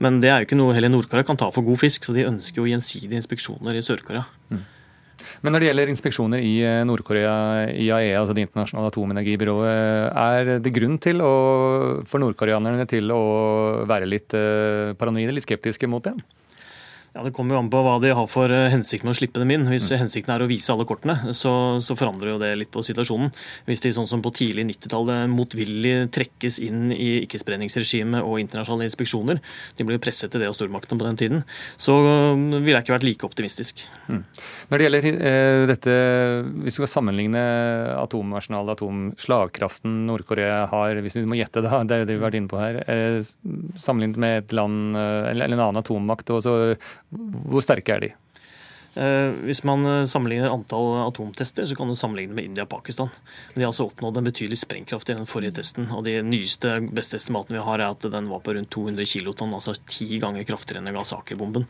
Men 0.00 0.22
det 0.24 0.32
er 0.32 0.40
jo 0.40 0.48
ikke 0.48 0.60
noe 0.62 0.72
heller 0.76 0.94
Nord-Korea 0.94 1.28
kan 1.28 1.40
ta 1.42 1.50
for 1.52 1.66
god 1.66 1.82
fisk, 1.82 2.08
så 2.08 2.16
de 2.16 2.24
ønsker 2.30 2.62
jo 2.62 2.70
gjensidige 2.70 3.20
inspeksjoner 3.20 3.76
i 3.76 3.84
Sør-Korea. 3.84 4.24
Mm. 4.48 4.64
Men 5.42 5.54
når 5.54 5.62
det 5.62 5.70
gjelder 5.70 5.92
inspeksjoner 5.92 6.44
i 6.44 6.54
eh, 6.64 6.82
Nord-Korea, 6.88 7.34
IAEA, 7.72 8.20
altså 8.20 8.36
Det 8.36 8.46
internasjonale 8.46 8.90
atomenergibyrået, 8.92 10.12
er 10.12 10.56
det 10.62 10.74
grunn 10.74 10.98
til 11.02 11.22
å, 11.24 11.34
for 12.08 12.22
nordkoreanerne 12.22 12.86
til 12.90 13.12
å 13.14 13.22
være 13.88 14.08
litt 14.10 14.36
eh, 14.36 14.94
paranoide, 14.98 15.34
litt 15.36 15.46
skeptiske 15.46 15.90
mot 15.90 16.04
det? 16.04 16.16
Ja, 17.16 17.22
Det 17.24 17.32
kommer 17.32 17.56
jo 17.56 17.62
an 17.62 17.70
på 17.72 17.80
hva 17.80 17.94
de 18.02 18.10
har 18.12 18.26
for 18.28 18.52
eh, 18.52 18.68
hensikt 18.68 19.06
med 19.06 19.14
å 19.14 19.16
slippe 19.16 19.40
dem 19.40 19.52
inn. 19.54 19.62
Hvis 19.70 19.86
mm. 19.88 20.02
hensikten 20.02 20.34
er 20.34 20.42
å 20.44 20.48
vise 20.50 20.68
alle 20.74 20.84
kortene, 20.84 21.32
så, 21.32 21.52
så, 21.80 21.94
forandrer 21.96 22.34
jo 22.34 22.40
det 22.42 22.50
litt 22.60 22.70
på 22.74 22.82
situasjonen. 22.84 23.30
Hvis 23.64 23.80
de 23.86 23.92
sånn 23.96 24.08
som 24.10 24.20
på 24.20 24.34
tidlig 24.36 24.66
90-tallet 24.68 25.30
motvillig 25.32 26.10
trekkes 26.12 26.58
inn 26.66 26.90
i 26.92 27.22
ikke-spredningsregimet 27.22 28.20
og 28.20 28.42
internasjonale 28.42 28.90
inspeksjoner, 28.90 29.40
de 29.78 29.86
ble 29.88 29.96
presset 30.02 30.34
til 30.34 30.44
det 30.44 30.50
av 30.50 30.56
stormaktene 30.58 31.00
på 31.00 31.06
den 31.06 31.20
tiden, 31.22 31.40
så 31.80 31.94
um, 31.96 32.50
ville 32.52 32.74
jeg 32.74 32.84
ikke 32.84 32.96
vært 32.98 33.08
like 33.08 33.28
optimistisk. 33.30 33.80
Mm. 34.12 34.20
Når 34.68 34.76
det 34.76 34.86
gjelder 34.86 35.08
eh, 35.14 35.62
dette, 35.72 35.96
hvis 36.66 36.76
du 36.76 36.82
skal 36.82 36.92
sammenligne 36.98 37.46
atomarsenalet, 37.94 38.76
atomslagkraften 38.76 40.02
Nord-Korea 40.10 40.66
har, 40.74 41.00
hvis 41.00 41.16
du 41.16 41.24
må 41.24 41.40
gjette 41.40 41.64
da, 41.64 41.80
det 41.80 42.02
er 42.02 42.04
det 42.04 42.18
vi 42.18 42.20
har 42.20 42.28
vært 42.28 42.40
inne 42.42 42.52
på 42.52 42.60
her, 42.60 42.82
eh, 42.84 43.18
sammenlignet 43.80 44.20
med 44.20 44.38
et 44.44 44.56
land 44.60 45.00
eh, 45.00 45.32
eller 45.32 45.48
en 45.48 45.66
annen 45.70 45.80
atommakt, 45.80 46.36
og 46.36 46.44
så 46.44 46.56
hvor 47.10 47.60
sterke 47.64 47.92
er 47.92 48.00
de? 48.00 48.10
Eh, 48.96 49.30
hvis 49.44 49.60
man 49.68 49.84
eh, 49.84 50.04
sammenligner 50.08 50.50
antall 50.50 50.94
atomtester, 51.02 51.66
så 51.68 51.76
kan 51.76 51.88
du 51.88 51.96
sammenligne 51.96 52.32
med 52.32 52.46
India 52.48 52.64
og 52.64 52.70
Pakistan. 52.72 53.10
De 53.52 53.60
har 53.60 53.68
altså 53.68 53.90
oppnådd 53.90 54.22
en 54.22 54.28
betydelig 54.30 54.56
sprengkraft 54.62 55.10
i 55.12 55.16
den 55.18 55.28
forrige 55.28 55.58
testen. 55.58 55.90
Og 55.92 56.06
de 56.06 56.14
nyeste, 56.24 56.78
beste 56.96 57.18
estimatene 57.20 57.58
vi 57.58 57.66
har, 57.66 57.82
er 57.82 57.92
at 57.92 58.06
den 58.12 58.30
var 58.32 58.40
på 58.44 58.54
rundt 58.56 58.72
200 58.72 59.10
kilotonn, 59.10 59.52
altså 59.58 59.76
ti 59.84 60.16
ganger 60.22 60.48
kraftigere 60.48 60.80
enn 60.80 60.88
Nagasaki-bomben. 60.88 61.68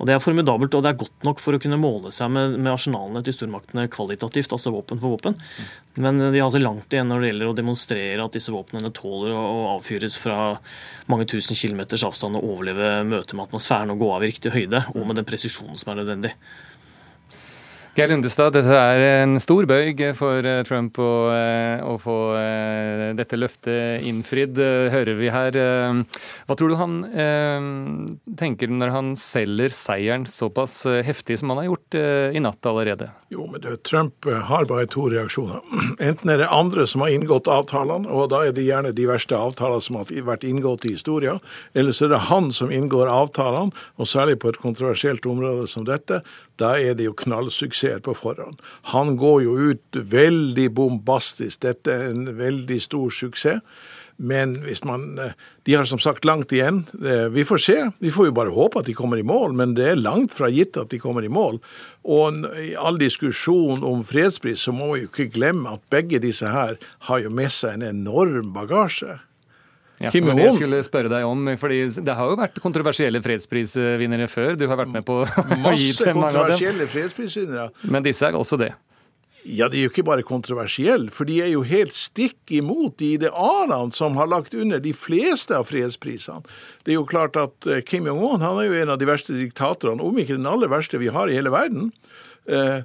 Og 0.00 0.10
Det 0.10 0.16
er 0.16 0.24
formidabelt, 0.24 0.74
og 0.74 0.82
det 0.82 0.90
er 0.90 0.98
godt 1.04 1.28
nok 1.28 1.44
for 1.44 1.54
å 1.54 1.62
kunne 1.62 1.78
måle 1.78 2.10
seg 2.14 2.34
med, 2.34 2.58
med 2.58 2.74
arsenalene 2.74 3.22
til 3.22 3.38
stormaktene 3.38 3.86
kvalitativt, 3.94 4.50
altså 4.58 4.74
våpen 4.74 4.98
for 4.98 5.14
våpen. 5.14 5.38
Men 5.94 6.18
de 6.18 6.32
har 6.40 6.48
altså 6.48 6.58
langt 6.58 6.90
igjen 6.90 7.06
når 7.06 7.22
det 7.22 7.30
gjelder 7.30 7.52
å 7.52 7.56
demonstrere 7.60 8.24
at 8.24 8.34
disse 8.34 8.50
våpnene 8.50 8.90
tåler 8.96 9.30
å 9.30 9.76
avfyres 9.76 10.18
fra 10.18 10.56
mange 11.06 11.28
tusen 11.30 11.54
kilometers 11.54 12.02
avstand 12.08 12.40
og 12.40 12.50
overleve 12.50 13.04
møtet 13.06 13.38
med 13.38 13.46
atmosfæren 13.46 13.94
og 13.94 14.02
gå 14.02 14.10
av 14.16 14.24
i 14.24 14.32
riktig 14.32 14.50
høyde, 14.56 14.88
og 14.90 15.06
med 15.06 15.22
den 15.22 15.28
presisjonen 15.28 15.78
som 15.78 15.94
er 15.94 16.02
nødvendig. 16.02 16.34
Geir 17.94 18.10
Lundestad, 18.10 18.56
dette 18.56 18.74
er 18.74 19.00
en 19.20 19.36
stor 19.38 19.68
bøyg 19.70 20.00
for 20.18 20.42
eh, 20.42 20.64
Trump 20.66 20.96
å, 20.98 21.10
eh, 21.30 21.78
å, 21.86 21.92
få 22.02 22.14
eh, 22.34 23.02
dette 23.14 23.38
løftet 23.38 24.02
innfridd, 24.02 24.58
hører 24.90 25.14
vi 25.14 25.28
her. 25.30 25.54
Hva 25.54 26.56
tror 26.58 26.72
du 26.72 26.76
han 26.80 26.96
tenker 28.34 28.72
når 28.74 28.90
han 28.90 29.12
selger 29.18 29.70
seieren 29.70 30.24
såpass 30.26 30.80
heftig 31.06 31.36
som 31.38 31.52
han 31.52 31.60
har 31.60 31.68
gjort 31.68 31.96
i 32.34 32.42
natt 32.42 32.66
allerede? 32.66 33.12
Jo, 33.30 33.46
men 33.52 33.62
det, 33.62 33.76
Trump 33.86 34.26
har 34.26 34.66
bare 34.66 34.88
to 34.90 35.06
reaksjoner. 35.12 35.62
Enten 36.08 36.34
er 36.34 36.42
det 36.42 36.50
andre 36.50 36.88
som 36.90 37.04
har 37.04 37.14
inngått 37.14 37.46
avtalene, 37.46 38.10
og 38.10 38.32
da 38.34 38.42
er 38.48 38.56
det 38.56 38.66
gjerne 38.66 38.90
de 38.96 39.06
verste 39.06 39.38
avtalene 39.38 39.86
som 39.86 40.00
har 40.00 40.10
vært 40.32 40.48
inngått 40.50 40.88
i 40.88 40.96
historien, 40.96 41.38
eller 41.78 41.94
så 41.94 42.08
er 42.08 42.16
det 42.16 42.24
han 42.26 42.50
som 42.58 42.74
inngår 42.74 43.12
avtalene, 43.12 43.86
og 44.02 44.10
særlig 44.10 44.40
på 44.42 44.50
et 44.50 44.58
kontroversielt 44.66 45.30
område 45.30 45.70
som 45.70 45.86
dette, 45.86 46.24
da 46.60 46.76
er 46.78 46.94
det 46.98 47.08
jo 47.08 47.16
knallsuksess 47.18 48.04
på 48.06 48.14
forhånd. 48.18 48.60
Han 48.94 49.16
går 49.20 49.42
jo 49.46 49.56
ut 49.72 49.98
veldig 50.14 50.68
bombastisk. 50.76 51.62
Dette 51.66 51.92
er 51.92 52.08
en 52.12 52.30
veldig 52.38 52.80
stor 52.82 53.10
suksess. 53.10 53.62
Men 54.16 54.60
hvis 54.62 54.84
man 54.86 55.18
eh, 55.18 55.32
De 55.64 55.74
har 55.74 55.88
som 55.88 55.98
sagt 55.98 56.24
langt 56.24 56.52
igjen. 56.52 56.84
Eh, 57.02 57.26
vi 57.32 57.44
får 57.44 57.58
se. 57.58 57.78
Vi 57.98 58.10
får 58.12 58.28
jo 58.28 58.34
bare 58.36 58.52
håpe 58.52 58.78
at 58.78 58.86
de 58.86 58.94
kommer 58.94 59.18
i 59.18 59.24
mål, 59.24 59.56
men 59.56 59.72
det 59.74 59.86
er 59.88 59.96
langt 59.96 60.34
fra 60.36 60.50
gitt 60.52 60.76
at 60.76 60.92
de 60.92 61.00
kommer 61.00 61.24
i 61.24 61.32
mål. 61.32 61.58
Og 62.04 62.44
i 62.60 62.74
all 62.76 63.00
diskusjon 63.00 63.82
om 63.82 64.04
fredspris 64.04 64.66
så 64.68 64.74
må 64.76 64.92
vi 64.92 65.06
jo 65.06 65.08
ikke 65.08 65.32
glemme 65.32 65.72
at 65.72 65.88
begge 65.90 66.20
disse 66.20 66.52
her 66.52 66.76
har 67.08 67.24
jo 67.24 67.32
med 67.32 67.50
seg 67.50 67.78
en 67.78 67.88
enorm 67.88 68.52
bagasje. 68.52 69.22
Ja, 70.02 70.10
Kim 70.10 70.26
Jong-un. 70.26 70.42
Jeg 70.42 70.56
skulle 70.56 70.80
spørre 70.82 71.10
deg 71.12 71.26
om, 71.28 71.46
fordi 71.60 71.84
Det 72.02 72.16
har 72.18 72.32
jo 72.32 72.38
vært 72.40 72.58
kontroversielle 72.62 73.20
fredsprisvinnere 73.22 74.26
før. 74.30 74.56
Du 74.58 74.66
har 74.70 74.80
vært 74.80 74.90
med 74.94 75.06
på 75.06 75.20
å 75.68 75.74
gi 75.76 75.92
til 75.94 76.16
mange 76.18 76.34
av 76.34 76.50
dem. 76.50 76.58
Masse 76.58 76.90
fredsprisvinnere. 76.96 77.68
Men 77.86 78.06
disse 78.06 78.26
er 78.26 78.38
også 78.38 78.58
det? 78.60 78.72
Ja, 79.44 79.68
de 79.68 79.76
er 79.76 79.86
jo 79.86 79.92
ikke 79.92 80.06
bare 80.08 80.24
kontroversielle, 80.24 81.12
for 81.12 81.28
de 81.28 81.36
er 81.44 81.50
jo 81.52 81.60
helt 81.68 81.92
stikk 81.92 82.48
imot 82.56 82.96
de 83.02 83.10
idealene 83.18 83.92
som 83.92 84.16
har 84.16 84.30
lagt 84.32 84.56
under 84.56 84.80
de 84.80 84.94
fleste 84.96 85.52
av 85.52 85.68
fredsprisene. 85.68 86.40
Det 86.80 86.94
er 86.94 86.96
jo 86.96 87.04
klart 87.08 87.36
at 87.36 87.68
eh, 87.68 87.82
Kim 87.84 88.08
Jong-un 88.08 88.40
han 88.40 88.62
er 88.62 88.70
jo 88.70 88.78
en 88.80 88.94
av 88.94 89.00
de 89.02 89.08
verste 89.10 89.36
diktatorene, 89.36 90.00
om 90.00 90.16
ikke 90.16 90.38
den 90.38 90.48
aller 90.48 90.72
verste 90.72 91.00
vi 91.02 91.12
har 91.12 91.28
i 91.28 91.36
hele 91.36 91.52
verden. 91.52 91.92
Eh, 92.48 92.80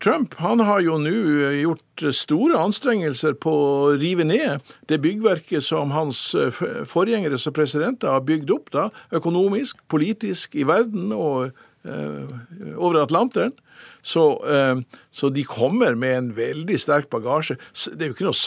Trump 0.00 0.34
han 0.38 0.60
har 0.62 0.84
jo 0.84 1.00
nå 1.02 1.12
eh, 1.48 1.56
gjort 1.64 2.04
store 2.14 2.60
anstrengelser 2.62 3.34
på 3.42 3.50
å 3.50 3.94
rive 3.98 4.26
ned 4.26 4.62
det 4.90 5.00
byggverket 5.02 5.66
som 5.66 5.90
hans 5.94 6.28
eh, 6.38 6.54
forgjengere 6.86 7.40
som 7.42 7.56
presidenter 7.56 8.14
har 8.14 8.22
bygd 8.22 8.52
opp, 8.54 8.70
da, 8.70 8.88
økonomisk, 9.14 9.82
politisk, 9.90 10.54
i 10.54 10.66
verden 10.68 11.10
og 11.16 11.50
eh, 11.90 12.34
over 12.76 13.02
Atlanteren. 13.02 13.56
Så, 14.04 14.24
eh, 14.44 14.80
så, 15.10 15.30
de 15.32 15.44
kommer 15.48 15.94
med 15.96 16.16
en 16.18 16.30
veldig 16.36 16.76
sterk 16.80 17.08
bagasje. 17.10 17.56
Det 17.96 18.04
er 18.04 18.10
jo 18.10 18.16
ikke 18.16 18.26
noe 18.26 18.36
å 18.36 18.42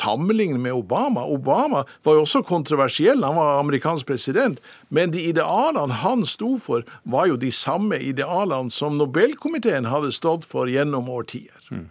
med 0.61 0.75
Obama. 0.77 1.25
Obama 1.25 1.81
var 2.05 2.19
jo 2.19 2.25
også 2.27 2.43
kontroversiell, 2.45 3.25
han 3.25 3.39
var 3.39 3.57
amerikansk 3.63 4.05
president. 4.05 4.61
Men 4.93 5.15
de 5.15 5.25
idealene 5.31 5.97
han 6.03 6.27
sto 6.29 6.53
for, 6.61 6.85
var 7.03 7.31
jo 7.31 7.41
de 7.41 7.49
samme 7.51 7.97
idealene 7.97 8.69
som 8.69 8.99
Nobelkomiteen 9.01 9.89
hadde 9.89 10.13
stått 10.13 10.45
for 10.45 10.69
gjennom 10.69 11.09
årtier. 11.09 11.57
Mm. 11.73 11.89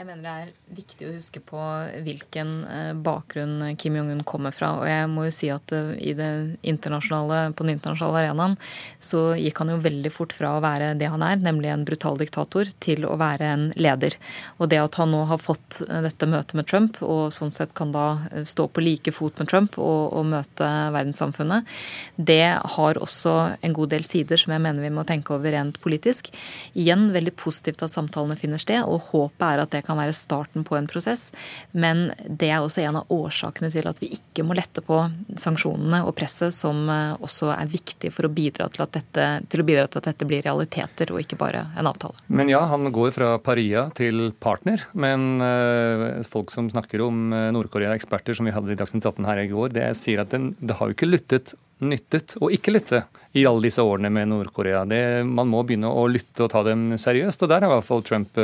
Jeg 0.00 0.06
mener 0.08 0.24
det 0.24 0.32
er 0.32 0.52
viktig 0.78 1.04
å 1.04 1.12
huske 1.12 1.40
på 1.44 1.60
hvilken 2.06 2.52
eh, 2.64 2.92
bakgrunn 3.04 3.74
Kim 3.76 3.98
Jong-un 3.98 4.22
kommer 4.24 4.54
fra. 4.56 4.70
Og 4.80 4.86
jeg 4.88 5.08
må 5.12 5.26
jo 5.26 5.32
si 5.36 5.50
at 5.52 5.74
eh, 5.76 5.90
i 6.00 6.14
det 6.16 6.28
internasjonale, 6.64 7.50
på 7.52 7.66
den 7.66 7.74
internasjonale 7.74 8.22
arenaen 8.22 8.54
så 8.96 9.34
gikk 9.36 9.60
han 9.60 9.74
jo 9.74 9.82
veldig 9.84 10.12
fort 10.14 10.32
fra 10.32 10.54
å 10.56 10.62
være 10.64 10.94
det 10.96 11.10
han 11.12 11.20
er, 11.26 11.42
nemlig 11.44 11.68
en 11.68 11.84
brutal 11.84 12.16
diktator, 12.16 12.70
til 12.80 13.04
å 13.04 13.18
være 13.20 13.50
en 13.52 13.66
leder. 13.76 14.16
Og 14.56 14.70
det 14.72 14.78
at 14.80 14.96
han 15.02 15.12
nå 15.12 15.20
har 15.28 15.42
fått 15.42 15.82
eh, 15.84 16.00
dette 16.06 16.30
møtet 16.32 16.56
med 16.56 16.70
Trump, 16.72 17.02
og 17.04 17.28
sånn 17.36 17.52
sett 17.52 17.76
kan 17.76 17.92
da 17.92 18.06
stå 18.48 18.70
på 18.72 18.86
like 18.86 19.12
fot 19.12 19.36
med 19.36 19.52
Trump 19.52 19.76
og, 19.76 20.16
og 20.16 20.26
møte 20.32 20.70
verdenssamfunnet, 20.96 21.68
det 22.16 22.56
har 22.78 23.02
også 23.04 23.36
en 23.60 23.76
god 23.76 23.92
del 23.92 24.08
sider 24.08 24.40
som 24.40 24.56
jeg 24.56 24.64
mener 24.64 24.80
vi 24.80 24.94
må 24.96 25.04
tenke 25.04 25.36
over 25.36 25.52
rent 25.52 25.76
politisk. 25.84 26.32
Igjen 26.72 27.10
veldig 27.12 27.36
positivt 27.36 27.84
at 27.84 27.92
samtalene 27.92 28.40
finner 28.40 28.64
sted, 28.64 28.80
og 28.80 29.12
håpet 29.12 29.48
er 29.50 29.66
at 29.66 29.76
det 29.76 29.84
kan 29.89 29.89
kan 29.90 29.98
være 29.98 30.14
starten 30.16 30.64
på 30.66 30.78
en 30.78 30.88
prosess. 30.90 31.28
Men 31.72 32.10
det 32.26 32.50
er 32.50 32.62
også 32.62 32.84
en 32.84 33.00
av 33.02 33.10
årsakene 33.12 33.70
til 33.72 33.88
at 33.90 34.00
vi 34.02 34.12
ikke 34.16 34.46
må 34.46 34.56
lette 34.58 34.82
på 34.84 35.02
sanksjonene 35.40 36.02
og 36.06 36.14
presset, 36.18 36.54
som 36.54 36.86
eh, 36.90 37.14
også 37.18 37.52
er 37.54 37.70
viktig 37.70 38.12
for 38.14 38.28
å 38.28 38.32
bidra 38.32 38.68
til 38.72 38.86
at 38.86 38.94
dette, 38.96 39.28
til 39.50 39.64
bidra 39.66 39.86
til 39.90 40.02
at 40.02 40.10
dette 40.12 40.28
blir 40.28 40.44
realiteter 40.46 41.12
og 41.14 41.22
ikke 41.22 41.38
bare 41.40 41.66
en 41.78 41.90
avtale. 41.90 42.18
Men 42.28 42.50
ja, 42.52 42.62
han 42.70 42.90
går 42.94 43.14
fra 43.16 43.32
paria 43.42 43.88
til 43.96 44.30
partner. 44.40 44.84
Men 44.92 45.42
uh, 45.42 46.20
folk 46.26 46.52
som 46.54 46.70
snakker 46.70 47.02
om 47.04 47.32
eh, 47.34 47.48
Nord-Korea, 47.54 47.94
eksperter 47.96 48.36
som 48.36 48.48
vi 48.48 48.54
hadde 48.54 48.72
i 48.72 48.78
Dagsnytt 48.78 49.06
18 49.06 49.26
her 49.28 49.42
i 49.42 49.50
går, 49.50 49.74
det 49.76 49.90
sier 49.98 50.22
at 50.22 50.32
den, 50.34 50.52
det 50.60 50.78
har 50.78 50.90
jo 50.90 50.96
ikke 50.96 51.10
lyttet 51.10 51.56
nyttet 51.80 52.34
å 52.44 52.50
ikke 52.52 52.74
lytte 52.74 52.98
i 53.32 53.46
alle 53.48 53.64
disse 53.64 53.80
årene 53.80 54.10
med 54.12 54.28
Nord-Korea. 54.28 54.82
Man 55.24 55.48
må 55.48 55.62
begynne 55.64 55.88
å 55.88 56.06
lytte 56.12 56.44
og 56.44 56.50
ta 56.52 56.60
dem 56.66 56.90
seriøst, 57.00 57.40
og 57.40 57.48
der 57.48 57.64
har 57.64 57.70
i 57.70 57.76
hvert 57.78 57.86
fall 57.86 58.04
Trump 58.04 58.36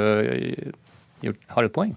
har 1.22 1.62
et 1.64 1.72
poeng. 1.72 1.96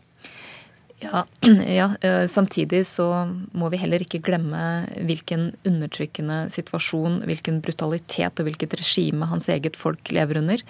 Ja, 0.99 1.25
ja, 1.67 1.95
eh, 2.01 2.25
Samtidig 2.27 2.85
så 2.87 3.07
må 3.55 3.69
vi 3.71 3.79
heller 3.79 4.03
ikke 4.03 4.19
glemme 4.23 4.59
hvilken 5.07 5.53
undertrykkende 5.67 6.41
situasjon, 6.51 7.21
hvilken 7.29 7.61
brutalitet 7.63 8.41
og 8.41 8.49
hvilket 8.49 8.75
regime 8.81 9.29
hans 9.31 9.47
eget 9.51 9.79
folk 9.79 10.11
lever 10.11 10.41
under. 10.41 10.63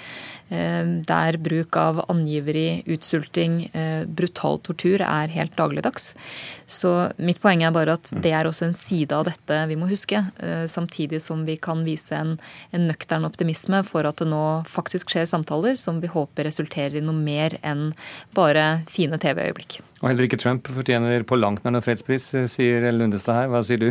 Eh, 0.53 0.85
der 1.09 1.39
bruk 1.41 1.79
av 1.81 2.03
angiveri, 2.13 2.83
utsulting, 2.85 3.63
eh, 3.73 4.05
brutal 4.05 4.61
tortur 4.61 5.01
er 5.01 5.33
helt 5.33 5.57
dagligdags. 5.57 6.13
Så 6.69 6.93
mitt 7.17 7.41
poeng 7.41 7.65
er 7.65 7.73
bare 7.73 7.97
at 7.97 8.13
det 8.13 8.35
er 8.35 8.45
også 8.45 8.69
en 8.69 8.77
side 8.77 9.15
av 9.15 9.25
dette 9.25 9.59
vi 9.71 9.77
må 9.79 9.89
huske. 9.89 10.21
Samtidig 10.69 11.21
som 11.23 11.41
vi 11.47 11.55
kan 11.57 11.81
vise 11.87 12.13
en, 12.13 12.37
en 12.71 12.85
nøktern 12.85 13.25
optimisme 13.25 13.81
for 13.87 14.05
at 14.05 14.21
det 14.21 14.29
nå 14.29 14.61
faktisk 14.69 15.09
skjer 15.09 15.25
samtaler 15.29 15.73
som 15.79 15.97
vi 16.03 16.11
håper 16.11 16.45
resulterer 16.45 16.99
i 16.99 17.05
noe 17.05 17.17
mer 17.17 17.57
enn 17.65 17.89
bare 18.37 18.83
fine 18.89 19.17
TV-øyeblikk. 19.17 19.79
Og 19.99 20.13
Heller 20.19 20.33
ikke 20.33 20.41
Trump 20.43 20.65
fortjener 20.75 21.21
på 21.23 21.37
langt 21.39 21.63
nær 21.63 21.71
noen 21.71 21.83
fredspris, 21.85 22.25
sier 22.51 22.89
Lundestad 22.91 23.37
her. 23.37 23.45
Hva 23.53 23.61
sier 23.63 23.79
du? 23.79 23.85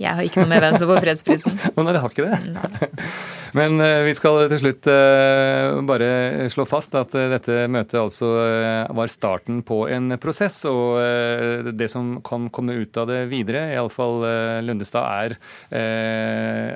Jeg 0.00 0.10
har 0.18 0.26
ikke 0.26 0.42
noe 0.42 0.50
med 0.50 0.62
hvem 0.64 0.76
som 0.78 0.90
får 0.90 1.04
fredsprisen. 1.04 1.58
Men 1.76 1.88
dere 1.88 2.02
har 2.02 2.12
ikke 2.12 2.26
det? 2.26 2.54
Nei. 2.54 3.00
Men 3.54 3.78
uh, 3.78 4.02
vi 4.02 4.14
skal 4.18 4.48
til 4.50 4.58
slutt 4.58 4.88
uh, 4.90 5.78
bare 5.86 6.48
slå 6.50 6.66
fast 6.66 6.96
at 6.98 7.14
uh, 7.14 7.28
dette 7.30 7.68
møtet 7.70 8.00
altså 8.00 8.30
var 8.94 9.12
starten 9.12 9.60
på 9.66 9.84
en 9.94 10.16
prosess. 10.22 10.58
Og 10.66 10.98
det 11.78 11.88
som 11.92 12.16
kan 12.26 12.48
komme 12.54 12.74
ut 12.82 12.98
av 12.98 13.08
det 13.10 13.20
videre, 13.30 13.68
iallfall 13.76 14.24
Lundestad, 14.64 15.04
er 15.04 15.36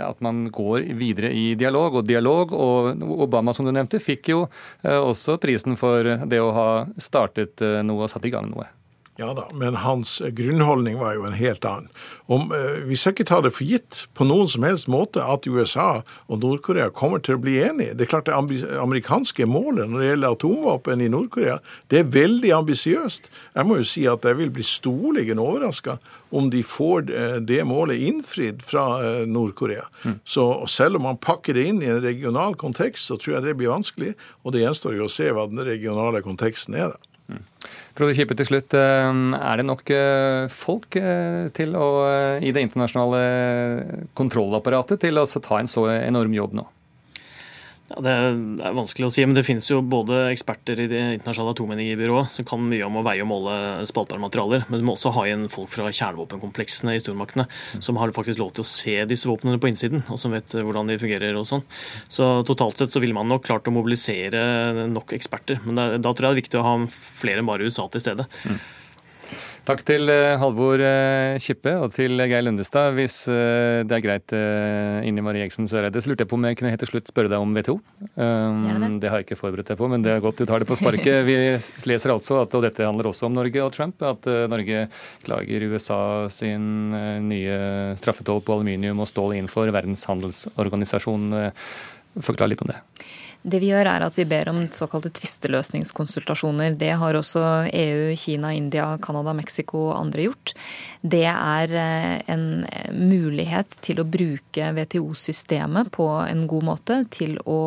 at 0.05 0.23
man 0.25 0.47
går 0.55 0.87
videre 0.99 1.33
i 1.35 1.53
dialog 1.59 2.01
og 2.01 2.09
dialog. 2.09 2.55
Og 2.55 3.05
Obama, 3.27 3.55
som 3.57 3.66
du 3.66 3.75
nevnte, 3.75 4.03
fikk 4.03 4.33
jo 4.33 4.45
også 4.85 5.39
prisen 5.43 5.79
for 5.81 6.07
det 6.29 6.43
å 6.43 6.55
ha 6.55 6.69
startet 7.01 7.64
noe 7.87 8.07
og 8.07 8.12
satt 8.12 8.29
i 8.29 8.35
gang 8.35 8.51
noe. 8.53 8.69
Ja 9.19 9.33
da, 9.35 9.49
men 9.53 9.75
hans 9.75 10.23
grunnholdning 10.31 10.99
var 11.01 11.16
jo 11.16 11.25
en 11.27 11.35
helt 11.35 11.64
annen. 11.66 11.89
Om, 12.31 12.53
eh, 12.55 12.77
vi 12.87 12.97
skal 12.97 13.16
ikke 13.16 13.25
ta 13.27 13.41
det 13.43 13.51
for 13.57 13.66
gitt 13.66 14.05
på 14.14 14.23
noen 14.23 14.47
som 14.47 14.62
helst 14.62 14.87
måte 14.87 15.19
at 15.19 15.49
USA 15.51 16.05
og 16.29 16.39
Nord-Korea 16.39 16.93
kommer 16.95 17.19
til 17.19 17.35
å 17.35 17.41
bli 17.43 17.57
enige. 17.59 17.97
Det 17.99 18.07
er 18.07 18.12
klart 18.12 18.31
det 18.31 18.37
amerikanske 18.79 19.43
målet 19.51 19.91
når 19.91 19.99
det 19.99 20.11
gjelder 20.12 20.37
atomvåpen 20.37 21.03
i 21.03 21.09
Nord-Korea, 21.11 21.59
det 21.91 21.99
er 21.99 22.12
veldig 22.14 22.53
ambisiøst. 22.61 23.27
Jeg 23.57 23.66
må 23.66 23.81
jo 23.81 23.89
si 23.91 24.07
at 24.07 24.23
jeg 24.23 24.39
vil 24.39 24.55
bli 24.55 24.62
storligen 24.62 25.43
overraska 25.43 25.99
om 26.31 26.47
de 26.55 26.62
får 26.62 27.11
eh, 27.11 27.41
det 27.43 27.64
målet 27.66 27.99
innfridd 27.99 28.62
fra 28.62 28.87
eh, 29.03 29.27
Nord-Korea. 29.27 29.91
Mm. 30.05 30.21
Så 30.23 30.47
selv 30.71 31.03
om 31.03 31.09
man 31.11 31.19
pakker 31.19 31.59
det 31.59 31.66
inn 31.66 31.83
i 31.83 31.91
en 31.91 32.05
regional 32.07 32.55
kontekst, 32.55 33.11
så 33.11 33.19
tror 33.19 33.41
jeg 33.41 33.49
det 33.49 33.59
blir 33.59 33.75
vanskelig. 33.75 34.14
Og 34.45 34.55
det 34.55 34.62
gjenstår 34.62 34.95
jo 34.95 35.11
å 35.11 35.12
se 35.12 35.27
hva 35.35 35.51
den 35.51 35.66
regionale 35.66 36.23
konteksten 36.23 36.79
er. 36.79 36.95
da. 36.95 37.08
Mm. 37.29 37.45
Frode 37.99 38.14
Kippe 38.16 38.37
til 38.39 38.49
slutt. 38.49 38.74
Eh, 38.79 39.20
er 39.37 39.61
det 39.61 39.66
nok 39.68 39.93
eh, 39.93 40.49
folk 40.53 40.97
eh, 41.01 41.49
til 41.57 41.76
å, 41.76 41.89
i 42.41 42.53
det 42.55 42.64
internasjonale 42.64 44.09
kontrollapparatet 44.18 45.03
til 45.05 45.20
å 45.20 45.29
ta 45.29 45.61
en 45.61 45.70
så 45.70 45.89
enorm 45.99 46.37
jobb 46.37 46.57
nå? 46.61 46.66
Ja, 47.89 48.03
det, 48.05 48.12
er, 48.12 48.74
vanskelig 48.76 49.07
å 49.07 49.12
si, 49.12 49.22
men 49.24 49.36
det 49.36 49.47
finnes 49.47 49.68
jo 49.70 49.78
både 49.80 50.26
eksperter 50.28 50.80
i 50.82 50.89
Det 50.91 51.01
internasjonale 51.16 51.55
atomenergibyrået 51.55 52.34
som 52.34 52.47
kan 52.49 52.61
mye 52.68 52.84
om 52.84 52.99
å 53.01 53.05
veie 53.07 53.24
og 53.24 53.30
måle 53.30 53.55
spaltbare 53.89 54.20
materialer, 54.20 54.66
men 54.68 54.82
du 54.82 54.84
må 54.84 54.93
også 54.93 55.14
ha 55.16 55.24
igjen 55.24 55.47
folk 55.53 55.72
fra 55.72 55.89
kjernevåpenkompleksene 55.89 56.99
i 56.99 57.01
stormaktene 57.01 57.47
som 57.84 57.97
har 58.01 58.12
faktisk 58.16 58.43
lov 58.43 58.53
til 58.57 58.66
å 58.66 58.68
se 58.68 58.97
disse 59.09 59.30
våpnene 59.30 59.61
på 59.62 59.70
innsiden, 59.72 60.05
og 60.12 60.20
som 60.20 60.36
vet 60.36 60.53
hvordan 60.53 60.93
de 60.93 60.99
fungerer 61.01 61.39
og 61.41 61.49
sånn. 61.49 61.64
Så 62.12 62.28
totalt 62.49 62.80
sett 62.80 62.93
så 62.93 63.01
ville 63.01 63.16
man 63.16 63.30
nok 63.32 63.47
klart 63.49 63.70
å 63.70 63.74
mobilisere 63.74 64.84
nok 64.93 65.16
eksperter, 65.16 65.62
men 65.64 65.80
da, 65.80 65.91
da 65.97 66.12
tror 66.12 66.28
jeg 66.28 66.28
det 66.28 66.36
er 66.36 66.43
viktig 66.43 66.61
å 66.61 66.66
ha 66.66 66.74
flere 66.93 67.41
enn 67.41 67.49
bare 67.49 67.64
USA 67.64 67.89
til 67.89 68.05
stede. 68.05 68.28
Mm. 68.45 68.61
Takk 69.69 69.83
til 69.85 70.09
eh, 70.09 70.39
Halvor 70.41 70.81
eh, 70.81 71.35
Kippe 71.45 71.75
og 71.77 71.91
til 71.93 72.16
Geir 72.23 72.41
Lundestad. 72.41 72.95
Hvis 72.97 73.19
eh, 73.29 73.83
det 73.85 73.99
er 73.99 74.01
greit, 74.01 74.33
Inni 75.05 75.21
Marie 75.25 75.45
Eksen 75.45 75.69
Søreide, 75.69 76.01
så 76.01 76.09
lurte 76.09 76.25
jeg 76.25 76.31
på 76.31 76.39
om 76.39 76.47
jeg 76.49 76.57
kunne 76.57 76.71
helt 76.73 76.81
til 76.81 76.89
slutt 76.89 77.11
spørre 77.11 77.29
deg 77.29 77.45
om 77.45 77.53
WTO. 77.53 77.75
Um, 78.16 78.62
det. 78.64 78.89
det 79.03 79.11
har 79.12 79.21
jeg 79.21 79.27
ikke 79.27 79.41
forberedt 79.43 79.69
deg 79.75 79.81
på, 79.81 79.91
men 79.93 80.07
det 80.07 80.14
er 80.14 80.25
godt 80.25 80.41
du 80.41 80.47
tar 80.49 80.64
det 80.64 80.71
på 80.71 80.79
sparket. 80.79 81.21
Vi 81.29 81.37
leser 81.91 82.14
altså, 82.14 82.41
at, 82.47 82.57
og 82.57 82.64
dette 82.64 82.87
handler 82.87 83.11
også 83.11 83.29
om 83.29 83.37
Norge 83.37 83.66
og 83.66 83.75
Trump, 83.77 84.01
at 84.09 84.31
Norge 84.49 84.87
klager 85.27 85.69
USA 85.69 86.01
sin 86.33 86.95
nye 87.29 87.61
straffetoll 88.01 88.41
på 88.47 88.57
aluminium 88.57 89.05
og 89.05 89.11
stål 89.12 89.37
innenfor 89.37 89.69
Verdens 89.75 90.09
handelsorganisasjon. 90.09 91.43
Forklar 92.25 92.49
litt 92.49 92.64
om 92.64 92.73
det. 92.73 92.81
Det 93.43 93.61
vi 93.62 93.70
gjør 93.70 93.86
er 93.86 94.03
at 94.03 94.16
vi 94.18 94.24
ber 94.28 94.51
om 94.51 94.64
såkalte 94.74 95.12
tvisteløsningskonsultasjoner. 95.14 96.74
Det 96.78 96.91
har 96.99 97.14
også 97.14 97.43
EU, 97.70 98.16
Kina, 98.18 98.51
India, 98.57 98.91
Canada, 99.03 99.32
Mexico 99.36 99.84
og 99.93 99.99
andre 100.01 100.24
gjort. 100.26 100.53
Det 101.01 101.22
er 101.30 101.74
eh, 101.78 102.16
en 102.34 102.66
mulighet 102.93 103.78
til 103.86 104.03
å 104.03 104.07
bruke 104.09 104.72
WTO-systemet 104.74 105.93
på 105.95 106.09
en 106.24 106.43
god 106.51 106.66
måte 106.66 106.99
til 107.14 107.39
å 107.47 107.61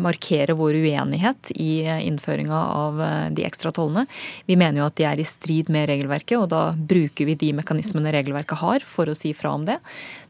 markere 0.00 0.54
vår 0.54 0.78
uenighet 0.78 1.50
i 1.58 1.82
innføringa 2.06 2.62
av 2.78 3.02
eh, 3.02 3.26
de 3.34 3.48
ekstra 3.48 3.74
tollene. 3.74 4.06
Vi 4.46 4.56
mener 4.60 4.84
jo 4.84 4.88
at 4.88 4.98
de 5.00 5.10
er 5.10 5.20
i 5.20 5.26
strid 5.26 5.72
med 5.74 5.90
regelverket, 5.90 6.38
og 6.38 6.52
da 6.54 6.68
bruker 6.76 7.26
vi 7.26 7.38
de 7.40 7.50
mekanismene 7.58 8.14
regelverket 8.14 8.62
har 8.62 8.86
for 8.86 9.10
å 9.10 9.18
si 9.18 9.34
fra 9.34 9.56
om 9.58 9.66
det. 9.66 9.80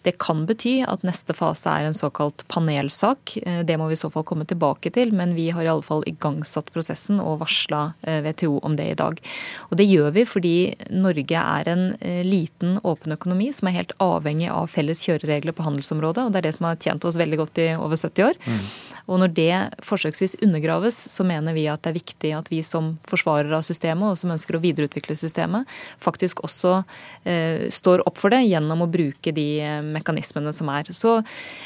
Det 0.03 0.15
kan 0.23 0.47
bety 0.49 0.79
at 0.89 1.03
neste 1.05 1.35
fase 1.37 1.69
er 1.69 1.85
en 1.85 1.97
såkalt 1.97 2.47
panelsak. 2.49 3.37
Eh, 3.43 3.61
det 3.69 3.77
må 3.77 3.91
vi 3.91 3.99
i 3.99 4.01
så 4.01 4.09
fall 4.13 4.25
komme 4.29 4.47
tilbake 4.49 4.93
til, 4.95 5.13
men 5.17 5.35
vi 5.37 5.51
har 5.53 5.67
i 5.67 5.71
alle 5.73 5.85
fall 5.85 6.05
igangsatt 6.09 6.71
prosessen 6.73 7.21
og 7.21 7.41
varsla 7.43 7.83
eh, 8.03 8.23
WTO 8.25 8.63
om 8.65 8.79
det 8.79 8.91
i 8.93 8.99
dag. 8.99 9.21
Og 9.69 9.77
det 9.77 9.89
gjør 9.91 10.15
vi 10.17 10.25
fordi 10.29 10.55
Norge 10.91 11.43
er 11.43 11.73
en 11.73 11.85
eh, 12.01 12.23
liten, 12.25 12.79
åpen 12.81 13.17
økonomi 13.17 13.51
som 13.57 13.69
er 13.69 13.81
helt 13.81 13.93
avhengig 14.01 14.49
av 14.53 14.71
felles 14.73 15.05
kjøreregler 15.05 15.57
på 15.57 15.69
handelsområdet, 15.69 16.25
og 16.25 16.33
det 16.33 16.41
er 16.41 16.49
det 16.49 16.57
som 16.57 16.71
har 16.71 16.81
tjent 16.81 17.05
oss 17.05 17.21
veldig 17.21 17.43
godt 17.43 17.61
i 17.61 17.69
over 17.77 18.01
70 18.01 18.31
år. 18.31 18.41
Mm. 18.47 18.65
Og 19.11 19.19
når 19.19 19.33
det 19.35 19.55
forsøksvis 19.85 20.37
undergraves, 20.45 20.97
så 21.11 21.25
mener 21.27 21.55
vi 21.57 21.67
at 21.71 21.83
det 21.83 21.91
er 21.91 21.99
viktig 21.99 22.33
at 22.37 22.51
vi 22.53 22.61
som 22.67 22.93
forsvarere 23.11 23.57
av 23.59 23.65
systemet, 23.67 24.13
og 24.13 24.21
som 24.21 24.31
ønsker 24.35 24.57
å 24.57 24.63
videreutvikle 24.63 25.17
systemet, 25.19 25.69
faktisk 26.03 26.45
også 26.47 26.77
eh, 27.25 27.67
står 27.73 28.05
opp 28.07 28.21
for 28.21 28.33
det 28.33 28.45
gjennom 28.47 28.85
å 28.85 28.91
bruke 28.91 29.35
de 29.35 29.49
eh, 29.65 29.81
mekanismene 29.93 30.53
som 30.57 30.71
er. 30.73 30.91
Så 30.97 31.19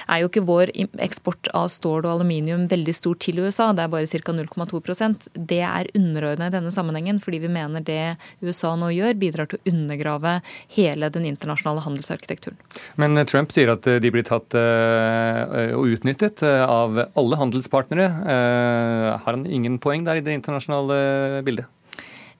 er 0.09 0.23
jo 0.23 0.31
ikke 0.31 0.45
vår 0.47 0.73
eksport 1.05 1.51
av 1.57 1.71
stål 1.73 2.05
og 2.05 2.13
aluminium 2.17 2.67
veldig 2.71 2.95
stor 2.97 3.19
til 3.21 3.43
USA, 3.45 3.71
det 3.75 3.85
er 3.85 3.93
bare 3.93 4.09
ca. 4.09 4.35
0,2% 4.35 5.29
Det 5.35 5.61
er 5.65 5.91
underordna 5.95 6.49
i 6.49 6.55
denne 6.55 6.73
sammenhengen, 6.75 7.21
fordi 7.23 7.43
vi 7.45 7.53
mener 7.53 7.85
det 7.85 8.17
USA 8.43 8.75
nå 8.79 8.91
gjør, 8.95 9.17
bidrar 9.21 9.51
til 9.51 9.61
å 9.61 9.75
undergrave 9.75 10.39
hele 10.75 11.11
den 11.15 11.29
internasjonale 11.29 11.85
handelsarkitekturen. 11.85 12.59
Men 13.01 13.19
Trump 13.31 13.53
sier 13.55 13.73
at 13.75 13.87
de 13.87 14.13
blir 14.13 14.27
tatt 14.27 14.55
og 14.55 15.93
utnyttet 15.95 16.43
av 16.45 16.99
alle 17.15 17.39
handelspartnere. 17.41 18.09
Eh, 18.35 19.09
har 19.25 19.31
han 19.31 19.47
ingen 19.47 19.79
poeng 19.83 20.05
der 20.07 20.21
i 20.21 20.25
det 20.25 20.37
internasjonale 20.39 21.43
bildet? 21.47 21.71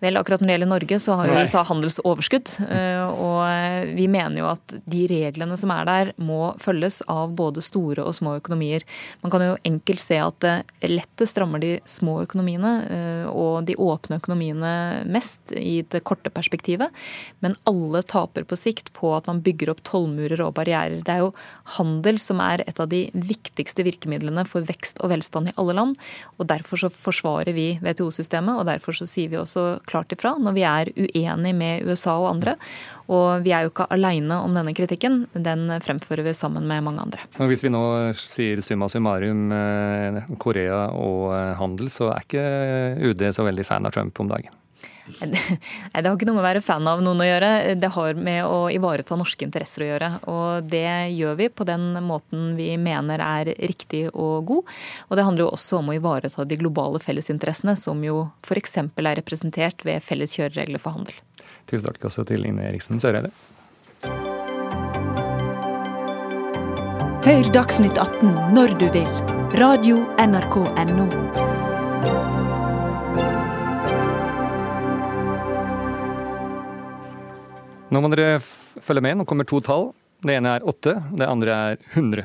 Vel, 0.03 0.19
akkurat 0.19 0.43
når 0.43 0.49
det 0.49 0.55
gjelder 0.57 0.71
Norge, 0.71 0.99
så 1.01 1.17
har 1.19 1.29
jo 1.31 1.37
USA 1.39 1.63
handelsoverskudd. 1.69 2.51
Eh, 2.67 3.05
og 3.15 3.95
vi 3.95 4.07
mener 4.11 4.41
jo 4.43 4.49
at 4.51 4.75
de 4.91 5.05
reglene 5.11 5.57
som 5.61 5.73
er 5.75 5.87
der, 5.89 6.13
må 6.17 6.53
følges 6.61 7.01
av 7.11 7.35
både 7.39 7.63
store 7.65 8.05
og 8.05 8.17
små 8.17 8.37
økonomier. 8.41 8.85
Man 9.23 9.33
kan 9.33 9.45
jo 9.45 9.55
enkelt 9.65 10.03
se 10.03 10.19
at 10.21 10.41
det 10.45 10.91
lettest 10.91 11.39
rammer 11.41 11.63
de 11.63 11.77
små 11.89 12.19
økonomiene 12.25 12.73
eh, 12.85 13.29
og 13.31 13.69
de 13.69 13.77
åpne 13.81 14.19
økonomiene 14.21 14.75
mest 15.07 15.55
i 15.57 15.81
det 15.91 16.03
korte 16.07 16.33
perspektivet. 16.35 16.93
Men 17.45 17.57
alle 17.71 18.03
taper 18.03 18.47
på 18.49 18.59
sikt 18.59 18.93
på 18.97 19.15
at 19.17 19.31
man 19.31 19.43
bygger 19.45 19.73
opp 19.73 19.85
tollmurer 19.87 20.43
og 20.45 20.57
barrierer. 20.59 21.01
Det 21.05 21.15
er 21.15 21.25
jo 21.25 21.33
handel 21.79 22.21
som 22.23 22.43
er 22.45 22.65
et 22.67 22.83
av 22.83 22.91
de 22.91 23.07
viktigste 23.15 23.87
virkemidlene 23.87 24.45
for 24.49 24.67
vekst 24.67 25.01
og 25.05 25.15
velstand 25.15 25.53
i 25.53 25.57
alle 25.61 25.77
land. 25.79 25.97
Og 26.39 26.49
derfor 26.51 26.85
så 26.85 26.93
forsvarer 26.93 27.55
vi 27.57 27.71
WTO-systemet, 27.81 28.59
og 28.59 28.69
derfor 28.69 28.97
så 28.97 29.09
sier 29.09 29.33
vi 29.33 29.41
også 29.41 29.79
klart 29.89 30.05
klart 30.05 30.13
ifra 30.13 30.37
når 30.39 30.55
vi 30.57 30.65
er 30.67 30.91
uenig 30.97 31.55
med 31.55 31.87
USA 31.89 32.17
og 32.19 32.31
andre. 32.35 32.57
Og 33.13 33.45
vi 33.45 33.53
er 33.53 33.65
jo 33.65 33.73
ikke 33.73 33.87
aleine 33.93 34.39
om 34.41 34.55
denne 34.57 34.73
kritikken. 34.77 35.27
Den 35.35 35.69
fremfører 35.85 36.25
vi 36.25 36.35
sammen 36.35 36.67
med 36.67 36.85
mange 36.85 37.03
andre. 37.05 37.21
Og 37.39 37.51
hvis 37.51 37.65
vi 37.65 37.73
nå 37.73 37.85
sier 38.17 38.63
summa 38.65 38.89
summarum 38.89 39.53
eh, 39.53 40.21
Korea 40.41 40.89
og 40.97 41.35
eh, 41.37 41.55
handel, 41.61 41.91
så 41.93 42.15
er 42.15 42.25
ikke 42.25 42.45
UD 43.11 43.27
så 43.35 43.45
veldig 43.45 43.67
fan 43.67 43.87
av 43.87 43.97
Trump 43.97 44.21
om 44.21 44.33
dagen? 44.33 44.64
Det 45.05 46.07
har 46.07 46.15
ikke 46.15 46.27
noe 46.29 46.37
med 46.39 46.43
å 46.43 46.47
være 46.47 46.63
fan 46.65 46.89
av 46.89 47.03
noen 47.05 47.21
å 47.21 47.27
gjøre. 47.27 47.51
Det 47.81 47.91
har 47.97 48.17
med 48.17 48.41
å 48.49 48.59
ivareta 48.73 49.19
norske 49.19 49.47
interesser 49.47 49.85
å 49.85 49.89
gjøre. 49.91 50.11
Og 50.33 50.69
det 50.71 50.89
gjør 51.15 51.39
vi 51.41 51.51
på 51.53 51.67
den 51.69 51.91
måten 52.05 52.55
vi 52.59 52.71
mener 52.81 53.23
er 53.25 53.53
riktig 53.69 54.07
og 54.13 54.49
god. 54.51 54.75
Og 55.09 55.19
det 55.19 55.27
handler 55.29 55.47
jo 55.47 55.53
også 55.55 55.81
om 55.83 55.93
å 55.93 55.99
ivareta 55.99 56.47
de 56.49 56.61
globale 56.61 57.03
fellesinteressene, 57.05 57.77
som 57.77 58.01
jo 58.05 58.27
f.eks. 58.47 58.79
er 58.81 59.19
representert 59.21 59.85
ved 59.87 60.05
felles 60.05 60.37
kjøreregler 60.39 60.83
for 60.83 60.97
handel. 60.97 61.19
Tusen 61.71 61.89
takk 61.91 62.09
også 62.09 62.27
til 62.29 62.49
Ine 62.49 62.69
Eriksen 62.71 63.01
Søreide. 63.03 63.33
Hør 67.25 67.47
Dagsnytt 67.55 67.97
18 67.97 68.57
når 68.57 68.77
du 68.81 68.89
vil. 68.93 69.09
Radio 69.57 70.03
NRK 70.21 70.57
Radio.nrk.no. 70.67 71.54
Nå 77.95 78.01
må 78.03 78.11
dere 78.11 78.41
følge 78.43 79.03
med. 79.05 79.21
Nå 79.21 79.27
kommer 79.29 79.47
to 79.47 79.61
tall. 79.63 79.93
Det 80.25 80.35
ene 80.35 80.57
er 80.57 80.65
åtte, 80.67 80.97
det 81.15 81.29
andre 81.29 81.55
er 81.55 81.77
100. 81.93 82.25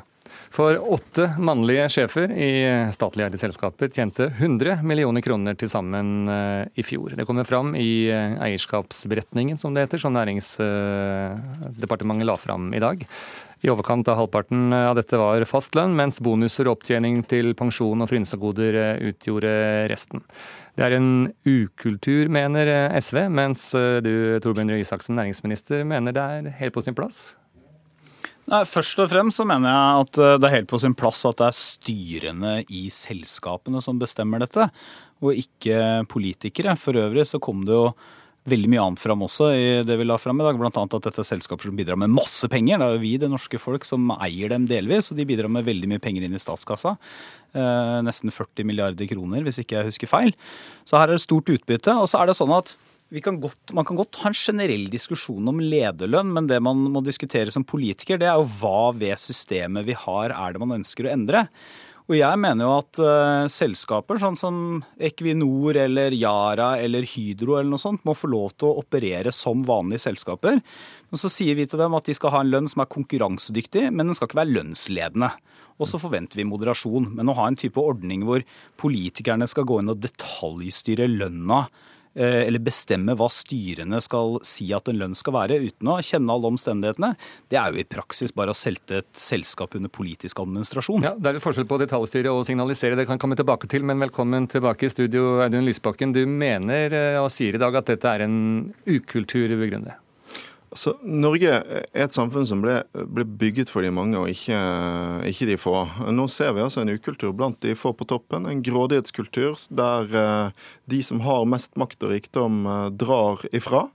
For 0.49 0.73
åtte 0.81 1.27
mannlige 1.37 1.83
sjefer 1.93 2.31
i 2.33 2.65
statlig 2.93 3.23
eide 3.27 3.37
selskaper 3.37 3.89
tjente 3.93 4.25
100 4.31 4.81
millioner 4.81 5.21
kroner 5.21 5.53
til 5.59 5.69
sammen 5.69 6.25
eh, 6.25 6.65
i 6.73 6.83
fjor. 6.83 7.13
Det 7.17 7.25
kommer 7.29 7.43
fram 7.45 7.75
i 7.77 8.09
eh, 8.09 8.33
eierskapsberetningen, 8.47 9.57
som 9.61 9.73
det 9.75 9.81
heter, 9.85 9.99
som 10.01 10.13
Næringsdepartementet 10.17 12.25
la 12.25 12.35
fram 12.41 12.73
i 12.73 12.81
dag. 12.81 13.05
I 13.61 13.69
overkant 13.69 14.09
av 14.09 14.17
halvparten 14.17 14.73
av 14.73 14.95
dette 14.97 15.17
var 15.21 15.45
fastlønn, 15.45 15.93
mens 15.99 16.19
bonuser 16.23 16.65
og 16.65 16.71
opptjening 16.79 17.23
til 17.29 17.53
pensjon 17.59 18.01
og 18.01 18.09
frynsegoder 18.09 18.97
utgjorde 19.11 19.51
resten. 19.91 20.23
Det 20.79 20.83
er 20.87 20.93
en 20.95 21.27
ukultur, 21.43 22.31
mener 22.31 22.95
SV, 23.03 23.27
mens 23.27 23.75
du, 23.75 24.39
Torbjørn 24.39 24.71
Røe 24.71 24.79
Isaksen, 24.85 25.19
næringsminister, 25.19 25.83
mener 25.83 26.15
det 26.15 26.23
er 26.23 26.47
helt 26.61 26.73
på 26.73 26.81
sin 26.87 26.95
plass? 26.97 27.38
Nei, 28.49 28.63
Først 28.65 28.97
og 29.01 29.11
fremst 29.11 29.37
så 29.37 29.45
mener 29.45 29.69
jeg 29.69 30.05
at 30.05 30.21
det 30.41 30.47
er 30.47 30.55
helt 30.57 30.69
på 30.71 30.79
sin 30.81 30.95
plass 30.97 31.21
at 31.29 31.37
det 31.37 31.49
er 31.49 31.57
styrene 31.57 32.53
i 32.65 32.87
selskapene 32.93 33.81
som 33.85 33.99
bestemmer 34.01 34.41
dette, 34.41 34.69
og 35.21 35.37
ikke 35.37 36.07
politikere. 36.09 36.73
For 36.79 36.97
øvrig 36.97 37.27
så 37.29 37.41
kom 37.43 37.61
det 37.67 37.75
jo 37.75 37.91
veldig 38.49 38.69
mye 38.71 38.81
annet 38.81 39.01
fram 39.03 39.23
også 39.25 39.51
i 39.53 39.67
det 39.85 39.97
vi 39.99 40.07
la 40.07 40.17
fram 40.17 40.39
i 40.41 40.47
dag. 40.47 40.57
Bl.a. 40.57 40.71
at 40.71 40.95
dette 41.05 41.21
er 41.21 41.27
selskaper 41.27 41.69
som 41.69 41.77
bidrar 41.77 41.99
med 41.99 42.13
masse 42.13 42.47
penger. 42.51 42.79
Det 42.79 42.87
er 42.87 42.95
jo 42.95 43.03
vi, 43.03 43.13
det 43.21 43.31
norske 43.31 43.61
folk, 43.61 43.85
som 43.87 44.09
eier 44.17 44.49
dem 44.53 44.67
delvis. 44.69 45.11
Og 45.11 45.19
de 45.19 45.27
bidrar 45.29 45.51
med 45.51 45.67
veldig 45.67 45.91
mye 45.91 46.03
penger 46.03 46.25
inn 46.25 46.37
i 46.37 46.41
statskassa. 46.41 46.95
Eh, 47.53 47.95
nesten 48.05 48.33
40 48.33 48.67
milliarder 48.69 49.09
kroner, 49.11 49.43
hvis 49.45 49.61
ikke 49.61 49.79
jeg 49.79 49.91
husker 49.91 50.09
feil. 50.09 50.33
Så 50.87 50.97
her 50.97 51.09
er 51.09 51.17
det 51.17 51.25
stort 51.25 51.51
utbytte. 51.53 51.95
Og 51.99 52.09
så 52.09 52.21
er 52.21 52.31
det 52.31 52.39
sånn 52.39 52.55
at 52.55 52.73
kan 53.25 53.39
godt, 53.41 53.73
man 53.73 53.87
kan 53.89 53.97
godt 53.97 54.19
ha 54.21 54.29
en 54.29 54.37
generell 54.37 54.85
diskusjon 54.93 55.49
om 55.49 55.61
lederlønn, 55.63 56.29
men 56.35 56.49
det 56.49 56.59
man 56.61 56.83
må 56.93 57.01
diskutere 57.01 57.49
som 57.49 57.65
politiker, 57.65 58.19
det 58.21 58.29
er 58.29 58.37
jo 58.37 58.49
hva 58.59 58.91
ved 58.93 59.17
systemet 59.17 59.87
vi 59.87 59.97
har 59.97 60.35
er 60.35 60.53
det 60.53 60.61
man 60.61 60.77
ønsker 60.77 61.07
å 61.07 61.15
endre. 61.15 61.47
Og 62.09 62.15
jeg 62.17 62.41
mener 62.41 62.65
jo 62.65 62.71
at 62.73 62.99
uh, 63.05 63.49
selskaper 63.53 64.17
sånn 64.17 64.37
som 64.37 64.55
Equinor 64.97 65.77
eller 65.77 66.13
Yara 66.17 66.71
eller 66.81 67.05
Hydro 67.05 67.59
eller 67.59 67.69
noe 67.69 67.81
sånt 67.81 68.01
må 68.05 68.15
få 68.17 68.31
lov 68.31 68.55
til 68.57 68.71
å 68.71 68.79
operere 68.81 69.33
som 69.33 69.61
vanlige 69.65 70.07
selskaper. 70.07 70.57
Men 70.57 71.21
så 71.21 71.29
sier 71.29 71.57
vi 71.57 71.67
til 71.69 71.81
dem 71.81 71.93
at 71.97 72.09
de 72.09 72.15
skal 72.17 72.33
ha 72.33 72.41
en 72.41 72.49
lønn 72.49 72.69
som 72.71 72.81
er 72.81 72.89
konkurransedyktig, 72.89 73.91
men 73.93 74.09
den 74.09 74.17
skal 74.17 74.29
ikke 74.29 74.41
være 74.41 74.55
lønnsledende. 74.55 75.29
Og 75.77 75.89
så 75.89 76.01
forventer 76.01 76.41
vi 76.41 76.49
moderasjon. 76.49 77.11
Men 77.13 77.29
å 77.29 77.37
ha 77.37 77.45
en 77.45 77.59
type 77.61 77.77
ordning 77.77 78.25
hvor 78.25 78.41
politikerne 78.81 79.45
skal 79.49 79.69
gå 79.69 79.77
inn 79.83 79.93
og 79.93 80.01
detaljstyre 80.01 81.05
lønna 81.13 81.67
eller 82.19 82.61
bestemme 82.63 83.15
hva 83.17 83.29
styrene 83.31 84.01
skal 84.03 84.39
si 84.47 84.69
at 84.75 84.89
en 84.91 84.99
lønn 84.99 85.15
skal 85.17 85.35
være, 85.35 85.59
uten 85.69 85.91
å 85.91 85.99
kjenne 86.03 86.33
alle 86.33 86.51
omstendighetene, 86.51 87.13
det 87.51 87.59
er 87.61 87.71
jo 87.71 87.81
i 87.81 87.87
praksis 87.87 88.33
bare 88.35 88.53
å 88.53 88.57
selte 88.57 89.01
et 89.03 89.09
selskap 89.17 89.77
under 89.79 89.91
politisk 89.93 90.41
administrasjon. 90.43 91.05
Ja, 91.05 91.15
Det 91.15 91.31
er 91.31 91.37
litt 91.37 91.45
forskjell 91.45 91.69
på 91.69 91.79
detaljstyre 91.81 92.33
og 92.33 92.45
signalisere, 92.47 92.97
det 92.99 93.07
kan 93.09 93.21
komme 93.21 93.37
tilbake 93.39 93.69
til. 93.71 93.85
Men 93.87 94.01
velkommen 94.03 94.47
tilbake 94.51 94.87
i 94.87 94.93
studio, 94.93 95.39
Audun 95.43 95.67
Lysbakken. 95.67 96.13
Du 96.15 96.25
mener 96.27 96.93
eh, 96.95 97.21
og 97.21 97.31
sier 97.33 97.55
i 97.55 97.61
dag 97.61 97.75
at 97.79 97.89
dette 97.93 98.13
er 98.13 98.25
en 98.27 98.37
ukultur 98.87 99.55
begrunnet? 99.59 100.08
Altså, 100.69 100.93
Norge 101.01 101.49
er 101.49 101.85
et 101.97 102.13
samfunn 102.13 102.45
som 102.45 102.59
ble, 102.61 102.75
ble, 102.93 103.23
bygget 103.41 103.71
for 103.73 103.81
de 103.81 103.89
mange, 103.93 104.19
og 104.19 104.29
ikke, 104.29 104.57
ikke, 105.31 105.47
de 105.49 105.57
få. 105.57 105.73
Nå 106.13 106.27
ser 106.29 106.53
vi 106.53 106.61
altså 106.61 106.83
en 106.83 106.93
ukultur 106.93 107.33
blant 107.33 107.57
de 107.65 107.73
få 107.77 107.95
på 107.97 108.05
toppen. 108.09 108.45
En 108.45 108.61
grådighetskultur 108.65 109.57
der 109.73 110.13
uh, 110.13 110.67
de 110.91 111.01
som 111.05 111.23
har 111.25 111.47
mest 111.49 111.73
makt 111.79 112.05
og 112.05 112.13
rikdom, 112.13 112.61
uh, 112.69 112.89
drar 112.93 113.41
ifra. 113.49 113.87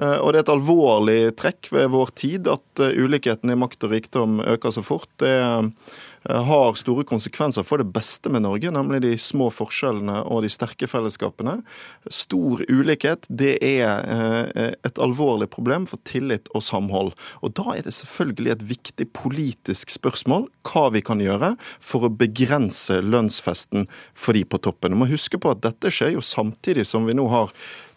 Uh, 0.00 0.18
og 0.22 0.32
det 0.32 0.40
er 0.40 0.46
et 0.46 0.54
alvorlig 0.54 1.18
trekk 1.36 1.68
ved 1.74 1.92
vår 1.92 2.14
tid 2.16 2.48
at 2.48 2.86
ulikheten 2.96 3.52
i 3.52 3.58
makt 3.58 3.84
og 3.84 3.92
rikdom 3.92 4.40
øker 4.40 4.72
så 4.72 4.84
fort. 4.86 5.10
Det 5.20 5.36
er 5.36 5.52
Eh, 5.60 6.11
har 6.30 6.76
store 6.78 7.04
konsekvenser 7.08 7.64
for 7.66 7.82
det 7.82 7.88
beste 7.94 8.30
med 8.32 8.44
Norge, 8.44 8.70
nemlig 8.74 9.02
de 9.04 9.12
små 9.18 9.48
forskjellene 9.52 10.22
og 10.30 10.44
de 10.44 10.50
sterke 10.52 10.88
fellesskapene. 10.90 11.58
Stor 12.12 12.62
ulikhet 12.70 13.26
det 13.28 13.56
er 13.64 14.06
eh, 14.06 14.72
et 14.86 15.02
alvorlig 15.02 15.50
problem 15.52 15.86
for 15.90 16.02
tillit 16.08 16.50
og 16.54 16.64
samhold. 16.66 17.12
Og 17.42 17.54
Da 17.58 17.76
er 17.76 17.86
det 17.86 17.94
selvfølgelig 17.96 18.54
et 18.54 18.66
viktig 18.70 19.08
politisk 19.16 19.90
spørsmål 19.90 20.48
hva 20.68 20.88
vi 20.94 21.02
kan 21.04 21.22
gjøre 21.22 21.54
for 21.80 22.06
å 22.06 22.12
begrense 22.12 23.00
lønnsfesten 23.02 23.88
for 24.14 24.38
de 24.38 24.44
på 24.46 24.60
toppen. 24.62 24.94
Du 24.94 25.02
må 25.02 25.10
huske 25.10 25.40
på 25.40 25.52
at 25.52 25.64
dette 25.64 25.90
skjer 25.92 26.16
jo 26.16 26.24
samtidig 26.24 26.86
som 26.88 27.08
vi 27.08 27.16
nå 27.18 27.26
har 27.32 27.50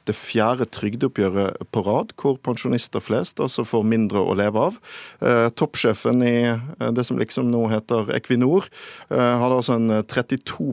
det 0.07 0.15
fjerde 0.17 0.67
trygdeoppgjøret 0.73 1.65
på 1.73 1.83
rad, 1.85 2.13
hvor 2.19 2.37
pensjonister 2.45 3.03
flest 3.03 3.41
altså 3.43 3.65
får 3.67 3.85
mindre 3.87 4.21
å 4.21 4.35
leve 4.37 4.67
av. 4.69 4.79
Eh, 5.25 5.47
toppsjefen 5.57 6.23
i 6.25 6.35
eh, 6.51 6.91
det 6.95 7.05
som 7.07 7.19
liksom 7.19 7.49
nå 7.51 7.65
heter 7.73 8.11
Equinor, 8.15 8.69
eh, 9.09 9.33
hadde 9.41 9.59
altså 9.59 9.79
en 9.79 10.03
32 10.05 10.69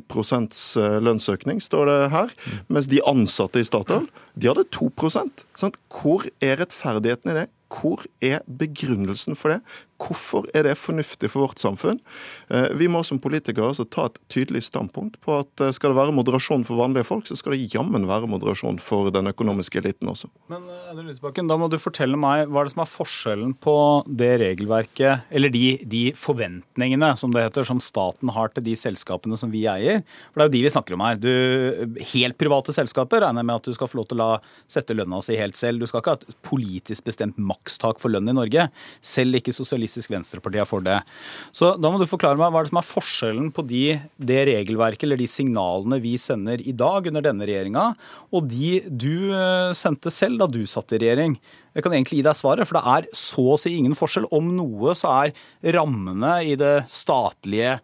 eh, 0.82 0.98
lønnsøkning, 1.04 1.62
står 1.64 1.90
det 1.90 1.98
her. 2.14 2.36
Mens 2.72 2.90
de 2.92 3.02
ansatte 3.08 3.62
i 3.62 3.66
Statoil, 3.66 4.08
de 4.34 4.52
hadde 4.52 4.68
2% 4.74 5.46
sant? 5.58 5.80
Hvor 5.92 6.28
er 6.42 6.60
rettferdigheten 6.60 7.32
i 7.32 7.40
det? 7.42 7.48
Hvor 7.72 8.04
er 8.20 8.42
begrunnelsen 8.46 9.36
for 9.38 9.54
det? 9.54 9.60
Hvorfor 10.02 10.46
er 10.56 10.66
det 10.66 10.74
fornuftig 10.80 11.30
for 11.30 11.46
vårt 11.46 11.62
samfunn? 11.62 12.00
Eh, 12.50 12.68
vi 12.78 12.88
må 12.90 13.02
som 13.06 13.20
politikere 13.22 13.70
altså 13.70 13.86
ta 13.86 14.08
et 14.08 14.18
tydelig 14.32 14.64
standpunkt 14.66 15.18
på 15.22 15.36
at 15.42 15.62
eh, 15.62 15.72
skal 15.74 15.92
det 15.92 16.00
være 16.00 16.14
moderasjon 16.16 16.64
for 16.66 16.80
vanlige 16.80 17.06
folk, 17.06 17.28
så 17.28 17.36
skal 17.38 17.54
det 17.54 17.70
jammen 17.74 18.08
være 18.10 18.30
moderasjon 18.30 18.80
for 18.82 19.12
den 19.14 19.30
økonomiske 19.30 19.82
eliten 19.82 20.10
også. 20.10 20.30
Men 20.52 20.66
eh, 20.66 21.02
Lysbakken, 21.02 21.50
da 21.50 21.58
må 21.60 21.68
du 21.70 21.78
fortelle 21.82 22.18
meg 22.20 22.48
hva 22.48 22.62
er 22.62 22.68
det 22.68 22.74
som 22.74 22.84
er 22.84 22.90
forskjellen 22.90 23.54
på 23.62 23.76
det 24.08 24.32
regelverket, 24.42 25.28
eller 25.30 25.52
de, 25.52 25.66
de, 25.88 26.02
forventningene 26.18 27.12
som 27.18 27.32
det 27.34 27.46
heter, 27.46 27.66
som 27.68 27.80
staten 27.82 28.32
har 28.34 28.52
til 28.52 28.66
de 28.66 28.76
selskapene 28.78 29.38
som 29.38 29.52
vi 29.52 29.64
eier? 29.70 30.02
For 30.32 30.40
det 30.40 30.46
er 30.46 30.50
jo 30.50 30.56
de 30.56 30.64
vi 30.66 30.74
snakker 30.74 30.96
om 30.96 31.06
her. 31.06 31.20
Du, 31.22 31.32
helt 32.12 32.38
private 32.40 32.74
selskaper 32.74 33.22
regner 33.26 33.42
jeg 33.42 33.50
med 33.50 33.60
at 33.60 33.70
du 33.70 33.76
skal 33.76 33.90
få 33.90 34.00
lov 34.00 34.10
til 34.10 34.18
å 34.18 34.22
la 34.22 34.30
sette 34.70 34.96
lønna 34.96 35.20
si 35.24 35.38
helt 35.38 35.58
selv. 35.58 35.82
Du 35.82 35.90
skal 35.90 36.02
ikke 36.02 36.16
ha 36.16 36.20
et 36.20 36.38
politisk 36.46 37.06
bestemt 37.08 37.38
makstak 37.40 38.00
for 38.02 38.12
lønn 38.12 38.30
i 38.30 38.36
Norge. 38.36 38.68
Selv 39.04 39.38
ikke 39.38 39.54
sosialister 39.54 39.91
Sosialistisk 39.92 40.12
Venstreparti 40.12 40.60
er 40.60 40.68
for 40.68 40.84
det. 40.84 40.98
Så 41.54 41.74
da 41.80 41.90
må 41.90 42.00
du 42.00 42.08
forklare 42.08 42.38
meg 42.40 42.52
hva 42.52 42.62
er 42.62 42.66
det 42.66 42.72
som 42.72 42.80
er 42.80 42.88
forskjellen 42.88 43.50
på 43.54 43.64
de, 43.68 43.84
det 44.16 44.40
regelverket 44.48 45.06
eller 45.06 45.20
de 45.20 45.28
signalene 45.30 46.00
vi 46.02 46.16
sender 46.20 46.62
i 46.64 46.72
dag 46.72 47.08
under 47.10 47.24
denne 47.24 47.48
regjeringa, 47.48 47.92
og 48.32 48.48
de 48.50 48.82
du 48.88 49.32
eh, 49.34 49.72
sendte 49.76 50.12
selv 50.12 50.40
da 50.40 50.48
du 50.50 50.62
satt 50.68 50.94
i 50.96 51.02
regjering. 51.02 51.36
Jeg 51.76 51.84
kan 51.84 51.96
egentlig 51.96 52.20
gi 52.20 52.26
deg 52.26 52.38
svaret, 52.38 52.68
for 52.68 52.78
det 52.78 52.96
er 52.96 53.10
så 53.16 53.46
å 53.54 53.58
si 53.60 53.74
ingen 53.76 53.96
forskjell. 53.98 54.30
Om 54.32 54.54
noe 54.58 54.96
så 54.98 55.12
er 55.24 55.36
rammene 55.76 56.38
i 56.48 56.56
det 56.60 56.74
statlige 56.90 57.78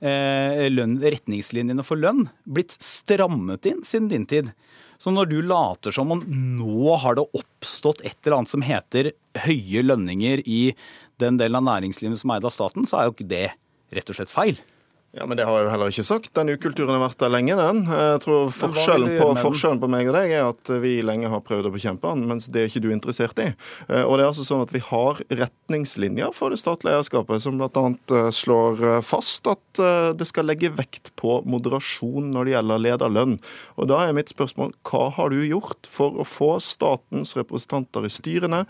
eh, 0.00 0.66
lønn, 0.72 0.98
retningslinjene 1.02 1.86
for 1.86 2.00
lønn 2.00 2.26
blitt 2.44 2.76
strammet 2.82 3.68
inn 3.70 3.84
siden 3.86 4.12
din 4.12 4.28
tid. 4.28 4.52
Så 5.04 5.12
når 5.12 5.28
du 5.28 5.38
later 5.44 5.92
som 5.92 6.12
om 6.14 6.22
nå 6.24 6.94
har 7.02 7.18
det 7.18 7.26
oppstått 7.36 8.00
et 8.06 8.16
eller 8.22 8.38
annet 8.38 8.52
som 8.52 8.64
heter 8.64 9.10
høye 9.44 9.82
lønninger 9.84 10.44
i 10.46 10.60
den 11.22 11.40
delen 11.40 11.60
av 11.60 11.66
næringslivet 11.68 12.20
som 12.20 12.32
er 12.32 12.40
eid 12.40 12.48
av 12.48 12.54
staten, 12.54 12.88
så 12.88 13.00
er 13.00 13.08
jo 13.08 13.16
ikke 13.16 13.30
det 13.30 13.48
rett 13.94 14.10
og 14.10 14.18
slett 14.18 14.32
feil. 14.32 14.60
Ja, 15.14 15.26
Men 15.26 15.38
det 15.38 15.44
har 15.46 15.60
jeg 15.60 15.68
jo 15.68 15.70
heller 15.70 15.92
ikke 15.92 16.04
sagt. 16.06 16.32
Den 16.34 16.50
ukulturen 16.50 16.90
har 16.90 17.02
vært 17.04 17.20
der 17.22 17.30
lenge, 17.30 17.54
den. 17.54 17.84
Jeg 17.86 18.22
tror 18.24 18.48
forskjellen 18.50 19.12
på, 19.20 19.28
forskjellen 19.38 19.78
på, 19.78 19.90
meg 19.92 20.08
og 20.10 20.16
deg 20.16 20.32
er 20.34 20.48
at 20.48 20.72
vi 20.82 20.96
lenge 21.06 21.30
har 21.30 21.44
prøvd 21.46 21.68
å 21.68 21.72
bekjempe 21.74 22.10
den, 22.10 22.24
mens 22.32 22.48
det 22.50 22.64
er 22.64 22.72
ikke 22.72 22.82
du 22.82 22.88
interessert 22.90 23.38
i. 23.38 23.52
Eh, 23.86 24.02
og 24.02 24.16
det 24.16 24.24
er 24.24 24.32
altså 24.32 24.46
sånn 24.48 24.64
at 24.64 24.74
vi 24.74 24.82
har 24.82 25.20
retningslinjer 25.30 26.34
for 26.34 26.50
det 26.50 26.58
statlige 26.58 26.98
eierskapet 26.98 27.44
som 27.44 27.62
bl.a. 27.62 27.84
Eh, 27.94 28.32
slår 28.34 28.82
eh, 28.82 28.98
fast 29.06 29.46
at 29.50 29.62
det 30.14 30.26
skal 30.30 30.46
legge 30.46 30.70
vekt 30.70 31.08
på 31.18 31.40
moderasjon 31.50 32.28
når 32.34 32.46
det 32.46 32.52
gjelder 32.52 32.82
lederlønn. 32.82 33.38
Og 33.78 33.88
da 33.90 34.04
er 34.04 34.14
mitt 34.14 34.30
spørsmål 34.30 34.70
hva 34.86 35.08
har 35.16 35.30
du 35.34 35.40
gjort 35.42 35.88
for 35.90 36.18
å 36.22 36.26
få 36.26 36.52
statens 36.62 37.34
representanter 37.38 38.06
i 38.06 38.12
styrene 38.12 38.64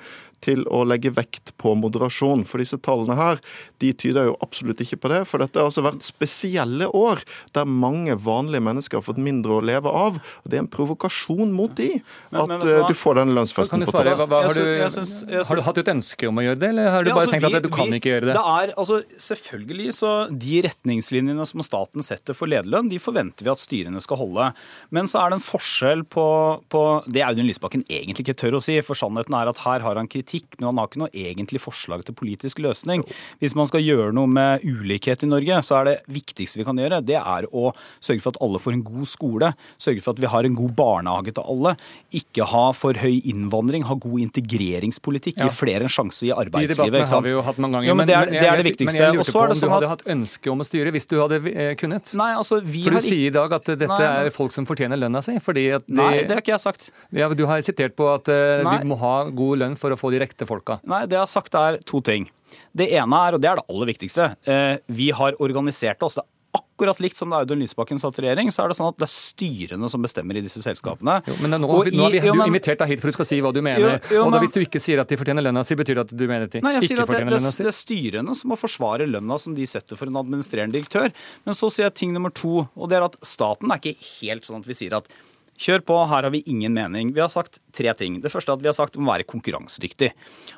til 0.45 0.64
å 0.68 0.84
legge 0.88 1.12
vekt 1.14 1.55
på 1.61 1.74
moderasjon. 1.78 2.45
For 2.49 2.62
disse 2.62 2.78
tallene 2.84 3.16
her, 3.18 3.40
de 3.82 3.92
tyder 3.97 4.30
jo 4.30 4.36
absolutt 4.45 4.82
ikke 4.84 5.01
på 5.03 5.12
det. 5.12 5.22
For 5.30 5.42
dette 5.42 5.61
har 5.61 5.70
altså 5.70 5.84
vært 5.86 6.05
spesielle 6.07 6.88
år 6.95 7.22
der 7.57 7.68
mange 7.68 8.16
vanlige 8.20 8.64
mennesker 8.64 9.01
har 9.01 9.07
fått 9.07 9.20
mindre 9.22 9.59
å 9.59 9.64
leve 9.64 9.90
av. 9.90 10.20
Og 10.45 10.51
det 10.51 10.59
er 10.59 10.64
en 10.64 10.70
provokasjon 10.70 11.53
mot 11.55 11.72
de 11.78 11.90
at 11.95 12.05
men, 12.34 12.57
men, 12.57 12.68
eh, 12.68 12.84
du 12.88 12.97
får 12.99 13.20
denne 13.20 13.36
lønnsfesten 13.38 13.84
på 13.84 13.90
toppen. 13.90 14.12
Har, 14.14 14.28
har, 14.28 15.61
du 15.61 15.64
hatt 15.68 15.82
et 15.82 15.92
ønske 15.95 16.28
om 16.28 16.40
å 16.40 16.47
gjøre 16.47 16.61
det, 16.61 16.70
eller 16.74 16.90
har 16.92 17.07
du 17.07 17.11
ja, 17.11 17.16
bare 17.16 17.26
altså, 17.26 17.36
tenkt 17.36 17.49
vi, 17.49 17.61
at 17.61 17.66
du 17.66 17.70
kan 17.74 17.90
vi, 17.90 18.01
ikke 18.03 18.12
gjøre 18.12 18.28
det? 18.28 18.36
det 18.36 18.45
er, 18.55 18.74
altså, 18.84 19.01
selvfølgelig 19.28 19.97
så 19.99 20.12
De 20.45 20.61
retningslinjene 20.64 21.47
som 21.49 21.62
staten 21.66 22.07
setter 22.07 22.36
for 22.36 22.51
lederlønn, 22.51 22.90
de 22.92 23.01
forventer 23.03 23.47
vi 23.47 23.53
at 23.53 23.62
styrene 23.62 24.03
skal 24.05 24.20
holde. 24.20 24.51
Men 24.95 25.11
så 25.11 25.22
er 25.22 25.32
det 25.32 25.40
en 25.40 25.47
forskjell 25.47 26.05
på, 26.11 26.26
på 26.72 26.84
Det 27.09 27.24
Audun 27.26 27.49
Lysbakken 27.49 27.84
egentlig 27.88 28.26
ikke 28.26 28.38
tør 28.45 28.59
å 28.59 28.62
si, 28.64 28.76
for 28.84 28.99
sannheten 28.99 29.36
er 29.38 29.51
at 29.51 29.62
her 29.64 29.84
har 29.84 30.01
han 30.01 30.11
kritikk 30.11 30.34
kritikk, 30.35 30.59
men 30.59 30.70
han 30.70 30.78
har 30.78 30.89
ikke 30.89 31.03
noe 31.03 31.12
egentlig 31.14 31.62
forslag 31.62 32.05
til 32.07 32.16
politisk 32.16 32.61
løsning. 32.62 33.05
Hvis 33.41 33.55
man 33.55 33.68
skal 33.70 33.85
gjøre 33.85 34.12
noe 34.14 34.30
med 34.30 34.64
ulikhet 34.64 35.24
i 35.24 35.30
Norge, 35.30 35.61
så 35.62 35.80
er 35.80 35.89
det 35.89 35.97
viktigste 36.12 36.61
vi 36.61 36.66
kan 36.66 36.78
gjøre, 36.78 37.03
det 37.05 37.18
er 37.20 37.47
å 37.53 37.72
sørge 38.01 38.22
for 38.24 38.35
at 38.35 38.41
alle 38.45 38.61
får 38.62 38.76
en 38.76 38.85
god 38.87 39.09
skole, 39.11 39.53
sørge 39.78 40.03
for 40.05 40.14
at 40.14 40.22
vi 40.22 40.30
har 40.30 40.45
en 40.45 40.59
god 40.59 40.74
barnehage 40.76 41.35
til 41.35 41.45
alle, 41.45 41.74
ikke 42.14 42.49
ha 42.51 42.64
for 42.76 42.99
høy 42.99 43.20
innvandring, 43.22 43.87
ha 43.89 43.97
god 44.01 44.24
integreringspolitikk, 44.26 45.41
gi 45.43 45.51
flere 45.55 45.89
en 45.89 45.93
sjanse 45.93 46.26
i 46.28 46.32
arbeidslivet. 46.35 46.78
De 46.78 46.91
debattene 46.91 47.18
har 47.18 47.26
vi 47.26 47.35
jo 47.35 47.45
hatt 47.47 47.61
mange 47.62 47.78
ganger. 47.78 47.91
Jo, 47.91 47.99
men, 47.99 48.11
det 48.11 48.18
er, 48.18 48.32
det 48.32 48.45
er 48.49 48.62
det 48.62 48.68
viktigste. 48.70 48.99
Men 48.99 49.07
jeg 49.07 49.18
lurte 49.20 49.35
på 49.35 49.45
om 49.45 49.64
du 49.64 49.74
hadde 49.74 49.93
hatt 49.93 50.07
ønske 50.14 50.53
om 50.53 50.62
å 50.62 50.66
styre 50.66 50.95
hvis 50.95 51.09
du 51.11 51.16
hadde 51.20 51.41
eh, 51.51 51.72
kunnet? 51.80 52.14
Nei, 52.18 52.30
altså, 52.39 52.61
vi 52.64 52.85
For 52.87 52.99
du 52.99 53.05
sier 53.05 53.30
i 53.30 53.35
dag 53.35 53.53
at 53.57 53.70
dette 53.74 53.91
nei, 53.91 54.11
er 54.24 54.32
folk 54.35 54.55
som 54.55 54.66
fortjener 54.68 55.01
lønna 55.01 55.22
si? 55.24 55.37
fordi 55.45 55.66
at 55.76 55.87
de, 55.87 55.97
Nei, 55.99 56.24
det 56.24 56.37
har 56.37 56.43
ikke 56.43 56.55
jeg 56.55 56.62
sagt. 56.62 56.89
Ja, 57.14 57.28
du 57.35 57.45
har 57.49 57.62
sitert 57.64 57.97
på 57.99 58.07
at 58.12 58.28
uh, 58.30 58.64
vi 58.64 58.89
må 58.89 58.99
ha 59.01 59.14
god 59.35 59.62
lønn 59.62 59.76
for 59.78 59.95
å 59.95 59.99
få 59.99 60.14
de 60.15 60.23
riktige 60.23 60.49
folka. 60.49 60.79
Nei, 60.89 61.05
det 61.11 61.19
jeg 61.19 61.25
har 61.25 61.33
sagt 61.33 61.59
er 61.59 61.81
to 61.87 62.01
ting. 62.05 62.29
Det 62.75 62.87
ene 62.95 63.25
er, 63.27 63.37
og 63.37 63.43
det 63.43 63.51
er 63.51 63.59
det 63.59 63.67
aller 63.71 63.91
viktigste, 63.91 64.31
eh, 64.47 64.79
vi 64.95 65.11
har 65.15 65.37
organisert 65.43 66.03
oss. 66.07 66.19
Det 66.19 66.25
er 66.25 66.31
akkurat 66.55 67.01
likt 67.03 67.19
som 67.19 67.31
da 67.31 67.41
Audun 67.43 67.61
Lysbakken 67.62 67.99
satt 68.03 68.19
i 68.19 68.25
regjering, 68.25 68.51
så 68.55 68.65
er 68.65 68.71
det 68.71 68.77
sånn 68.79 68.91
at 68.91 68.99
det 68.99 69.07
er 69.07 69.11
styrene 69.11 69.91
som 69.91 70.03
bestemmer 70.03 70.39
i 70.39 70.43
disse 70.45 70.62
selskapene. 70.62 71.17
Jo, 71.27 71.37
men 71.43 71.55
nå, 71.62 71.71
vi, 71.87 71.95
nå 71.95 72.07
har 72.07 72.15
vi, 72.15 72.23
du 72.23 72.43
invitert 72.45 72.83
deg 72.83 72.93
hit 72.95 73.03
for 73.03 73.11
du 73.11 73.17
skal 73.17 73.29
si 73.31 73.41
hva 73.45 73.53
du 73.55 73.61
mener. 73.62 73.99
Jo, 73.99 74.17
jo, 74.19 74.25
og 74.27 74.35
da, 74.35 74.41
Hvis 74.43 74.55
du 74.55 74.61
ikke 74.62 74.83
sier 74.83 75.03
at 75.03 75.11
de 75.11 75.19
fortjener 75.19 75.47
lønna 75.47 75.65
si, 75.67 75.79
betyr 75.79 76.01
det 76.01 76.07
at 76.07 76.15
du 76.15 76.25
mener 76.25 76.49
at 76.49 76.55
de 76.55 76.62
nei, 76.65 76.75
jeg 76.77 76.91
ikke 76.91 77.09
fortjener 77.11 77.37
lønna 77.37 77.55
si? 77.55 77.67
Det 77.67 77.71
er 77.71 77.79
styrene 77.79 78.39
som 78.39 78.55
må 78.55 78.59
forsvare 78.59 79.11
lønna 79.11 79.39
som 79.43 79.55
de 79.59 79.69
setter 79.71 79.99
for 79.99 80.11
en 80.11 80.23
administrerende 80.23 80.79
direktør. 80.79 81.15
Men 81.47 81.59
så 81.59 81.71
sier 81.75 81.89
jeg 81.89 81.99
ting 82.03 82.15
nummer 82.15 82.35
to, 82.35 82.67
og 82.75 82.91
det 82.91 82.99
er 82.99 83.07
at 83.07 83.19
staten 83.27 83.71
er 83.71 83.83
ikke 83.83 84.11
helt 84.19 84.47
sånn 84.47 84.62
at 84.62 84.71
vi 84.71 84.79
sier 84.79 84.99
at 84.99 85.11
Kjør 85.55 85.84
på, 85.86 85.96
her 86.11 86.26
har 86.26 86.32
vi 86.34 86.42
ingen 86.50 86.74
mening. 86.74 87.12
Vi 87.14 87.22
har 87.22 87.30
sagt 87.30 87.61
tre 87.74 87.92
ting. 87.94 88.18
Det 88.22 88.32
første 88.32 88.50
er 88.50 88.59
at 88.59 88.62
vi 88.64 88.70
har 88.70 88.74
sagt 88.74 88.96
om 88.98 89.07
å 89.07 89.12
være 89.12 89.26
konkurransedyktig. 89.30 90.11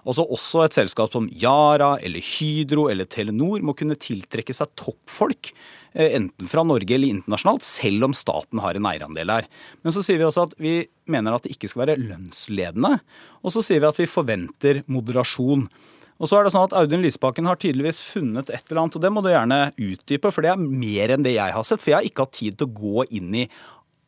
Også, 0.08 0.24
Også 0.24 0.62
et 0.64 0.76
selskap 0.78 1.12
som 1.12 1.28
Yara 1.28 1.96
eller 2.00 2.24
Hydro 2.24 2.86
eller 2.92 3.04
Telenor 3.04 3.60
må 3.60 3.76
kunne 3.76 3.98
tiltrekke 4.00 4.56
seg 4.56 4.72
toppfolk, 4.80 5.52
eh, 5.92 6.16
enten 6.16 6.48
fra 6.48 6.64
Norge 6.64 6.96
eller 6.96 7.12
internasjonalt, 7.12 7.66
selv 7.66 8.08
om 8.08 8.16
staten 8.16 8.62
har 8.64 8.74
en 8.74 8.88
eierandel 8.88 9.34
her. 9.34 9.50
Men 9.84 9.92
så 9.92 10.02
sier 10.02 10.16
vi 10.16 10.24
også 10.24 10.48
at 10.48 10.56
vi 10.56 10.78
mener 11.06 11.36
at 11.36 11.44
det 11.44 11.52
ikke 11.52 11.68
skal 11.68 11.84
være 11.84 12.00
lønnsledende. 12.00 13.00
Og 13.44 13.52
så 13.52 13.62
sier 13.62 13.84
vi 13.84 13.92
at 13.92 14.00
vi 14.00 14.08
forventer 14.08 14.82
moderasjon. 14.88 15.68
Og 16.16 16.30
så 16.30 16.38
er 16.38 16.46
det 16.46 16.54
sånn 16.54 16.64
at 16.70 16.74
Audun 16.78 17.02
Lysbakken 17.04 17.44
har 17.48 17.58
tydeligvis 17.60 18.00
funnet 18.00 18.48
et 18.48 18.70
eller 18.70 18.86
annet, 18.86 18.96
og 18.96 19.02
det 19.04 19.10
må 19.12 19.20
du 19.20 19.28
gjerne 19.28 19.58
utdype, 19.76 20.30
for 20.32 20.44
det 20.44 20.54
er 20.54 20.62
mer 20.62 21.12
enn 21.12 21.26
det 21.26 21.34
jeg 21.34 21.52
har 21.52 21.66
sett. 21.66 21.82
For 21.82 21.92
jeg 21.92 21.98
har 21.98 22.08
ikke 22.08 22.24
hatt 22.24 22.38
tid 22.38 22.56
til 22.56 22.70
å 22.70 22.76
gå 22.78 23.04
inn 23.18 23.34
i 23.42 23.44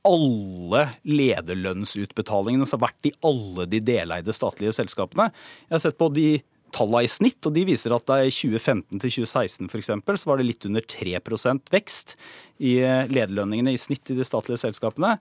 alle 0.09 0.85
lederlønnsutbetalingene 1.07 2.67
som 2.69 2.81
har 2.81 2.89
vært 2.89 3.11
i 3.11 3.17
alle 3.29 3.69
de 3.71 3.83
deleide 3.85 4.35
statlige 4.37 4.75
selskapene. 4.77 5.29
Jeg 5.69 5.77
har 5.77 5.85
sett 5.85 6.01
på 6.01 6.11
de 6.15 6.29
tallene 6.75 7.07
i 7.07 7.11
snitt, 7.11 7.41
og 7.49 7.55
de 7.57 7.65
viser 7.69 7.95
at 7.97 8.15
i 8.19 8.33
2015 8.33 9.01
til 9.01 9.15
2016 9.25 9.69
f.eks. 9.71 9.93
så 10.23 10.31
var 10.31 10.41
det 10.41 10.49
litt 10.49 10.67
under 10.69 10.85
3% 10.85 11.73
vekst 11.73 12.17
i 12.59 12.79
lederlønningene 13.13 13.75
i 13.75 13.81
snitt 13.81 14.13
i 14.13 14.19
de 14.19 14.27
statlige 14.27 14.61
selskapene. 14.65 15.17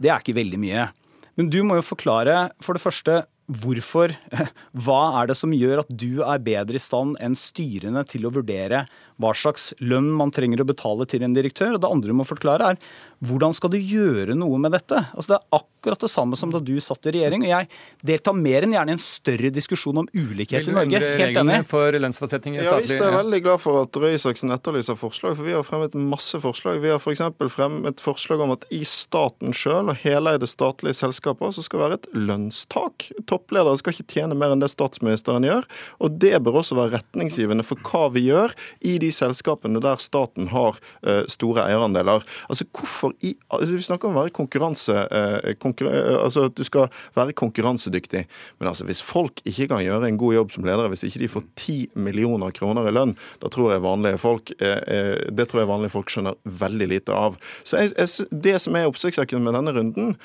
Det 0.00 0.12
er 0.12 0.22
ikke 0.22 0.38
veldig 0.38 0.60
mye. 0.60 0.90
Men 1.36 1.50
du 1.52 1.60
må 1.68 1.78
jo 1.78 1.84
forklare 1.84 2.50
for 2.64 2.76
det 2.76 2.84
første 2.84 3.24
hvorfor 3.46 4.10
Hva 4.86 5.02
er 5.20 5.28
det 5.30 5.36
som 5.38 5.52
gjør 5.54 5.84
at 5.84 5.90
du 5.90 6.22
er 6.26 6.42
bedre 6.42 6.80
i 6.80 6.82
stand 6.82 7.14
enn 7.22 7.36
styrene 7.38 8.02
til 8.08 8.26
å 8.26 8.32
vurdere 8.34 8.84
hva 9.22 9.32
slags 9.36 9.70
lønn 9.80 10.10
man 10.12 10.32
trenger 10.34 10.60
å 10.60 10.68
betale 10.68 11.06
til 11.08 11.24
en 11.24 11.36
direktør? 11.36 11.76
Og 11.76 11.82
det 11.82 11.90
andre 11.90 12.12
du 12.12 12.18
må 12.18 12.26
forklare, 12.28 12.74
er 12.74 13.04
hvordan 13.24 13.54
skal 13.56 13.72
du 13.72 13.78
gjøre 13.80 14.34
noe 14.36 14.58
med 14.60 14.74
dette? 14.76 14.98
Altså 15.16 15.30
Det 15.30 15.36
er 15.38 15.60
akkurat 15.60 16.02
det 16.04 16.10
samme 16.12 16.36
som 16.36 16.50
da 16.52 16.60
du 16.60 16.74
satt 16.84 17.08
i 17.08 17.14
regjering. 17.14 17.46
Og 17.46 17.48
jeg 17.48 17.68
deltar 18.10 18.36
mer 18.36 18.66
enn 18.66 18.74
gjerne 18.76 18.92
i 18.92 18.96
en 18.96 19.02
større 19.02 19.50
diskusjon 19.54 20.02
om 20.02 20.08
ulikhet 20.12 20.68
i 20.68 20.74
Norge. 20.74 21.00
Helt 21.22 21.40
enig. 21.40 21.60
For 21.70 21.96
lønnsfastsetting 21.96 22.58
i 22.58 22.60
ja, 22.60 22.76
jeg 22.82 23.00
er 23.00 23.16
veldig 23.16 23.40
glad 23.46 23.62
for 23.62 23.86
at 23.86 23.96
Røe 23.96 24.12
Isaksen 24.18 24.52
etterlyser 24.52 24.98
forslag, 25.00 25.36
for 25.38 25.48
vi 25.48 25.54
har 25.56 25.64
fremmet 25.64 25.96
masse 25.96 26.40
forslag. 26.42 26.82
Vi 26.84 26.92
har 26.92 27.00
f.eks. 27.00 27.24
fremmet 27.54 28.02
forslag 28.04 28.44
om 28.44 28.52
at 28.56 28.66
i 28.74 28.82
staten 28.88 29.56
sjøl 29.56 29.92
og 29.94 30.00
heleide 30.02 30.48
statlige 30.50 30.98
selskaper 31.00 31.54
så 31.56 31.64
skal 31.64 31.86
være 31.86 32.00
et 32.02 32.10
lønnstak. 32.16 33.08
Toppledere 33.30 33.78
skal 33.80 33.96
ikke 33.96 34.10
tjene 34.12 34.36
mer 34.36 34.52
enn 34.52 34.64
det 34.64 34.72
statsministeren 34.74 35.46
gjør. 35.46 35.64
Og 36.04 36.20
det 36.20 36.34
bør 36.44 36.60
også 36.60 36.76
være 36.76 36.98
retningsgivende 36.98 37.64
for 37.66 37.80
hva 37.88 38.10
vi 38.12 38.26
gjør 38.28 38.52
i 38.84 38.98
de 39.00 39.05
selskapene 39.14 39.80
der 39.82 40.00
staten 40.02 40.50
har 40.52 40.78
uh, 41.06 41.22
store 41.30 41.66
eierandeler. 41.66 42.24
Altså 42.50 42.66
hvorfor 42.70 43.14
i, 43.24 43.34
altså 43.50 43.72
Vi 43.72 43.82
snakker 43.86 44.08
om 44.08 44.16
å 44.16 44.22
være 44.24 44.34
konkurranse, 44.36 44.94
eh, 45.10 45.54
konkurran, 45.60 45.94
eh, 45.94 46.18
altså 46.22 46.46
at 46.48 46.56
du 46.56 46.64
skal 46.66 46.88
være 47.16 47.34
konkurransedyktig. 47.36 48.24
Men 48.60 48.70
altså 48.70 48.86
hvis 48.88 49.02
folk 49.04 49.42
ikke 49.44 49.68
kan 49.72 49.84
gjøre 49.84 50.08
en 50.08 50.20
god 50.20 50.34
jobb 50.34 50.54
som 50.54 50.66
ledere, 50.68 50.90
hvis 50.92 51.04
ikke 51.08 51.22
de 51.24 51.30
får 51.32 51.46
10 51.56 51.76
millioner 52.06 52.54
kroner 52.56 52.88
i 52.88 52.94
lønn, 52.94 53.16
da 53.42 53.50
tror 53.52 53.74
jeg 53.74 53.84
vanlige 53.84 54.20
folk 54.22 54.52
eh, 54.60 55.16
det 55.36 55.48
tror 55.50 55.62
jeg 55.62 55.70
vanlige 55.70 55.94
folk 55.94 56.12
skjønner 56.12 56.38
veldig 56.44 56.90
lite 56.94 57.16
av. 57.16 57.38
Så 57.64 57.82
jeg, 57.82 57.94
jeg, 57.96 58.28
Det 58.46 58.56
som 58.62 58.76
er 58.76 58.88
oppsiktsvekkende 58.88 59.44
med 59.44 59.58
denne 59.58 59.76
runden, 59.76 60.16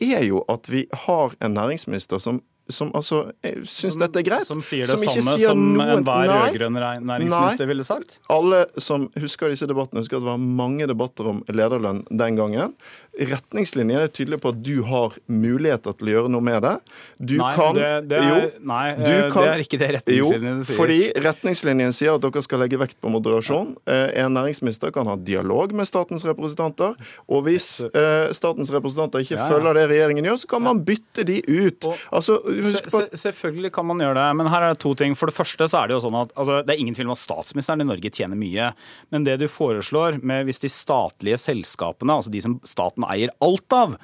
er 0.00 0.24
jo 0.24 0.44
at 0.48 0.68
vi 0.70 0.86
har 1.06 1.34
en 1.44 1.56
næringsminister 1.56 2.22
som 2.22 2.40
som 2.74 2.92
altså 2.96 3.22
syns 3.68 3.98
dette 4.00 4.20
er 4.22 4.26
greit. 4.26 4.46
Som 4.48 4.62
sier 4.64 4.86
det 4.86 4.94
som 4.94 5.04
samme 5.04 5.36
som 5.40 5.62
noen, 5.74 5.98
enhver 5.98 6.30
rød-grønn 6.30 6.78
næringsminister 6.78 7.70
ville 7.70 7.86
sagt? 7.86 8.18
Alle 8.32 8.64
som 8.80 9.08
husker 9.20 9.52
disse 9.52 9.68
debattene, 9.70 10.04
husker 10.04 10.20
at 10.20 10.26
det 10.26 10.32
var 10.32 10.42
mange 10.62 10.88
debatter 10.90 11.30
om 11.32 11.44
lederlønn 11.50 12.04
den 12.10 12.40
gangen. 12.40 12.74
Retningslinjene 13.20 14.06
er 14.06 14.12
tydelige 14.12 14.40
på 14.40 14.52
at 14.54 14.60
du 14.64 14.80
har 14.88 15.16
muligheter 15.28 15.96
til 15.98 16.08
å 16.08 16.12
gjøre 16.14 16.32
noe 16.32 16.44
med 16.44 16.62
det. 16.64 16.72
Du 17.18 17.34
nei, 17.40 17.50
kan 17.56 17.76
det, 17.76 17.88
det 18.08 18.20
er, 18.20 18.28
Jo, 18.30 18.38
nei, 18.70 18.84
det 18.96 19.16
er 19.44 19.64
ikke 19.64 19.80
det 19.80 19.90
retningslinjene 19.98 20.64
sier. 20.64 20.72
Jo, 20.72 20.78
fordi 20.78 20.98
retningslinjen 21.26 21.92
sier 21.96 22.16
at 22.16 22.24
dere 22.24 22.44
skal 22.46 22.62
legge 22.64 22.80
vekt 22.80 22.96
på 23.02 23.12
moderasjon. 23.12 23.74
Eh, 23.84 24.06
en 24.22 24.32
næringsminister 24.36 24.94
kan 24.94 25.10
ha 25.10 25.18
dialog 25.20 25.74
med 25.76 25.88
statens 25.88 26.24
representanter, 26.28 26.96
og 27.28 27.44
hvis 27.44 27.68
eh, 27.90 28.32
statens 28.36 28.72
representanter 28.72 29.26
ikke 29.26 29.36
ja, 29.36 29.44
ja. 29.44 29.50
følger 29.52 29.76
det 29.76 29.84
regjeringen 29.92 30.30
gjør, 30.30 30.40
så 30.40 30.50
kan 30.54 30.64
man 30.64 30.80
bytte 30.86 31.26
de 31.28 31.40
ut. 31.44 31.90
Altså, 32.08 32.38
se, 32.72 33.04
selvfølgelig 33.26 33.74
kan 33.76 33.88
man 33.90 34.00
gjøre 34.00 34.16
det, 34.16 34.28
men 34.40 34.50
her 34.52 34.64
er 34.70 34.74
det 34.74 34.82
to 34.82 34.94
ting. 34.96 35.16
For 35.18 35.28
det 35.28 35.36
første 35.36 35.68
så 35.68 35.82
er 35.82 35.90
det 35.90 35.98
jo 35.98 36.04
sånn 36.06 36.18
at 36.22 36.32
altså, 36.38 36.62
det 36.64 36.74
er 36.74 36.82
ingen 36.82 36.96
tvil 36.96 37.10
om 37.10 37.16
at 37.16 37.22
statsministeren 37.22 37.84
i 37.84 37.88
Norge 37.90 38.12
tjener 38.16 38.38
mye. 38.38 38.72
Men 39.12 39.28
det 39.28 39.36
du 39.42 39.46
foreslår 39.50 40.20
med 40.24 40.48
hvis 40.48 40.62
de 40.64 40.72
statlige 40.72 41.38
selskapene, 41.40 42.16
altså 42.16 42.32
de 42.32 42.42
som 42.44 42.56
staten 42.68 43.06
eier 43.12 43.34
alt 43.44 43.76
av, 43.76 43.98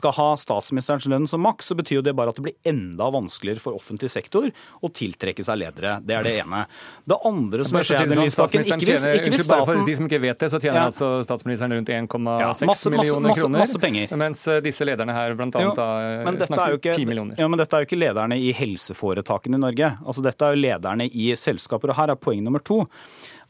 skal 0.00 0.12
ha 0.14 0.28
statsministerens 0.38 1.06
lønn 1.10 1.26
som 1.28 1.42
maks, 1.42 1.66
så 1.70 1.74
betyr 1.74 1.98
jo 1.98 2.02
det 2.06 2.12
bare 2.16 2.30
at 2.30 2.38
det 2.38 2.44
blir 2.44 2.68
enda 2.68 3.08
vanskeligere 3.10 3.62
for 3.62 3.76
offentlig 3.76 4.10
sektor 4.12 4.46
å 4.80 4.90
tiltrekke 4.94 5.42
seg 5.44 5.58
ledere. 5.60 5.96
Det 6.06 6.14
er 6.16 6.26
det 6.26 6.34
ene. 6.44 6.62
Det 7.10 7.18
andre 7.26 7.66
som 7.66 7.80
skjer 7.82 8.06
med 8.06 8.22
Lysbakken 8.22 8.64
ikke 8.64 8.78
hvis, 8.84 9.06
ikke 9.18 9.34
hvis 9.34 9.44
staten... 9.48 9.66
For 9.66 9.88
de 9.88 9.96
som 9.98 10.06
ikke 10.06 10.22
vet 10.22 10.44
det, 10.44 10.50
så 10.52 10.60
tjener 10.62 10.80
ja. 10.84 10.86
altså 10.92 11.10
statsministeren 11.26 11.74
rundt 11.74 11.90
1,6 11.90 12.30
ja, 12.44 12.94
millioner 12.94 13.36
kroner. 13.40 13.64
Masse 13.64 13.82
penger. 13.82 14.14
Mens 14.22 14.46
eh, 14.50 14.62
disse 14.64 14.86
lederne 14.86 15.16
her 15.16 15.34
blant 15.38 15.58
annet 15.58 15.82
jo, 15.82 16.48
snakker 16.52 16.78
ikke, 16.78 16.94
10 16.94 17.10
millioner. 17.10 17.42
Ja, 17.42 17.50
men 17.50 17.60
dette 17.60 17.76
er 17.76 17.84
jo 17.84 17.90
ikke 17.90 18.00
lederne 18.00 18.38
i 18.38 18.54
helseforetakene 18.56 19.58
i 19.58 19.64
Norge. 19.66 19.92
Altså 20.06 20.24
Dette 20.24 20.46
er 20.46 20.54
jo 20.54 20.64
lederne 20.68 21.10
i 21.10 21.32
selskaper, 21.38 21.92
og 21.92 21.98
her 21.98 22.14
er 22.14 22.20
poeng 22.20 22.46
nummer 22.46 22.62
to. 22.62 22.84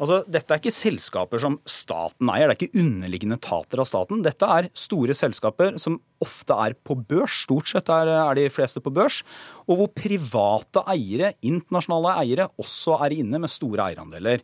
Altså, 0.01 0.23
Dette 0.33 0.55
er 0.55 0.63
ikke 0.63 0.73
selskaper 0.73 1.43
som 1.43 1.59
staten 1.69 2.31
eier, 2.33 2.49
det 2.49 2.55
er 2.55 2.59
ikke 2.63 2.81
underliggende 2.81 3.37
etater 3.37 3.83
av 3.83 3.89
staten. 3.89 4.23
Dette 4.25 4.49
er 4.49 4.71
store 4.73 5.17
selskaper 5.17 5.77
som 5.83 5.99
ofte 6.25 6.57
er 6.57 6.77
på 6.89 6.97
børs, 6.97 7.43
stort 7.45 7.69
sett 7.69 7.93
er, 7.93 8.09
er 8.09 8.39
de 8.39 8.47
fleste 8.53 8.81
på 8.81 8.93
børs, 8.97 9.21
og 9.69 9.77
hvor 9.77 9.93
private 9.93 10.87
eiere, 10.95 11.35
internasjonale 11.45 12.17
eiere, 12.23 12.49
også 12.61 12.97
er 13.05 13.19
inne 13.21 13.43
med 13.45 13.53
store 13.53 13.91
eierandeler. 13.91 14.41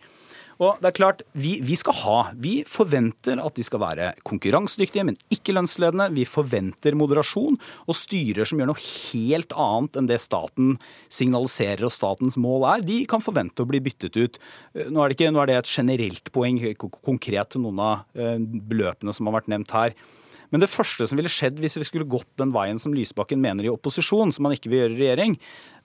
Og 0.62 0.80
det 0.80 0.88
er 0.88 0.96
klart, 0.96 1.22
vi, 1.36 1.56
vi, 1.64 1.76
skal 1.76 1.96
ha 2.00 2.18
Vi 2.40 2.54
forventer 2.68 3.40
at 3.42 3.58
de 3.58 3.64
skal 3.66 3.82
være 3.82 4.10
konkurransedyktige, 4.26 5.04
men 5.08 5.18
ikke 5.32 5.54
lønnsledende. 5.56 6.08
Vi 6.16 6.24
forventer 6.28 6.96
moderasjon 6.96 7.58
og 7.58 7.98
styrer 7.98 8.48
som 8.48 8.60
gjør 8.60 8.72
noe 8.72 8.84
helt 8.86 9.52
annet 9.52 10.00
enn 10.00 10.10
det 10.10 10.20
staten 10.24 10.76
signaliserer 11.12 11.84
og 11.86 11.94
statens 11.94 12.38
mål 12.40 12.68
er. 12.72 12.86
De 12.86 13.02
kan 13.10 13.24
forvente 13.24 13.64
å 13.64 13.68
bli 13.68 13.82
byttet 13.84 14.16
ut. 14.16 14.40
Nå 14.88 15.02
er 15.02 15.12
det, 15.12 15.18
ikke, 15.18 15.32
nå 15.34 15.42
er 15.42 15.52
det 15.52 15.60
et 15.60 15.74
generelt 15.76 16.32
poeng 16.32 16.60
konkret 16.80 17.52
til 17.52 17.66
noen 17.66 17.82
av 17.82 18.06
eh, 18.16 18.38
beløpene 18.40 19.12
som 19.16 19.28
har 19.28 19.40
vært 19.40 19.52
nevnt 19.52 19.76
her. 19.76 19.96
Men 20.52 20.62
det 20.62 20.70
første 20.70 21.06
som 21.08 21.18
ville 21.18 21.32
skjedd 21.32 21.58
hvis 21.62 21.76
vi 21.80 21.86
skulle 21.88 22.08
gått 22.08 22.28
den 22.40 22.52
veien 22.54 22.78
som 22.82 22.94
Lysbakken 22.94 23.40
mener 23.42 23.66
i 23.66 23.72
opposisjon, 23.72 24.32
som 24.34 24.46
han 24.46 24.54
ikke 24.56 24.70
vil 24.70 24.84
gjøre 24.84 24.94
i 24.94 25.00
regjering, 25.00 25.36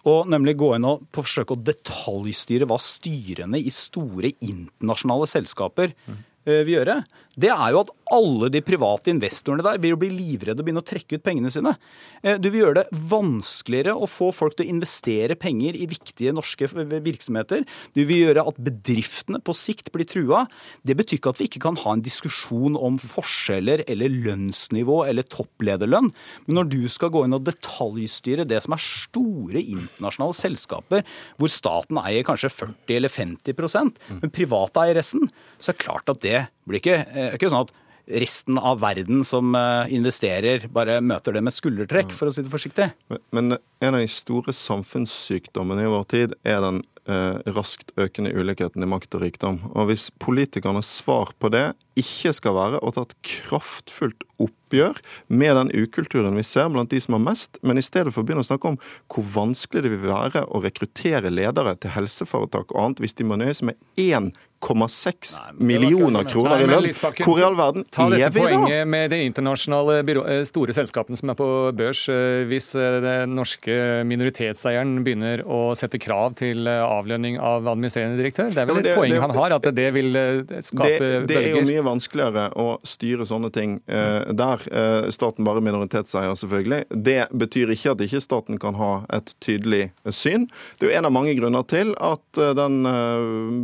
og 0.09 0.29
nemlig 0.31 0.55
gå 0.61 0.73
inn 0.77 0.87
og 0.87 1.05
forsøke 1.15 1.55
å 1.55 1.61
detaljstyre 1.61 2.67
hva 2.69 2.79
styrene 2.81 3.59
i 3.61 3.73
store 3.73 4.33
internasjonale 4.39 5.29
selskaper 5.29 5.93
mm. 5.93 6.21
vil 6.49 6.75
gjøre 6.77 7.01
det 7.41 7.51
er 7.53 7.73
jo 7.73 7.81
at 7.83 7.91
alle 8.11 8.49
de 8.51 8.59
private 8.65 9.11
investorene 9.13 9.63
der 9.63 9.79
vil 9.81 9.95
bli 9.99 10.09
livredde 10.11 10.59
og 10.59 10.67
begynne 10.67 10.83
å 10.83 10.87
trekke 10.87 11.17
ut 11.17 11.23
pengene 11.23 11.51
sine. 11.53 11.73
Eh, 12.21 12.37
du 12.41 12.49
vil 12.49 12.65
gjøre 12.65 12.81
det 12.81 12.99
vanskeligere 13.11 13.95
å 13.95 14.09
få 14.09 14.31
folk 14.35 14.57
til 14.57 14.67
å 14.67 14.73
investere 14.73 15.37
penger 15.39 15.77
i 15.79 15.87
viktige 15.89 16.33
norske 16.35 16.67
virksomheter. 16.91 17.63
Du 17.95 18.03
vil 18.03 18.25
gjøre 18.25 18.45
at 18.51 18.59
bedriftene 18.61 19.41
på 19.43 19.55
sikt 19.57 19.91
blir 19.95 20.07
trua. 20.09 20.43
Det 20.87 20.97
betyr 20.99 21.19
ikke 21.19 21.33
at 21.33 21.41
vi 21.41 21.49
ikke 21.49 21.63
kan 21.63 21.79
ha 21.83 21.95
en 21.95 22.03
diskusjon 22.05 22.77
om 22.79 22.99
forskjeller 23.01 23.85
eller 23.91 24.11
lønnsnivå 24.27 25.01
eller 25.07 25.27
topplederlønn. 25.31 26.11
Men 26.47 26.59
når 26.59 26.71
du 26.75 26.81
skal 26.91 27.13
gå 27.13 27.25
inn 27.25 27.37
og 27.37 27.47
detaljstyre 27.47 28.47
det 28.49 28.61
som 28.65 28.75
er 28.75 28.85
store 28.85 29.63
internasjonale 29.63 30.37
selskaper, 30.37 31.05
hvor 31.39 31.51
staten 31.51 32.01
eier 32.03 32.27
kanskje 32.27 32.51
40 32.53 32.97
eller 32.99 33.11
50% 33.11 34.01
men 34.19 34.33
private 34.33 34.83
eier 34.83 34.97
resten, 34.99 35.29
så 35.59 35.71
er 35.71 35.77
det 35.77 35.85
klart 35.85 36.11
at 36.11 36.23
det 36.23 36.39
blir 36.67 36.81
ikke 36.81 36.99
det 37.11 37.27
er 37.29 37.39
ikke 37.39 37.51
sånn 37.53 37.67
at 37.67 37.73
resten 38.11 38.57
av 38.57 38.79
verden 38.81 39.23
som 39.27 39.55
eh, 39.55 39.93
investerer, 39.95 40.67
bare 40.73 40.99
møter 41.01 41.35
det 41.35 41.43
med 41.43 41.53
et 41.53 41.59
skuldertrekk, 41.59 42.13
for 42.15 42.29
å 42.29 42.35
si 42.35 42.43
det 42.43 42.53
forsiktig. 42.53 42.89
Men, 43.35 43.57
en 43.81 43.97
av 43.97 44.01
de 44.01 44.09
store 44.11 44.53
samfunnssykdommene 44.55 45.85
i 45.85 45.91
vår 45.91 46.07
tid 46.11 46.33
er 46.47 46.59
den 46.65 46.81
eh, 47.09 47.39
raskt 47.55 47.93
økende 48.01 48.33
ulikheten 48.35 48.83
i 48.83 48.89
makt 48.89 49.17
og 49.17 49.23
rikdom. 49.25 49.61
Og 49.73 49.89
hvis 49.89 50.09
politikernes 50.21 50.89
svar 51.01 51.33
på 51.41 51.51
det 51.53 51.71
ikke 51.99 52.33
skal 52.37 52.55
være 52.55 52.81
å 52.81 52.93
ta 52.93 53.05
et 53.07 53.17
kraftfullt 53.27 54.25
oppgjør 54.41 55.01
med 55.33 55.57
den 55.57 55.73
ukulturen 55.83 56.37
vi 56.37 56.45
ser 56.47 56.69
blant 56.73 56.93
de 56.93 57.01
som 57.03 57.17
har 57.17 57.25
mest, 57.25 57.59
men 57.65 57.81
i 57.81 57.85
stedet 57.85 58.13
for 58.13 58.23
å 58.23 58.27
begynne 58.27 58.45
å 58.45 58.47
snakke 58.47 58.71
om 58.71 58.79
hvor 59.11 59.27
vanskelig 59.33 59.83
det 59.85 59.93
vil 59.95 60.07
være 60.07 60.45
å 60.47 60.61
rekruttere 60.63 61.33
ledere 61.33 61.75
til 61.81 61.93
helseforetak 61.97 62.71
og 62.71 62.85
annet 62.85 63.03
hvis 63.03 63.17
de 63.19 63.27
må 63.27 63.37
nøye 63.41 63.57
seg 63.57 63.71
med 63.71 64.01
én 64.01 64.31
1,6 64.61 65.39
millioner 65.57 66.23
kroner 66.29 66.61
i 66.61 66.67
lønn. 66.69 66.87
Hvor 67.25 67.39
i 67.39 67.45
all 67.45 67.57
verden 67.57 67.85
ta 67.89 68.05
er 68.05 68.13
vi 68.13 68.21
da? 68.21 68.29
Ta 68.29 68.37
dette 68.37 68.45
poenget 68.45 68.87
med 68.87 69.09
de 69.13 69.21
internasjonale 69.25 70.01
byrå, 70.07 70.25
eh, 70.29 70.43
store 70.47 70.75
selskapene 70.77 71.17
som 71.17 71.31
er 71.33 71.37
på 71.39 71.47
børs. 71.77 72.03
Eh, 72.09 72.45
Hvis 72.51 72.73
eh, 72.75 72.99
den 73.03 73.35
norske 73.37 73.73
minoritetseieren 74.07 75.03
begynner 75.05 75.43
å 75.45 75.75
sette 75.77 75.99
krav 76.01 76.35
til 76.39 76.67
avlønning 76.67 77.39
av 77.39 77.67
administrerende 77.67 78.19
direktør, 78.21 78.51
det 78.53 78.57
er 78.63 78.67
Ja, 78.67 78.73
vel 78.73 78.85
et 78.85 78.97
poeng 78.97 79.09
det- 79.11 79.21
han 79.21 79.35
har, 79.35 79.51
at 79.51 79.75
det 79.75 79.93
vil 79.93 80.13
skape 80.61 80.99
det, 80.99 81.27
det 81.27 81.37
er 81.37 81.55
jo 81.57 81.65
mye 81.65 81.83
vanskeligere 81.83 82.53
å 82.55 82.79
styre 82.83 83.25
sånne 83.27 83.51
ting 83.53 83.81
uh, 83.89 84.31
der. 84.31 84.61
Uh, 84.71 85.09
staten 85.09 85.45
bare 85.45 85.61
minoritetseier, 85.61 86.33
selvfølgelig. 86.35 86.85
Det 87.03 87.27
betyr 87.31 87.71
ikke 87.73 87.91
at 87.95 88.03
ikke 88.05 88.21
staten 88.21 88.59
kan 88.59 88.75
ha 88.75 89.05
et 89.13 89.33
tydelig 89.41 89.91
syn. 90.09 90.47
Det 90.79 90.87
er 90.87 90.91
jo 90.91 90.97
en 90.99 91.05
av 91.05 91.11
mange 91.15 91.35
grunner 91.39 91.65
til 91.67 91.93
at 91.99 92.23
uh, 92.37 92.53
den 92.57 92.81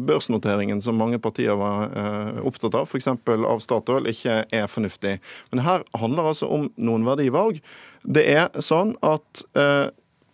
børsnoteringen 0.08 0.82
som 0.88 0.98
mange 1.00 1.20
partier 1.22 1.58
var 1.60 1.92
eh, 1.92 2.42
opptatt 2.48 2.76
av, 2.80 2.88
f.eks. 2.88 3.12
av 3.28 3.62
Statoil, 3.64 4.10
ikke 4.12 4.42
er 4.56 4.68
fornuftig. 4.72 5.18
Men 5.52 5.64
her 5.68 5.86
handler 6.00 6.32
altså 6.32 6.50
om 6.52 6.68
noen 6.76 7.06
verdivalg. 7.08 7.62
Det 8.08 8.26
er 8.32 8.50
sånn 8.64 8.96
at 9.06 9.46
eh, 9.60 9.88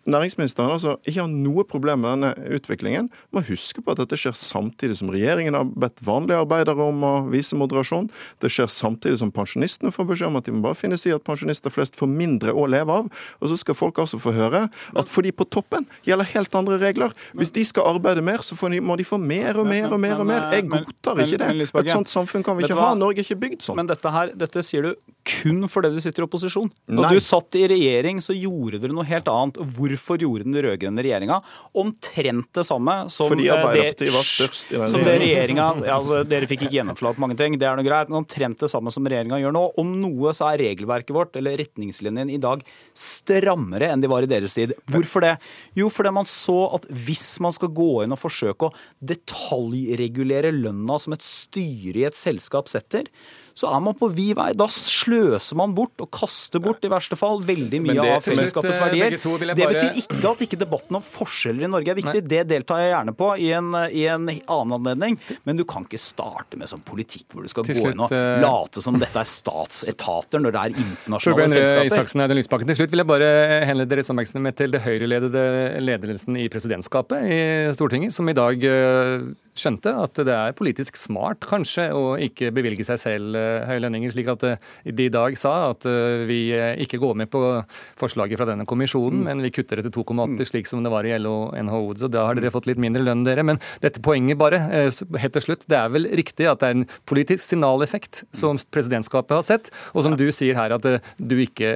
næringsministeren 0.09 0.73
altså 0.73 0.95
ikke 1.07 1.21
har 1.21 1.31
noe 1.31 1.63
problem 1.67 2.03
med 2.03 2.13
denne 2.15 2.55
utviklingen. 2.57 3.09
Må 3.33 3.43
huske 3.47 3.83
på 3.83 3.93
at 3.93 4.01
dette 4.01 4.17
skjer 4.19 4.35
samtidig 4.37 4.97
som 4.99 5.11
regjeringen 5.13 5.57
har 5.57 5.69
bedt 5.69 6.03
vanlige 6.05 6.41
arbeidere 6.43 6.87
om 6.89 7.05
å 7.07 7.13
vise 7.31 7.57
moderasjon. 7.59 8.09
Det 8.43 8.51
skjer 8.51 8.71
samtidig 8.71 9.21
som 9.21 9.31
pensjonistene 9.33 9.93
får 9.95 10.09
beskjed 10.09 10.31
om 10.31 10.39
at 10.39 10.47
de 10.47 10.55
må 10.55 10.63
bare 10.65 10.79
finne 10.79 10.99
seg 10.99 11.13
i 11.13 11.15
at 11.17 11.25
pensjonister 11.27 11.73
flest 11.73 11.97
får 11.99 12.11
mindre 12.11 12.53
å 12.55 12.67
leve 12.69 12.99
av. 13.03 13.09
Og 13.39 13.51
så 13.51 13.59
skal 13.59 13.77
folk 13.79 14.01
altså 14.03 14.19
få 14.21 14.35
høre 14.35 14.65
at 14.69 15.11
for 15.11 15.25
de 15.25 15.33
på 15.35 15.47
toppen 15.47 15.87
gjelder 16.07 16.31
helt 16.33 16.59
andre 16.59 16.79
regler. 16.81 17.15
Hvis 17.37 17.53
de 17.55 17.65
skal 17.67 17.95
arbeide 17.95 18.23
mer, 18.25 18.43
så 18.45 18.57
får 18.59 18.75
de, 18.75 18.83
må 18.83 18.97
de 18.99 19.07
få 19.07 19.19
mer 19.21 19.59
og 19.59 19.69
mer 19.69 19.91
og 19.91 20.01
mer 20.03 20.19
og 20.19 20.29
mer. 20.29 20.49
Jeg 20.55 20.67
godtar 20.71 21.23
ikke 21.23 21.41
det. 21.45 21.51
Et 21.83 21.93
sånt 21.93 22.11
samfunn 22.11 22.45
kan 22.45 22.59
vi 22.59 22.67
ikke 22.67 22.79
ha. 22.79 22.93
Norge 22.97 23.23
er 23.23 23.27
ikke 23.27 23.41
bygd 23.47 23.65
sånn. 23.65 23.79
Men 23.79 23.89
dette 23.89 24.11
her, 24.13 24.33
dette 24.37 24.63
sier 24.65 24.89
du 24.89 25.12
kun 25.23 25.67
fordi 25.71 25.93
du 25.93 25.99
sitter 26.03 26.23
i 26.23 26.25
opposisjon. 26.27 26.69
Da 26.87 27.09
du 27.11 27.19
satt 27.23 27.55
i 27.55 27.63
regjering, 27.71 28.19
så 28.23 28.35
gjorde 28.35 28.81
dere 28.83 28.95
noe 28.95 29.07
helt 29.07 29.29
annet. 29.31 29.59
Hvorfor 29.75 30.19
gjorde 30.19 30.47
den 30.47 30.57
rød-grønne 30.65 31.05
regjeringa 31.05 31.39
omtrent 31.79 32.49
det 32.55 32.65
samme 32.67 32.95
som 33.13 33.31
Fordi 33.31 33.47
eh, 33.47 33.55
Arbeiderpartiet 33.55 34.09
det, 34.09 34.13
var 34.15 34.27
størst 34.27 34.73
i 34.73 34.79
den 34.81 34.91
som 34.91 35.05
det 35.05 35.15
regjeringa 35.21 35.67
ja, 35.83 35.97
altså, 35.97 36.21
Dere 36.27 36.49
fikk 36.49 36.65
ikke 36.65 36.77
gjennomslag 36.77 37.15
på 37.15 37.23
mange 37.23 37.37
ting, 37.39 37.55
det 37.59 37.69
er 37.69 37.79
noe 37.79 37.87
greit, 37.87 38.11
men 38.11 38.21
omtrent 38.21 38.63
det 38.63 38.71
samme 38.71 38.91
som 38.93 39.07
regjeringa 39.07 39.39
gjør 39.41 39.55
nå. 39.55 39.63
Om 39.83 39.93
noe 40.01 40.33
så 40.35 40.49
er 40.51 40.63
regelverket 40.65 41.15
vårt, 41.15 41.37
eller 41.39 41.55
retningslinjene 41.61 42.35
i 42.35 42.41
dag, 42.43 42.65
strammere 42.97 43.93
enn 43.93 44.03
de 44.03 44.11
var 44.11 44.25
i 44.25 44.31
deres 44.31 44.57
tid. 44.57 44.75
Hvorfor 44.91 45.23
det? 45.23 45.37
Jo, 45.79 45.87
fordi 45.93 46.13
man 46.15 46.27
så 46.29 46.57
at 46.75 46.89
hvis 46.91 47.37
man 47.43 47.55
skal 47.55 47.71
gå 47.75 47.91
inn 48.03 48.15
og 48.15 48.21
forsøke 48.21 48.67
å 48.67 48.75
detaljregulere 49.13 50.51
lønna 50.55 50.99
som 50.99 51.15
et 51.15 51.25
styre 51.25 52.03
i 52.03 52.07
et 52.09 52.19
selskap 52.19 52.71
setter, 52.71 53.07
så 53.53 53.69
er 53.75 53.81
man 53.85 53.95
på 53.97 54.09
vid 54.13 54.33
vei. 54.37 54.49
Da 54.57 54.65
sløser 54.71 55.57
man 55.59 55.73
bort, 55.77 55.93
og 56.01 56.09
kaster 56.13 56.61
bort 56.63 56.83
i 56.85 56.89
verste 56.91 57.17
fall, 57.19 57.41
veldig 57.45 57.81
mye 57.83 57.95
det- 57.99 58.15
av 58.17 58.23
fellesskapets 58.25 58.77
eh, 58.77 58.83
verdier. 58.83 59.17
jeg 59.17 59.55
Det 59.55 59.67
betyr 59.73 59.99
ikke 60.01 60.31
at 60.31 60.43
ikke 60.47 60.59
debatten 60.59 60.95
om 60.97 61.03
forskjeller 61.05 61.67
i 61.67 61.71
Norge 61.71 61.93
er 61.93 61.99
viktig. 61.99 62.21
Nei. 62.23 62.29
Det 62.33 62.47
deltar 62.49 62.81
jeg 62.81 62.93
gjerne 62.93 63.15
på 63.17 63.29
i 63.39 63.51
en, 63.53 63.69
i 63.91 64.05
en 64.09 64.27
annen 64.29 64.73
anledning. 64.79 65.19
Men 65.45 65.57
du 65.57 65.63
kan 65.65 65.85
ikke 65.85 66.01
starte 66.01 66.57
med 66.57 66.67
sånn 66.71 66.83
politikk 66.85 67.25
hvor 67.33 67.43
du 67.45 67.51
skal 67.51 67.63
Til 67.67 67.75
gå 67.75 67.85
slutt, 67.85 67.93
inn 67.93 68.03
og 68.07 68.11
eh, 68.15 68.41
late 68.43 68.81
som 68.83 68.97
dette 68.99 69.19
er 69.21 69.29
statsetater 69.29 70.41
når 70.43 70.55
det 70.55 70.61
er 70.63 70.77
internasjonale 70.83 71.23
Torbjørn 71.23 71.55
selskaper. 71.57 71.91
Isaksen 71.91 72.25
Audun 72.25 72.39
Lysbakken. 72.39 72.67
Til 72.73 72.79
slutt 72.81 72.93
vil 72.93 73.03
jeg 73.03 73.11
bare 73.13 73.31
henlede 73.69 73.89
deres 73.93 74.09
oppmerksomhet 74.13 74.57
til 74.59 74.73
det 74.73 74.81
høyreledede 74.85 75.45
ledelsen 75.83 76.37
i 76.41 76.47
presidentskapet 76.51 77.23
i 77.29 77.39
Stortinget, 77.77 78.13
som 78.15 78.29
i 78.29 78.35
dag 78.37 78.63
eh, 78.67 79.29
skjønte 79.57 79.91
at 80.03 80.17
det 80.25 80.33
er 80.33 80.55
politisk 80.57 80.97
smart 80.97 81.43
kanskje 81.45 81.87
å 81.93 82.15
ikke 82.21 82.51
bevilge 82.55 82.85
seg 82.87 82.99
selv 83.01 83.37
eh, 83.37 83.65
høye 83.69 83.83
lønninger, 83.83 84.13
slik 84.13 84.31
at 84.33 84.45
eh, 84.47 84.69
de 84.89 85.07
i 85.07 85.13
dag 85.13 85.37
sa 85.39 85.53
at 85.71 85.85
eh, 85.89 86.23
vi 86.29 86.39
ikke 86.83 86.99
går 87.01 87.17
med 87.21 87.29
på 87.33 87.41
forslaget 87.99 88.39
fra 88.39 88.49
denne 88.49 88.67
kommisjonen, 88.69 89.13
Mm. 89.13 89.23
men 89.27 89.41
vi 89.43 89.51
kutter 89.53 89.77
det 89.77 89.91
til 89.91 90.03
2,8 90.03 90.45
slik 90.47 90.67
som 90.69 90.81
det 90.81 90.89
var 90.89 91.05
i 91.05 91.11
LO 91.19 91.33
og 91.49 91.57
NHO. 91.67 91.81
Så 91.99 92.07
da 92.09 92.23
har 92.25 92.37
dere 92.37 92.49
fått 92.53 92.65
litt 92.69 92.79
mindre 92.81 93.03
lønn, 93.03 93.21
dere. 93.25 93.43
Men 93.45 93.59
dette 93.83 94.01
poenget 94.01 94.39
bare, 94.39 94.57
helt 94.63 95.35
til 95.35 95.43
slutt, 95.43 95.65
det 95.69 95.77
er 95.77 95.91
vel 95.93 96.07
riktig 96.17 96.47
at 96.49 96.63
det 96.63 96.69
er 96.69 96.77
en 96.79 96.85
politisk 97.09 97.43
signaleffekt 97.43 98.23
som 98.33 98.57
presidentskapet 98.73 99.35
har 99.35 99.45
sett, 99.45 99.69
og 99.93 100.05
som 100.05 100.15
du 100.17 100.25
sier 100.33 100.57
her 100.57 100.73
at 100.77 100.87
du 100.87 101.35
ikke 101.43 101.75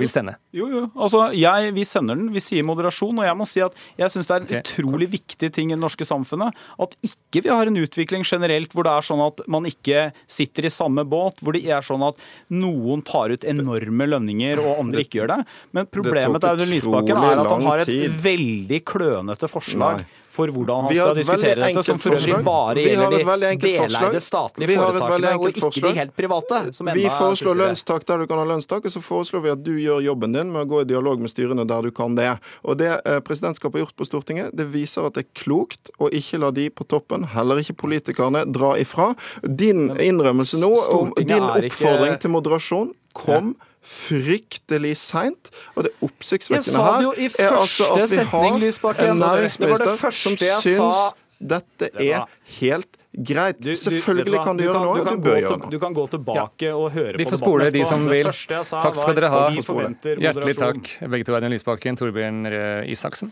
vil 0.00 0.10
sende. 0.12 0.36
Jo, 0.54 0.68
jo. 0.70 0.84
Altså, 0.94 1.28
jeg, 1.34 1.72
vi 1.74 1.86
sender 1.88 2.18
den. 2.20 2.28
Vi 2.34 2.42
sier 2.42 2.66
moderasjon. 2.66 3.22
Og 3.22 3.26
jeg 3.26 3.38
må 3.38 3.48
si 3.48 3.62
at 3.64 3.74
jeg 3.98 4.12
syns 4.14 4.28
det 4.30 4.36
er 4.36 4.44
en 4.44 4.60
utrolig 4.60 5.08
viktig 5.16 5.50
ting 5.54 5.72
i 5.72 5.76
det 5.76 5.82
norske 5.82 6.06
samfunnet 6.06 6.54
at 6.82 6.98
ikke 7.06 7.13
vi 7.42 7.50
har 7.50 7.66
en 7.66 7.76
utvikling 7.76 8.22
generelt 8.22 8.74
hvor 8.74 8.86
det 8.86 8.92
er 8.94 9.06
sånn 9.06 9.22
at 9.24 9.40
man 9.50 9.66
ikke 9.66 10.08
sitter 10.30 10.68
i 10.68 10.72
samme 10.72 11.02
båt, 11.08 11.40
hvor 11.42 11.56
det 11.56 11.64
er 11.66 11.82
sånn 11.82 12.04
at 12.06 12.18
noen 12.54 13.02
tar 13.06 13.34
ut 13.34 13.46
enorme 13.48 14.06
lønninger 14.06 14.62
og 14.62 14.84
andre 14.84 15.02
ikke 15.02 15.22
gjør 15.22 15.32
det. 15.32 15.40
Men 15.74 15.88
problemet 15.90 16.44
til 16.44 16.52
Audun 16.52 16.70
Lysbakken 16.70 17.24
er 17.30 17.42
at 17.42 17.50
han 17.50 17.66
har 17.66 17.82
et 17.82 18.20
veldig 18.28 18.84
klønete 18.86 19.50
forslag 19.50 20.04
Nei. 20.04 20.12
For 20.34 20.50
hvordan 20.50 20.88
han 20.88 20.96
skal 20.96 21.14
diskutere 21.18 21.54
dette, 21.60 21.84
som 21.86 22.00
for 22.02 22.16
øvrig 22.18 22.38
bare 22.46 22.82
gjelder 22.82 23.44
de 23.44 23.58
deleide 23.62 24.22
statlige 24.24 24.78
foretakene, 24.78 25.32
og 25.38 25.48
ikke 25.50 25.64
forslag. 25.64 25.94
de 25.94 26.00
helt 26.02 26.16
private. 26.18 26.60
Vi 26.98 27.04
foreslår 27.08 27.60
lønnstak 27.62 28.06
der 28.08 28.24
du 28.24 28.28
kan 28.30 28.42
ha 28.42 28.46
lønnstak, 28.50 28.88
og 28.88 28.94
så 28.94 29.02
foreslår 29.04 29.44
vi 29.44 29.52
at 29.54 29.64
du 29.66 29.72
gjør 29.78 30.02
jobben 30.04 30.34
din 30.36 30.50
med 30.54 30.64
å 30.64 30.70
gå 30.72 30.82
i 30.84 30.88
dialog 30.90 31.22
med 31.22 31.32
styrene 31.32 31.66
der 31.70 31.88
du 31.88 31.94
kan 31.94 32.16
det. 32.18 32.32
Og 32.64 32.78
det 32.80 32.90
eh, 32.96 33.20
presidentskapet 33.24 33.80
har 33.80 33.86
gjort 33.86 33.98
på 34.00 34.08
Stortinget, 34.08 34.50
det 34.56 34.68
viser 34.74 35.06
at 35.08 35.18
det 35.18 35.26
er 35.26 35.30
klokt 35.44 35.92
å 36.02 36.10
ikke 36.10 36.42
la 36.42 36.50
de 36.54 36.68
på 36.70 36.86
toppen, 36.90 37.28
heller 37.34 37.62
ikke 37.62 37.78
politikerne, 37.84 38.44
dra 38.54 38.74
ifra. 38.80 39.12
Din 39.42 39.88
innrømmelse 39.94 40.60
nå, 40.62 40.72
og 40.98 41.14
din 41.20 41.44
oppfordring 41.44 42.18
til 42.22 42.34
moderasjon, 42.34 42.92
kom 43.14 43.54
fryktelig 43.84 44.96
seint. 44.96 45.50
Og 45.76 45.84
det 45.84 45.92
Jeg 45.94 46.08
oppsiktsvekkende 46.10 46.72
sa 46.72 46.84
det 46.84 46.92
her 46.94 47.02
jo 47.02 47.12
i 47.12 47.28
er 47.28 47.56
altså 47.60 47.84
at 47.84 47.98
første 48.00 48.10
vi 48.10 48.16
setning, 48.16 48.52
har 48.52 48.58
Lysbakken. 48.64 49.04
en 49.04 49.10
Det 49.10 49.20
det 49.20 49.26
næringsminister 49.28 50.10
som 50.10 50.36
syns 50.64 51.00
dette 51.40 51.90
er 52.00 52.24
helt 52.60 52.96
greit. 53.14 53.60
Du- 53.60 53.68
du- 53.70 53.74
Selvfølgelig 53.76 54.44
kan 54.44 54.56
du 54.56 54.64
gjøre 54.64 54.80
noe, 54.84 54.96
du 54.98 55.04
kan 55.04 55.20
du 55.20 55.28
bør 55.30 55.38
gjøre 55.40 55.58
noe. 55.58 55.70
Du 55.70 55.78
kan 55.78 55.94
gå 55.94 56.06
tilbake 56.10 56.74
og 56.74 56.90
høre 56.92 57.16
Vi 57.16 57.24
på 57.24 57.30
får 57.30 57.38
spole 57.38 57.70
de 57.70 57.84
som 57.84 58.08
Det 58.08 58.10
vil. 58.24 58.32
Takk 58.32 58.94
skal 58.96 59.14
dere 59.14 59.28
ha. 59.30 59.48
vi 59.50 59.62
Hjertelig 59.62 60.56
takk, 60.56 61.10
begge 61.10 61.24
to. 61.24 61.34
Audun 61.34 61.50
Lysbakken, 61.52 61.96
Torbjørn 61.96 62.46
Røe 62.50 62.86
Isaksen. 62.90 63.30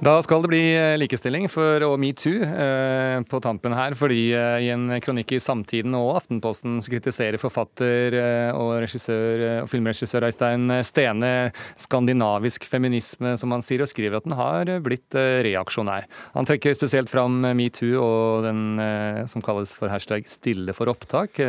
Da 0.00 0.14
skal 0.24 0.40
det 0.40 0.48
bli 0.48 0.62
eh, 0.72 0.94
likestilling 0.96 1.44
for 1.52 1.82
og 1.84 1.98
metoo 2.00 2.38
eh, 2.40 3.18
på 3.28 3.40
tampen 3.44 3.74
her, 3.76 3.92
fordi 3.92 4.30
eh, 4.32 4.62
i 4.64 4.70
en 4.72 4.86
kronikk 5.04 5.34
i 5.36 5.40
Samtiden 5.44 5.92
og 5.98 6.14
Aftenposten 6.22 6.78
så 6.80 6.94
kritiserer 6.94 7.36
forfatter 7.36 8.16
eh, 8.16 8.48
og 8.56 8.78
regissør 8.80 9.44
eh, 9.44 9.58
og 9.60 9.68
filmregissør 9.68 10.24
Øystein 10.30 10.72
Stene 10.88 11.32
skandinavisk 11.76 12.64
feminisme, 12.64 13.34
som 13.36 13.52
han 13.52 13.60
sier, 13.66 13.84
og 13.84 13.92
skriver 13.92 14.16
at 14.22 14.24
den 14.24 14.38
har 14.40 14.72
blitt 14.80 15.20
eh, 15.20 15.42
reaksjonær. 15.44 16.08
Han 16.32 16.48
trekker 16.48 16.80
spesielt 16.80 17.12
fram 17.12 17.36
metoo 17.60 18.00
og 18.00 18.48
den 18.48 18.80
eh, 18.80 19.26
som 19.28 19.44
kalles 19.44 19.76
for 19.76 19.92
hashtag 19.92 20.24
stille 20.32 20.72
for 20.72 20.88
opptak. 20.94 21.44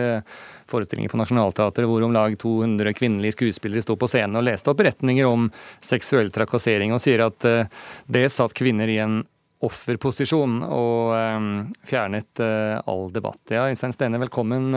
Forestillinger 0.72 1.12
på 1.12 1.20
Nationaltheatret 1.20 1.90
hvor 1.90 2.06
om 2.06 2.16
lag 2.16 2.38
200 2.40 2.96
kvinnelige 2.98 3.36
skuespillere 3.36 3.84
sto 3.86 3.98
på 4.00 4.10
scenen 4.12 4.40
og 4.40 4.48
leste 4.48 4.72
opp 4.72 4.80
beretninger 4.82 5.28
om 5.28 5.50
seksuell 5.84 6.32
trakassering, 6.34 6.96
og 6.96 7.04
sier 7.04 7.26
at 7.28 7.48
eh, 7.50 7.84
det 8.08 8.26
satt 8.34 8.56
kvinner 8.58 8.90
i 8.92 8.98
en 9.04 9.22
offerposisjon 9.62 10.64
og 10.66 11.14
eh, 11.18 11.52
fjernet 11.88 12.42
eh, 12.42 12.80
all 12.90 13.12
debatt. 13.14 13.44
Ja, 13.54 13.68
Øystein 13.70 13.94
Stene, 13.96 14.22
velkommen. 14.24 14.72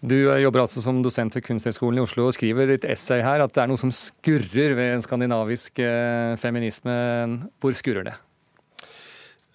Du 0.00 0.16
jobber 0.16 0.62
altså 0.62 0.80
som 0.80 1.02
dosent 1.04 1.34
ved 1.36 1.44
Kunsthøgskolen 1.44 2.00
i 2.00 2.04
Oslo 2.04 2.30
og 2.30 2.32
skriver 2.32 2.70
ditt 2.70 2.86
essay 2.88 3.20
her 3.20 3.42
at 3.44 3.52
det 3.52 3.60
er 3.60 3.68
noe 3.68 3.80
som 3.80 3.92
skurrer 3.92 4.72
ved 4.78 5.04
skandinavisk 5.04 5.82
eh, 5.84 6.36
feminisme. 6.40 6.96
Hvor 7.60 7.76
skurrer 7.76 8.08
det? 8.08 8.16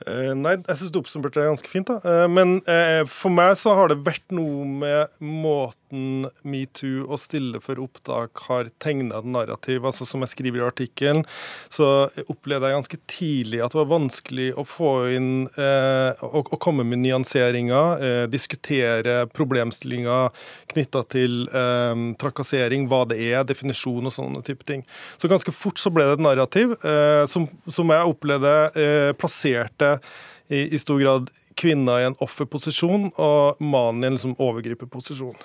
Eh, 0.03 0.33
nei, 0.35 0.57
jeg 0.59 0.79
syns 0.79 0.91
du 0.91 0.99
oppsummerte 0.99 1.39
det 1.39 1.47
ganske 1.47 1.71
fint. 1.71 1.87
da. 1.87 1.99
Eh, 2.03 2.27
men 2.31 2.57
eh, 2.67 3.01
for 3.07 3.31
meg 3.31 3.55
så 3.59 3.75
har 3.77 3.91
det 3.91 4.01
vært 4.05 4.25
noe 4.35 4.65
med 4.67 5.13
måten 5.23 5.84
måten 5.95 6.29
metoo 6.43 7.05
og 7.09 7.19
Stille 7.19 7.59
for 7.63 7.79
opptak 7.81 8.37
har 8.47 8.69
tegna 8.79 9.19
et 9.19 9.25
narrativ, 9.25 9.85
altså 9.85 10.05
som 10.05 10.21
jeg 10.21 10.33
skriver 10.33 10.61
i 10.61 10.65
artikkelen, 10.67 11.23
så 11.69 12.09
opplevde 12.27 12.67
jeg 12.67 12.77
ganske 12.77 12.99
tidlig 13.07 13.61
at 13.63 13.73
det 13.73 13.79
var 13.79 13.91
vanskelig 13.93 14.49
å 14.55 14.65
få 14.65 14.91
inn 15.15 15.47
eh, 15.57 16.23
å, 16.23 16.43
å, 16.43 16.59
komme 16.59 16.85
med 16.87 17.01
nyanseringer, 17.03 18.03
eh, 18.03 18.25
diskutere 18.29 19.25
problemstillinger 19.33 20.31
knytta 20.73 21.03
til 21.11 21.47
eh, 21.47 21.95
trakassering, 22.21 22.89
hva 22.91 23.05
det 23.09 23.19
er, 23.21 23.45
definisjon 23.47 24.05
og 24.05 24.13
sånne 24.13 24.43
type 24.45 24.65
ting. 24.67 24.85
Så 25.17 25.31
ganske 25.31 25.53
fort 25.55 25.79
så 25.81 25.93
ble 25.93 26.07
det 26.07 26.19
et 26.19 26.25
narrativ 26.25 26.75
eh, 26.81 27.25
som, 27.31 27.47
som, 27.67 27.89
jeg 27.95 28.11
opplevde 28.11 28.53
eh, 28.75 29.11
plasserte 29.17 29.97
i, 30.49 30.67
i 30.75 30.79
stor 30.81 30.99
grad 31.01 31.33
kvinner 31.55 32.01
i 32.01 32.07
en 32.09 32.17
offerposisjon 32.23 33.11
og 33.15 33.61
mannen 33.63 34.03
i 34.03 34.09
en 34.09 34.17
liksom 34.17 34.35
overgriperposisjon. 34.43 35.37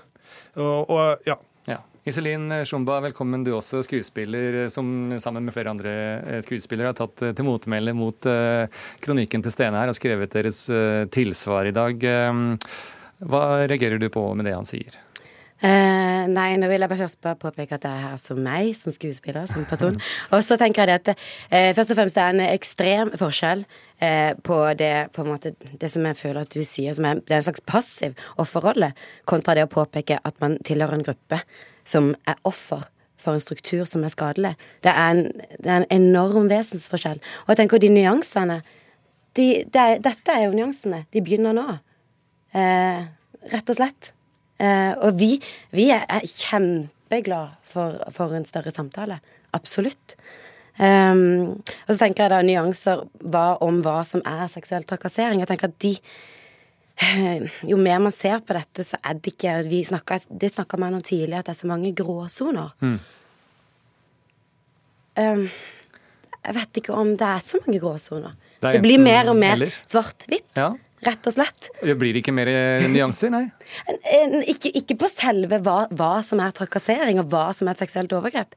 Og, 0.57 0.91
og, 0.91 1.27
ja. 1.27 1.37
ja. 1.71 1.79
Iselin 2.09 2.49
Shumba, 2.69 3.01
velkommen. 3.05 3.45
Du 3.47 3.53
også 3.57 3.83
skuespiller 3.87 4.63
som 4.73 5.13
sammen 5.23 5.47
med 5.47 5.57
flere 5.57 5.75
andre 5.75 5.93
eh, 6.21 6.41
skuespillere 6.47 6.93
har 6.93 6.99
tatt 6.99 7.27
eh, 7.27 7.35
til 7.37 7.49
motmæle 7.49 7.95
mot 7.97 8.31
kronikken 9.05 9.45
til 9.45 9.55
Stene 9.55 9.83
her 9.83 9.93
og 9.93 9.99
skrevet 9.99 10.39
deres 10.39 10.65
tilsvar 11.15 11.69
i 11.71 11.77
dag. 11.77 12.09
hva 13.21 13.45
reagerer 13.67 14.01
du 14.01 14.09
på 14.13 14.25
med 14.35 14.49
det 14.49 14.57
han 14.57 14.69
sier? 14.69 14.99
Uh, 15.61 16.25
nei, 16.33 16.55
nå 16.57 16.71
vil 16.71 16.81
jeg 16.81 16.89
bare 16.89 17.03
først 17.03 17.19
bare 17.21 17.37
påpeke 17.37 17.77
at 17.77 17.83
det 17.85 17.91
er 17.93 18.05
her 18.07 18.21
som 18.21 18.39
meg, 18.41 18.71
som 18.79 18.95
skuespiller, 18.97 19.45
som 19.51 19.67
person. 19.69 19.99
Og 20.33 20.41
så 20.45 20.57
tenker 20.61 20.89
jeg 20.89 21.03
at 21.03 21.11
uh, 21.13 21.73
først 21.77 21.93
og 21.93 21.99
fremst 21.99 22.17
det 22.17 22.23
er 22.25 22.33
en 22.33 22.45
ekstrem 22.47 23.11
forskjell 23.21 23.67
uh, 23.67 24.31
på 24.41 24.61
det 24.81 24.95
på 25.13 25.25
måte, 25.29 25.53
det 25.83 25.91
som 25.93 26.07
jeg 26.09 26.17
føler 26.17 26.47
at 26.47 26.55
du 26.55 26.63
sier, 26.65 26.95
som 26.97 27.05
er, 27.05 27.21
det 27.21 27.37
er 27.37 27.43
en 27.43 27.49
slags 27.51 27.65
passiv 27.69 28.17
offerrolle, 28.41 28.95
kontra 29.29 29.59
det 29.59 29.67
å 29.67 29.73
påpeke 29.75 30.17
at 30.25 30.41
man 30.41 30.57
tilhører 30.65 30.97
en 30.97 31.05
gruppe 31.11 31.43
som 31.85 32.15
er 32.25 32.41
offer 32.49 32.87
for 33.21 33.37
en 33.37 33.43
struktur 33.45 33.83
som 33.85 34.07
er 34.07 34.15
skadelig. 34.15 34.55
Det 34.81 34.95
er 34.95 35.11
en, 35.13 35.27
det 35.61 35.69
er 35.69 35.83
en 35.83 35.91
enorm 35.93 36.49
vesensforskjell. 36.49 37.21
Og 37.45 37.53
jeg 37.53 37.61
tenker 37.61 37.83
de 37.83 37.91
nyansene 37.93 38.63
de, 39.37 39.45
det 39.69 39.83
er, 39.83 40.01
Dette 40.03 40.33
er 40.33 40.47
jo 40.47 40.57
nyansene. 40.57 41.03
De 41.13 41.21
begynner 41.23 41.53
nå. 41.55 41.67
rett 42.57 43.71
og 43.71 43.77
slett. 43.77 44.11
Eh, 44.61 44.93
og 45.01 45.17
vi, 45.21 45.35
vi 45.73 45.89
er, 45.95 46.05
kjempeglad 46.27 47.57
for, 47.71 47.97
for, 48.13 48.35
en 48.37 48.47
større 48.49 48.73
samtale. 48.75 49.21
Absolutt. 49.57 50.17
Um, 50.81 51.61
og 51.61 51.91
så 51.91 52.07
tenker 52.07 52.25
jeg 52.25 52.33
da 52.33 52.41
nyanser 52.47 53.03
hva, 53.21 53.59
om 53.61 53.83
hva 53.85 53.99
som 54.09 54.23
er 54.29 54.47
seksuell 54.53 54.87
trakassering. 54.89 55.43
Jeg 55.43 55.51
tenker 55.51 55.73
at 55.73 55.81
de 55.83 55.97
Jo 57.71 57.79
mer 57.81 58.01
man 58.05 58.13
ser 58.13 58.43
på 58.45 58.53
dette, 58.53 58.85
så 58.85 58.99
er 59.01 59.17
det 59.17 59.33
ikke 59.33 59.55
vi 59.71 59.79
snakket, 59.89 60.27
Det 60.29 60.51
snakka 60.53 60.77
man 60.81 60.99
om 60.99 61.03
tidligere, 61.05 61.41
at 61.41 61.49
det 61.49 61.55
er 61.55 61.61
så 61.63 61.71
mange 61.71 61.95
gråsoner. 61.97 62.75
Mm. 62.85 62.99
Um, 65.21 65.47
jeg 66.41 66.57
vet 66.57 66.81
ikke 66.81 66.97
om 66.97 67.15
det 67.17 67.29
er 67.29 67.41
så 67.45 67.61
mange 67.65 67.81
gråsoner. 67.81 68.37
Det, 68.61 68.75
det 68.77 68.83
blir 68.85 69.01
mer 69.01 69.33
og 69.33 69.37
mer 69.41 69.65
svart-hvitt. 69.89 70.53
Ja. 70.57 70.75
Rett 71.07 71.31
og 71.31 71.33
slett. 71.33 71.71
Blir 71.81 72.13
det 72.13 72.21
ikke 72.21 72.35
mer 72.37 72.51
nyanser, 72.91 73.33
nei? 73.33 73.47
ikke, 74.53 74.73
ikke, 74.83 74.99
på 75.01 75.09
selve 75.09 75.61
hva, 75.65 75.87
hva, 75.97 76.13
som 76.27 76.43
er 76.45 76.53
trakassering, 76.57 77.23
og 77.23 77.31
hva 77.33 77.49
som 77.57 77.71
er 77.71 77.79
et 77.79 77.83
seksuelt 77.87 78.13
overgrep. 78.19 78.53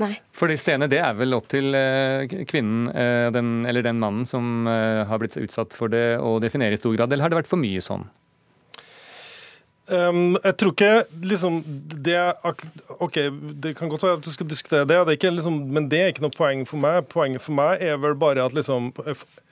Nei. 0.00 0.14
For 0.32 0.48
det 0.48 0.60
Stene, 0.62 0.86
det 0.88 1.00
er 1.02 1.16
vel 1.18 1.34
opp 1.36 1.50
til 1.52 1.74
uh, 1.74 2.22
kvinnen 2.48 2.86
uh, 2.94 3.28
den, 3.34 3.66
eller 3.68 3.84
den 3.84 3.98
mannen 4.00 4.28
som 4.28 4.64
har 4.70 5.20
blitt 5.20 5.36
utsatt 5.42 5.74
for 5.76 5.92
det, 5.92 6.20
å 6.22 6.38
definere 6.40 6.78
i 6.78 6.80
stor 6.80 6.94
grad, 6.94 7.10
eller 7.10 7.26
har 7.26 7.34
det 7.34 7.42
vært 7.42 7.50
for 7.50 7.60
mye 7.60 7.82
sånn? 7.84 8.06
Um, 9.90 10.36
jeg 10.44 10.54
tror 10.60 10.70
ikke 10.70 10.90
liksom 11.26 11.56
det 12.06 12.14
OK, 13.02 13.16
det 13.58 13.72
kan 13.74 13.90
godt 13.90 14.04
være 14.06 14.18
at 14.20 14.22
du 14.26 14.30
skal 14.30 14.46
diskutere 14.46 14.86
det, 14.86 14.98
det 15.08 15.16
ikke, 15.18 15.32
liksom, 15.34 15.56
men 15.74 15.88
det 15.90 15.98
er 15.98 16.12
ikke 16.12 16.22
noe 16.22 16.36
poeng 16.36 16.62
for 16.68 16.78
meg. 16.82 17.08
Poenget 17.10 17.42
for 17.42 17.56
meg 17.58 17.82
er 17.82 17.98
vel 17.98 18.14
bare 18.18 18.44
at 18.44 18.54
liksom 18.54 18.92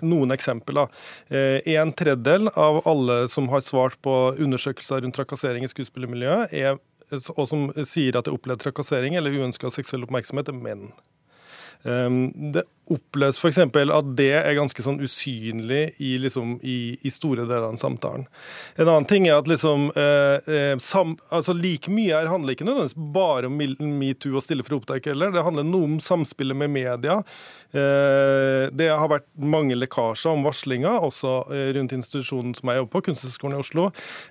Noen 0.06 0.30
eksempler. 0.30 0.86
Eh, 1.34 1.58
en 1.74 1.90
tredjedel 1.90 2.52
av 2.54 2.84
alle 2.86 3.24
som 3.32 3.48
har 3.50 3.64
svart 3.66 3.98
på 4.04 4.14
undersøkelser 4.38 5.02
rundt 5.02 5.18
trakassering 5.18 5.66
i 5.66 5.72
skuespillermiljøet, 5.72 6.54
er, 6.54 6.78
og 7.34 7.44
som 7.50 7.66
sier 7.82 8.14
at 8.14 8.28
de 8.28 8.36
opplevd 8.36 8.62
trakassering 8.62 9.18
eller 9.18 9.34
uønska 9.34 9.72
seksuell 9.74 10.06
oppmerksomhet, 10.06 10.52
er 10.52 10.62
menn. 10.62 10.92
Um, 11.82 12.28
det 12.54 12.62
oppleves 12.94 13.38
f.eks. 13.38 13.58
at 13.60 14.10
det 14.18 14.30
er 14.38 14.56
ganske 14.56 14.84
sånn 14.84 15.00
usynlig 15.04 15.82
i, 15.98 16.14
liksom, 16.22 16.56
i, 16.62 16.96
i, 17.02 17.12
store 17.12 17.44
deler 17.44 17.68
av 17.68 17.76
samtalen. 17.80 18.26
En 18.76 18.88
annen 18.88 19.08
ting 19.08 19.28
er 19.28 19.38
at 19.38 19.50
liksom, 19.50 19.90
eh, 19.98 20.48
eh 20.48 20.74
sam, 20.82 21.16
altså 21.34 21.54
like 21.56 21.92
mye 21.92 22.14
her 22.14 22.30
handler 22.30 22.54
ikke 22.54 22.66
nødvendigvis 22.68 23.12
bare 23.14 23.50
om 23.50 23.58
metoo 23.98 24.38
og 24.38 24.44
stille 24.44 24.64
for 24.66 24.78
opptak 24.78 25.08
heller. 25.10 25.32
Det 25.34 25.44
handler 25.44 25.66
noe 25.68 25.88
om 25.90 25.98
samspillet 26.02 26.58
med 26.58 26.72
media. 26.74 27.18
Eh, 27.76 28.68
det 28.72 28.88
har 28.88 29.10
vært 29.12 29.28
mange 29.36 29.76
lekkasjer 29.76 30.32
om 30.32 30.46
varslinger, 30.46 31.02
også 31.04 31.34
eh, 31.52 31.68
rundt 31.76 31.94
institusjonen 31.96 32.56
som 32.56 32.72
jeg 32.72 32.82
jobber 32.82 32.94
på, 32.96 33.04
Kunsthøgskolen 33.08 33.58
i 33.58 33.62
Oslo. 33.62 33.88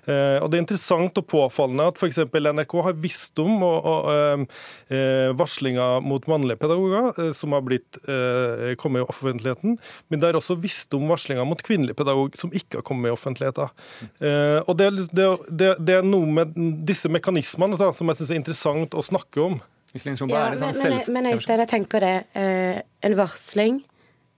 Eh, 0.08 0.38
og 0.42 0.50
Det 0.50 0.58
er 0.58 0.64
interessant 0.66 1.22
og 1.22 1.28
påfallende 1.30 1.88
at 1.92 2.00
f.eks. 2.00 2.24
NRK 2.28 2.74
har 2.86 2.98
visst 2.98 3.38
om 3.42 3.62
og, 3.62 3.86
og, 3.86 4.48
eh, 4.90 5.30
varslinger 5.38 6.02
mot 6.02 6.26
mannlige 6.30 6.60
pedagoger 6.62 7.32
som 7.36 7.54
har 7.54 7.64
blitt 7.66 7.98
Eh, 8.08 8.47
kommet 8.80 9.02
i 9.02 9.08
offentligheten. 9.08 9.78
Men 10.08 10.22
det 10.22 10.30
er 10.30 10.38
også 10.38 10.58
visst 10.60 10.94
om 10.96 11.08
varslinger 11.10 11.46
mot 11.48 11.62
kvinnelig 11.64 11.96
pedagog 11.98 12.36
som 12.38 12.52
ikke 12.54 12.80
har 12.80 12.86
kommet 12.86 13.10
i 13.10 13.14
offentligheten. 13.14 13.72
Eh, 14.20 14.60
og 14.64 14.78
det, 14.78 14.90
det, 15.12 15.28
det, 15.48 15.72
det 15.80 15.98
er 15.98 16.06
noe 16.06 16.28
med 16.40 16.56
disse 16.88 17.10
mekanismene 17.12 17.78
som 17.78 18.12
jeg 18.12 18.20
syns 18.20 18.32
er 18.32 18.40
interessant 18.40 18.96
å 18.96 19.04
snakke 19.04 19.44
om. 19.44 19.60
Ja, 19.96 20.12
sånn 20.12 20.74
men, 20.84 20.92
men, 20.92 21.14
men 21.14 21.26
Øystein, 21.30 21.62
jeg 21.62 21.70
tenker 21.70 22.04
det. 22.04 22.16
Eh, 22.36 22.82
en 23.06 23.16
varsling 23.16 23.80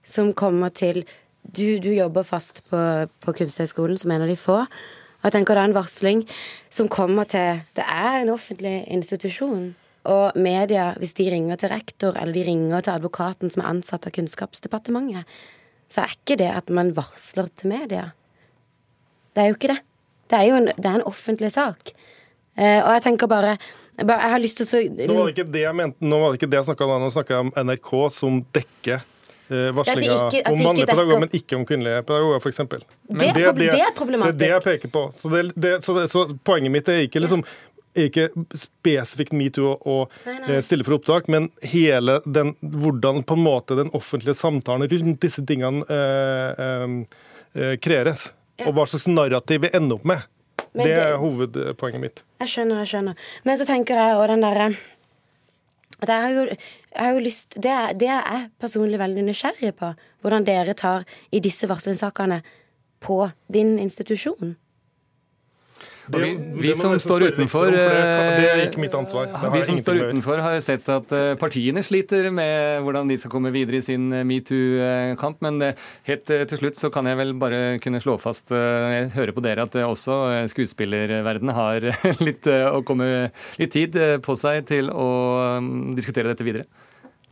som 0.07 0.31
kommer 0.33 0.71
til 0.73 1.03
Du, 1.41 1.79
du 1.81 1.89
jobber 1.89 2.21
fast 2.21 2.61
på, 2.69 2.79
på 3.19 3.33
Kunsthøgskolen 3.33 3.97
som 3.97 4.11
en 4.13 4.21
av 4.21 4.29
de 4.29 4.35
få. 4.37 4.59
Og 4.61 5.25
jeg 5.25 5.33
tenker 5.33 5.57
det 5.57 5.63
er 5.63 5.69
en 5.71 5.75
varsling 5.75 6.19
som 6.69 6.89
kommer 6.89 7.25
til 7.29 7.63
Det 7.75 7.81
er 7.81 8.21
en 8.21 8.29
offentlig 8.29 8.85
institusjon. 8.93 9.71
Og 10.09 10.37
media, 10.39 10.91
hvis 10.97 11.13
de 11.17 11.27
ringer 11.29 11.59
til 11.61 11.69
rektor 11.69 12.15
eller 12.17 12.33
de 12.33 12.45
ringer 12.47 12.81
til 12.81 12.95
advokaten 12.95 13.53
som 13.53 13.61
er 13.61 13.69
ansatt 13.69 14.07
av 14.09 14.15
Kunnskapsdepartementet, 14.15 15.29
så 15.91 16.05
er 16.05 16.15
ikke 16.15 16.39
det 16.39 16.49
at 16.55 16.71
man 16.73 16.93
varsler 16.97 17.51
til 17.53 17.73
media. 17.73 18.07
Det 19.35 19.43
er 19.43 19.51
jo 19.51 19.59
ikke 19.59 19.73
det. 19.75 19.81
Det 20.31 20.39
er 20.39 20.47
jo 20.47 20.57
en, 20.57 20.71
det 20.71 20.87
er 20.87 20.97
en 20.97 21.07
offentlig 21.07 21.51
sak. 21.53 21.93
Uh, 22.57 22.81
og 22.81 22.89
jeg 22.97 23.03
tenker 23.05 23.29
bare, 23.31 23.55
bare 23.99 24.25
Jeg 24.25 24.31
har 24.33 24.41
lyst 24.43 24.59
til 24.59 24.65
å 24.65 24.81
liksom... 24.81 25.11
Nå 25.11 25.19
var 25.19 25.29
det 25.29 25.35
ikke 25.37 25.53
det 25.53 25.63
jeg 25.63 25.77
mente, 25.77 26.03
nå 26.03 26.19
var 26.19 26.33
det 26.33 26.41
ikke 26.41 26.51
det 26.51 26.59
jeg 26.59 26.69
snakka 26.71 26.87
om, 26.87 26.97
nå 27.03 27.11
snakka 27.15 27.35
jeg 27.35 27.45
om 27.45 27.51
NRK 27.69 27.91
som 28.15 28.41
dekker 28.57 28.97
eh, 29.51 29.69
varslinga 29.77 30.17
om 30.51 30.63
mannlige 30.63 30.89
pedagoger, 30.89 31.21
men 31.23 31.35
ikke 31.39 31.59
om 31.59 31.65
kvinnelige 31.67 32.03
pedagoger, 32.07 32.43
f.eks. 32.43 32.61
Det, 32.63 32.79
det, 33.11 33.31
det, 33.35 33.53
det, 33.61 33.69
er 33.79 33.93
problematisk. 33.95 34.39
Det 34.39 34.47
er 34.47 34.49
det 34.49 34.51
jeg 34.51 34.65
peker 34.67 34.93
på. 34.95 35.05
Så, 35.15 35.31
så, 35.85 35.97
så 36.11 36.25
poenget 36.47 36.75
mitt 36.75 36.91
er 36.91 37.05
ikke 37.05 37.23
liksom 37.23 37.45
ikke 37.97 38.29
spesifikt 38.57 39.35
metoo 39.35 39.73
og 39.89 40.13
eh, 40.25 40.59
stille 40.63 40.85
for 40.87 40.97
opptak, 40.99 41.27
men 41.31 41.49
hele 41.73 42.19
den, 42.25 42.53
hvordan 42.61 43.23
på 43.27 43.37
en 43.37 43.43
måte 43.43 43.77
den 43.79 43.91
offentlige 43.97 44.37
samtalen 44.37 44.87
rundt 44.91 45.23
disse 45.23 45.43
tingene 45.47 45.83
eh, 45.89 46.63
eh, 46.65 46.85
eh, 47.55 47.75
kreeres. 47.81 48.29
Ja. 48.59 48.69
Og 48.69 48.77
hva 48.77 48.85
slags 48.87 49.09
narrativ 49.09 49.65
vi 49.65 49.73
ender 49.73 49.97
opp 49.97 50.07
med. 50.07 50.29
Det, 50.71 50.85
det 50.85 50.95
er 51.01 51.17
hovedpoenget 51.19 52.01
mitt. 52.03 52.23
Jeg 52.39 52.51
skjønner, 52.53 52.83
jeg 52.83 52.91
skjønner. 52.93 53.29
Men 53.47 53.59
så 53.59 53.67
tenker 53.67 53.99
jeg 53.99 54.19
òg 54.19 54.27
den 54.31 54.45
derre 54.45 54.71
det 56.01 56.15
er 56.15 56.31
jo, 56.33 56.43
jeg 56.49 56.97
har 56.97 57.11
jo 57.13 57.19
lyst, 57.21 57.55
det 57.61 57.69
er, 57.69 57.91
det 57.93 58.07
er 58.09 58.23
jeg 58.25 58.45
personlig 58.61 58.97
veldig 58.97 59.25
nysgjerrig 59.27 59.69
på. 59.77 59.91
Hvordan 60.23 60.47
dere 60.47 60.73
tar 60.73 61.05
i 61.29 61.41
disse 61.43 61.69
varslingssakene 61.69 62.39
på 63.01 63.17
din 63.53 63.77
institusjon. 63.79 64.55
Vi, 66.11 66.31
vi, 66.53 66.73
som 66.75 66.99
står 66.99 67.23
utenfor 67.31 67.69
det, 67.71 67.83
det, 67.85 68.47
er 68.49 68.61
ikke 68.65 68.81
mitt 68.83 68.95
ansvar. 68.97 69.29
Vi 69.53 69.61
som 69.67 69.77
står 69.79 70.01
utenfor 70.01 70.41
har 70.43 70.57
sett 70.63 70.89
at 70.91 71.13
eh, 71.15 71.33
partiene 71.39 71.83
sliter 71.85 72.27
med 72.33 72.81
hvordan 72.85 73.11
de 73.11 73.17
skal 73.21 73.31
komme 73.31 73.53
videre 73.53 73.79
i 73.79 73.85
sin 73.85 74.09
eh, 74.15 74.25
metoo-kamp. 74.27 75.39
Men 75.45 75.61
eh, 75.65 75.87
helt 76.09 76.25
til 76.27 76.61
slutt 76.63 76.79
så 76.79 76.91
kan 76.93 77.07
jeg 77.07 77.19
vel 77.21 77.33
bare 77.39 77.79
kunne 77.83 78.01
slå 78.03 78.17
fast, 78.21 78.51
jeg 78.51 79.11
hører 79.15 79.35
på 79.35 79.43
dere, 79.45 79.67
at 79.69 79.77
også 79.85 80.17
skuespillerverdenen 80.51 81.55
har 81.55 81.87
litt 82.27 82.49
å 82.49 82.81
komme 82.87 83.31
litt 83.61 83.75
tid 83.75 83.97
på 84.25 84.37
seg 84.39 84.65
til 84.69 84.91
å 84.91 85.09
mm, 85.63 85.91
diskutere 85.97 86.33
dette 86.33 86.47
videre. 86.47 86.67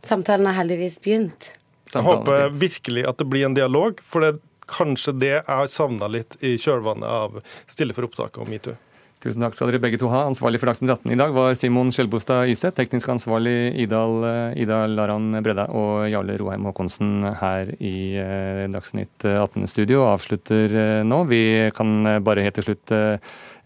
Samtalen 0.06 0.48
har 0.48 0.62
heldigvis 0.62 1.00
begynt. 1.04 1.50
Jeg 1.90 2.06
håper 2.06 2.52
virkelig 2.54 3.02
at 3.10 3.18
det 3.18 3.26
blir 3.28 3.48
en 3.48 3.56
dialog. 3.56 4.00
for 4.06 4.24
det 4.24 4.38
kanskje 4.70 5.16
det 5.18 5.34
jeg 5.34 5.48
har 5.48 5.72
savna 5.72 6.10
litt 6.10 6.38
i 6.40 6.56
kjølvannet 6.60 7.10
av 7.10 7.42
Stille 7.70 7.96
for 7.96 8.08
opptak 8.08 8.38
og 8.40 8.48
metoo. 8.50 8.78
Tusen 9.20 9.42
takk 9.44 9.52
skal 9.52 9.68
dere 9.68 9.82
begge 9.82 9.98
to 10.00 10.08
ha. 10.08 10.22
Ansvarlig 10.24 10.62
for 10.62 10.70
Dagsnytt 10.70 10.94
18 10.94 11.12
i 11.12 11.16
dag 11.20 11.34
var 11.36 11.52
Simon 11.58 11.90
Skjelbostad 11.92 12.48
Yseth. 12.48 12.72
Teknisk 12.78 13.10
ansvarlig 13.12 13.74
Idal, 13.82 14.14
eh, 14.24 14.62
Ida 14.62 14.78
Laran 14.88 15.34
Breda 15.44 15.66
og 15.76 16.06
Jarle 16.08 16.38
Roheim 16.40 16.64
Haakonsen 16.64 17.26
her 17.36 17.68
i 17.76 18.16
eh, 18.16 18.64
Dagsnytt 18.72 19.26
18-studio 19.28 20.06
avslutter 20.08 20.72
eh, 20.72 21.02
nå. 21.04 21.20
Vi 21.28 21.42
kan 21.76 22.16
bare 22.24 22.46
helt 22.46 22.56
til 22.56 22.70
slutt 22.70 22.94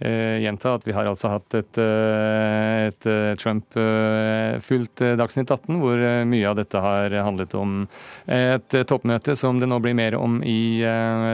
gjenta 0.05 0.75
at 0.77 0.85
vi 0.87 0.95
har 0.97 1.09
altså 1.09 1.31
hatt 1.33 1.57
et, 1.59 1.81
eh, 1.81 2.91
et 2.91 3.09
Trump-fullt 3.41 5.05
Dagsnytt 5.21 5.51
18, 5.51 5.81
hvor 5.81 6.05
mye 6.29 6.51
av 6.51 6.59
dette 6.61 6.83
har 6.85 7.17
handlet 7.25 7.57
om 7.59 7.87
et 8.29 8.79
toppmøte 8.89 9.37
som 9.39 9.61
det 9.61 9.71
nå 9.71 9.81
blir 9.85 9.97
mer 9.97 10.19
om 10.19 10.41
i 10.45 10.85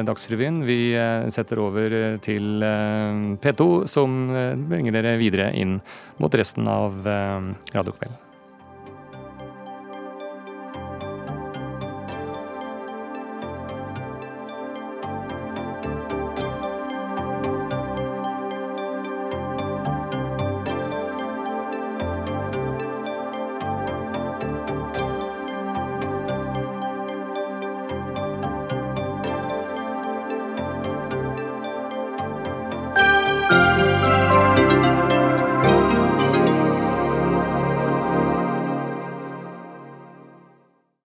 Dagsrevyen. 0.07 0.63
Vi 0.69 0.81
setter 1.35 1.63
over 1.63 1.99
til 2.23 2.65
P2, 3.43 3.69
som 3.91 4.23
bringer 4.71 4.99
dere 5.01 5.19
videre 5.21 5.53
inn 5.57 5.79
mot 6.23 6.35
resten 6.35 6.69
av 6.71 6.99
radiokvelden. 7.05 8.30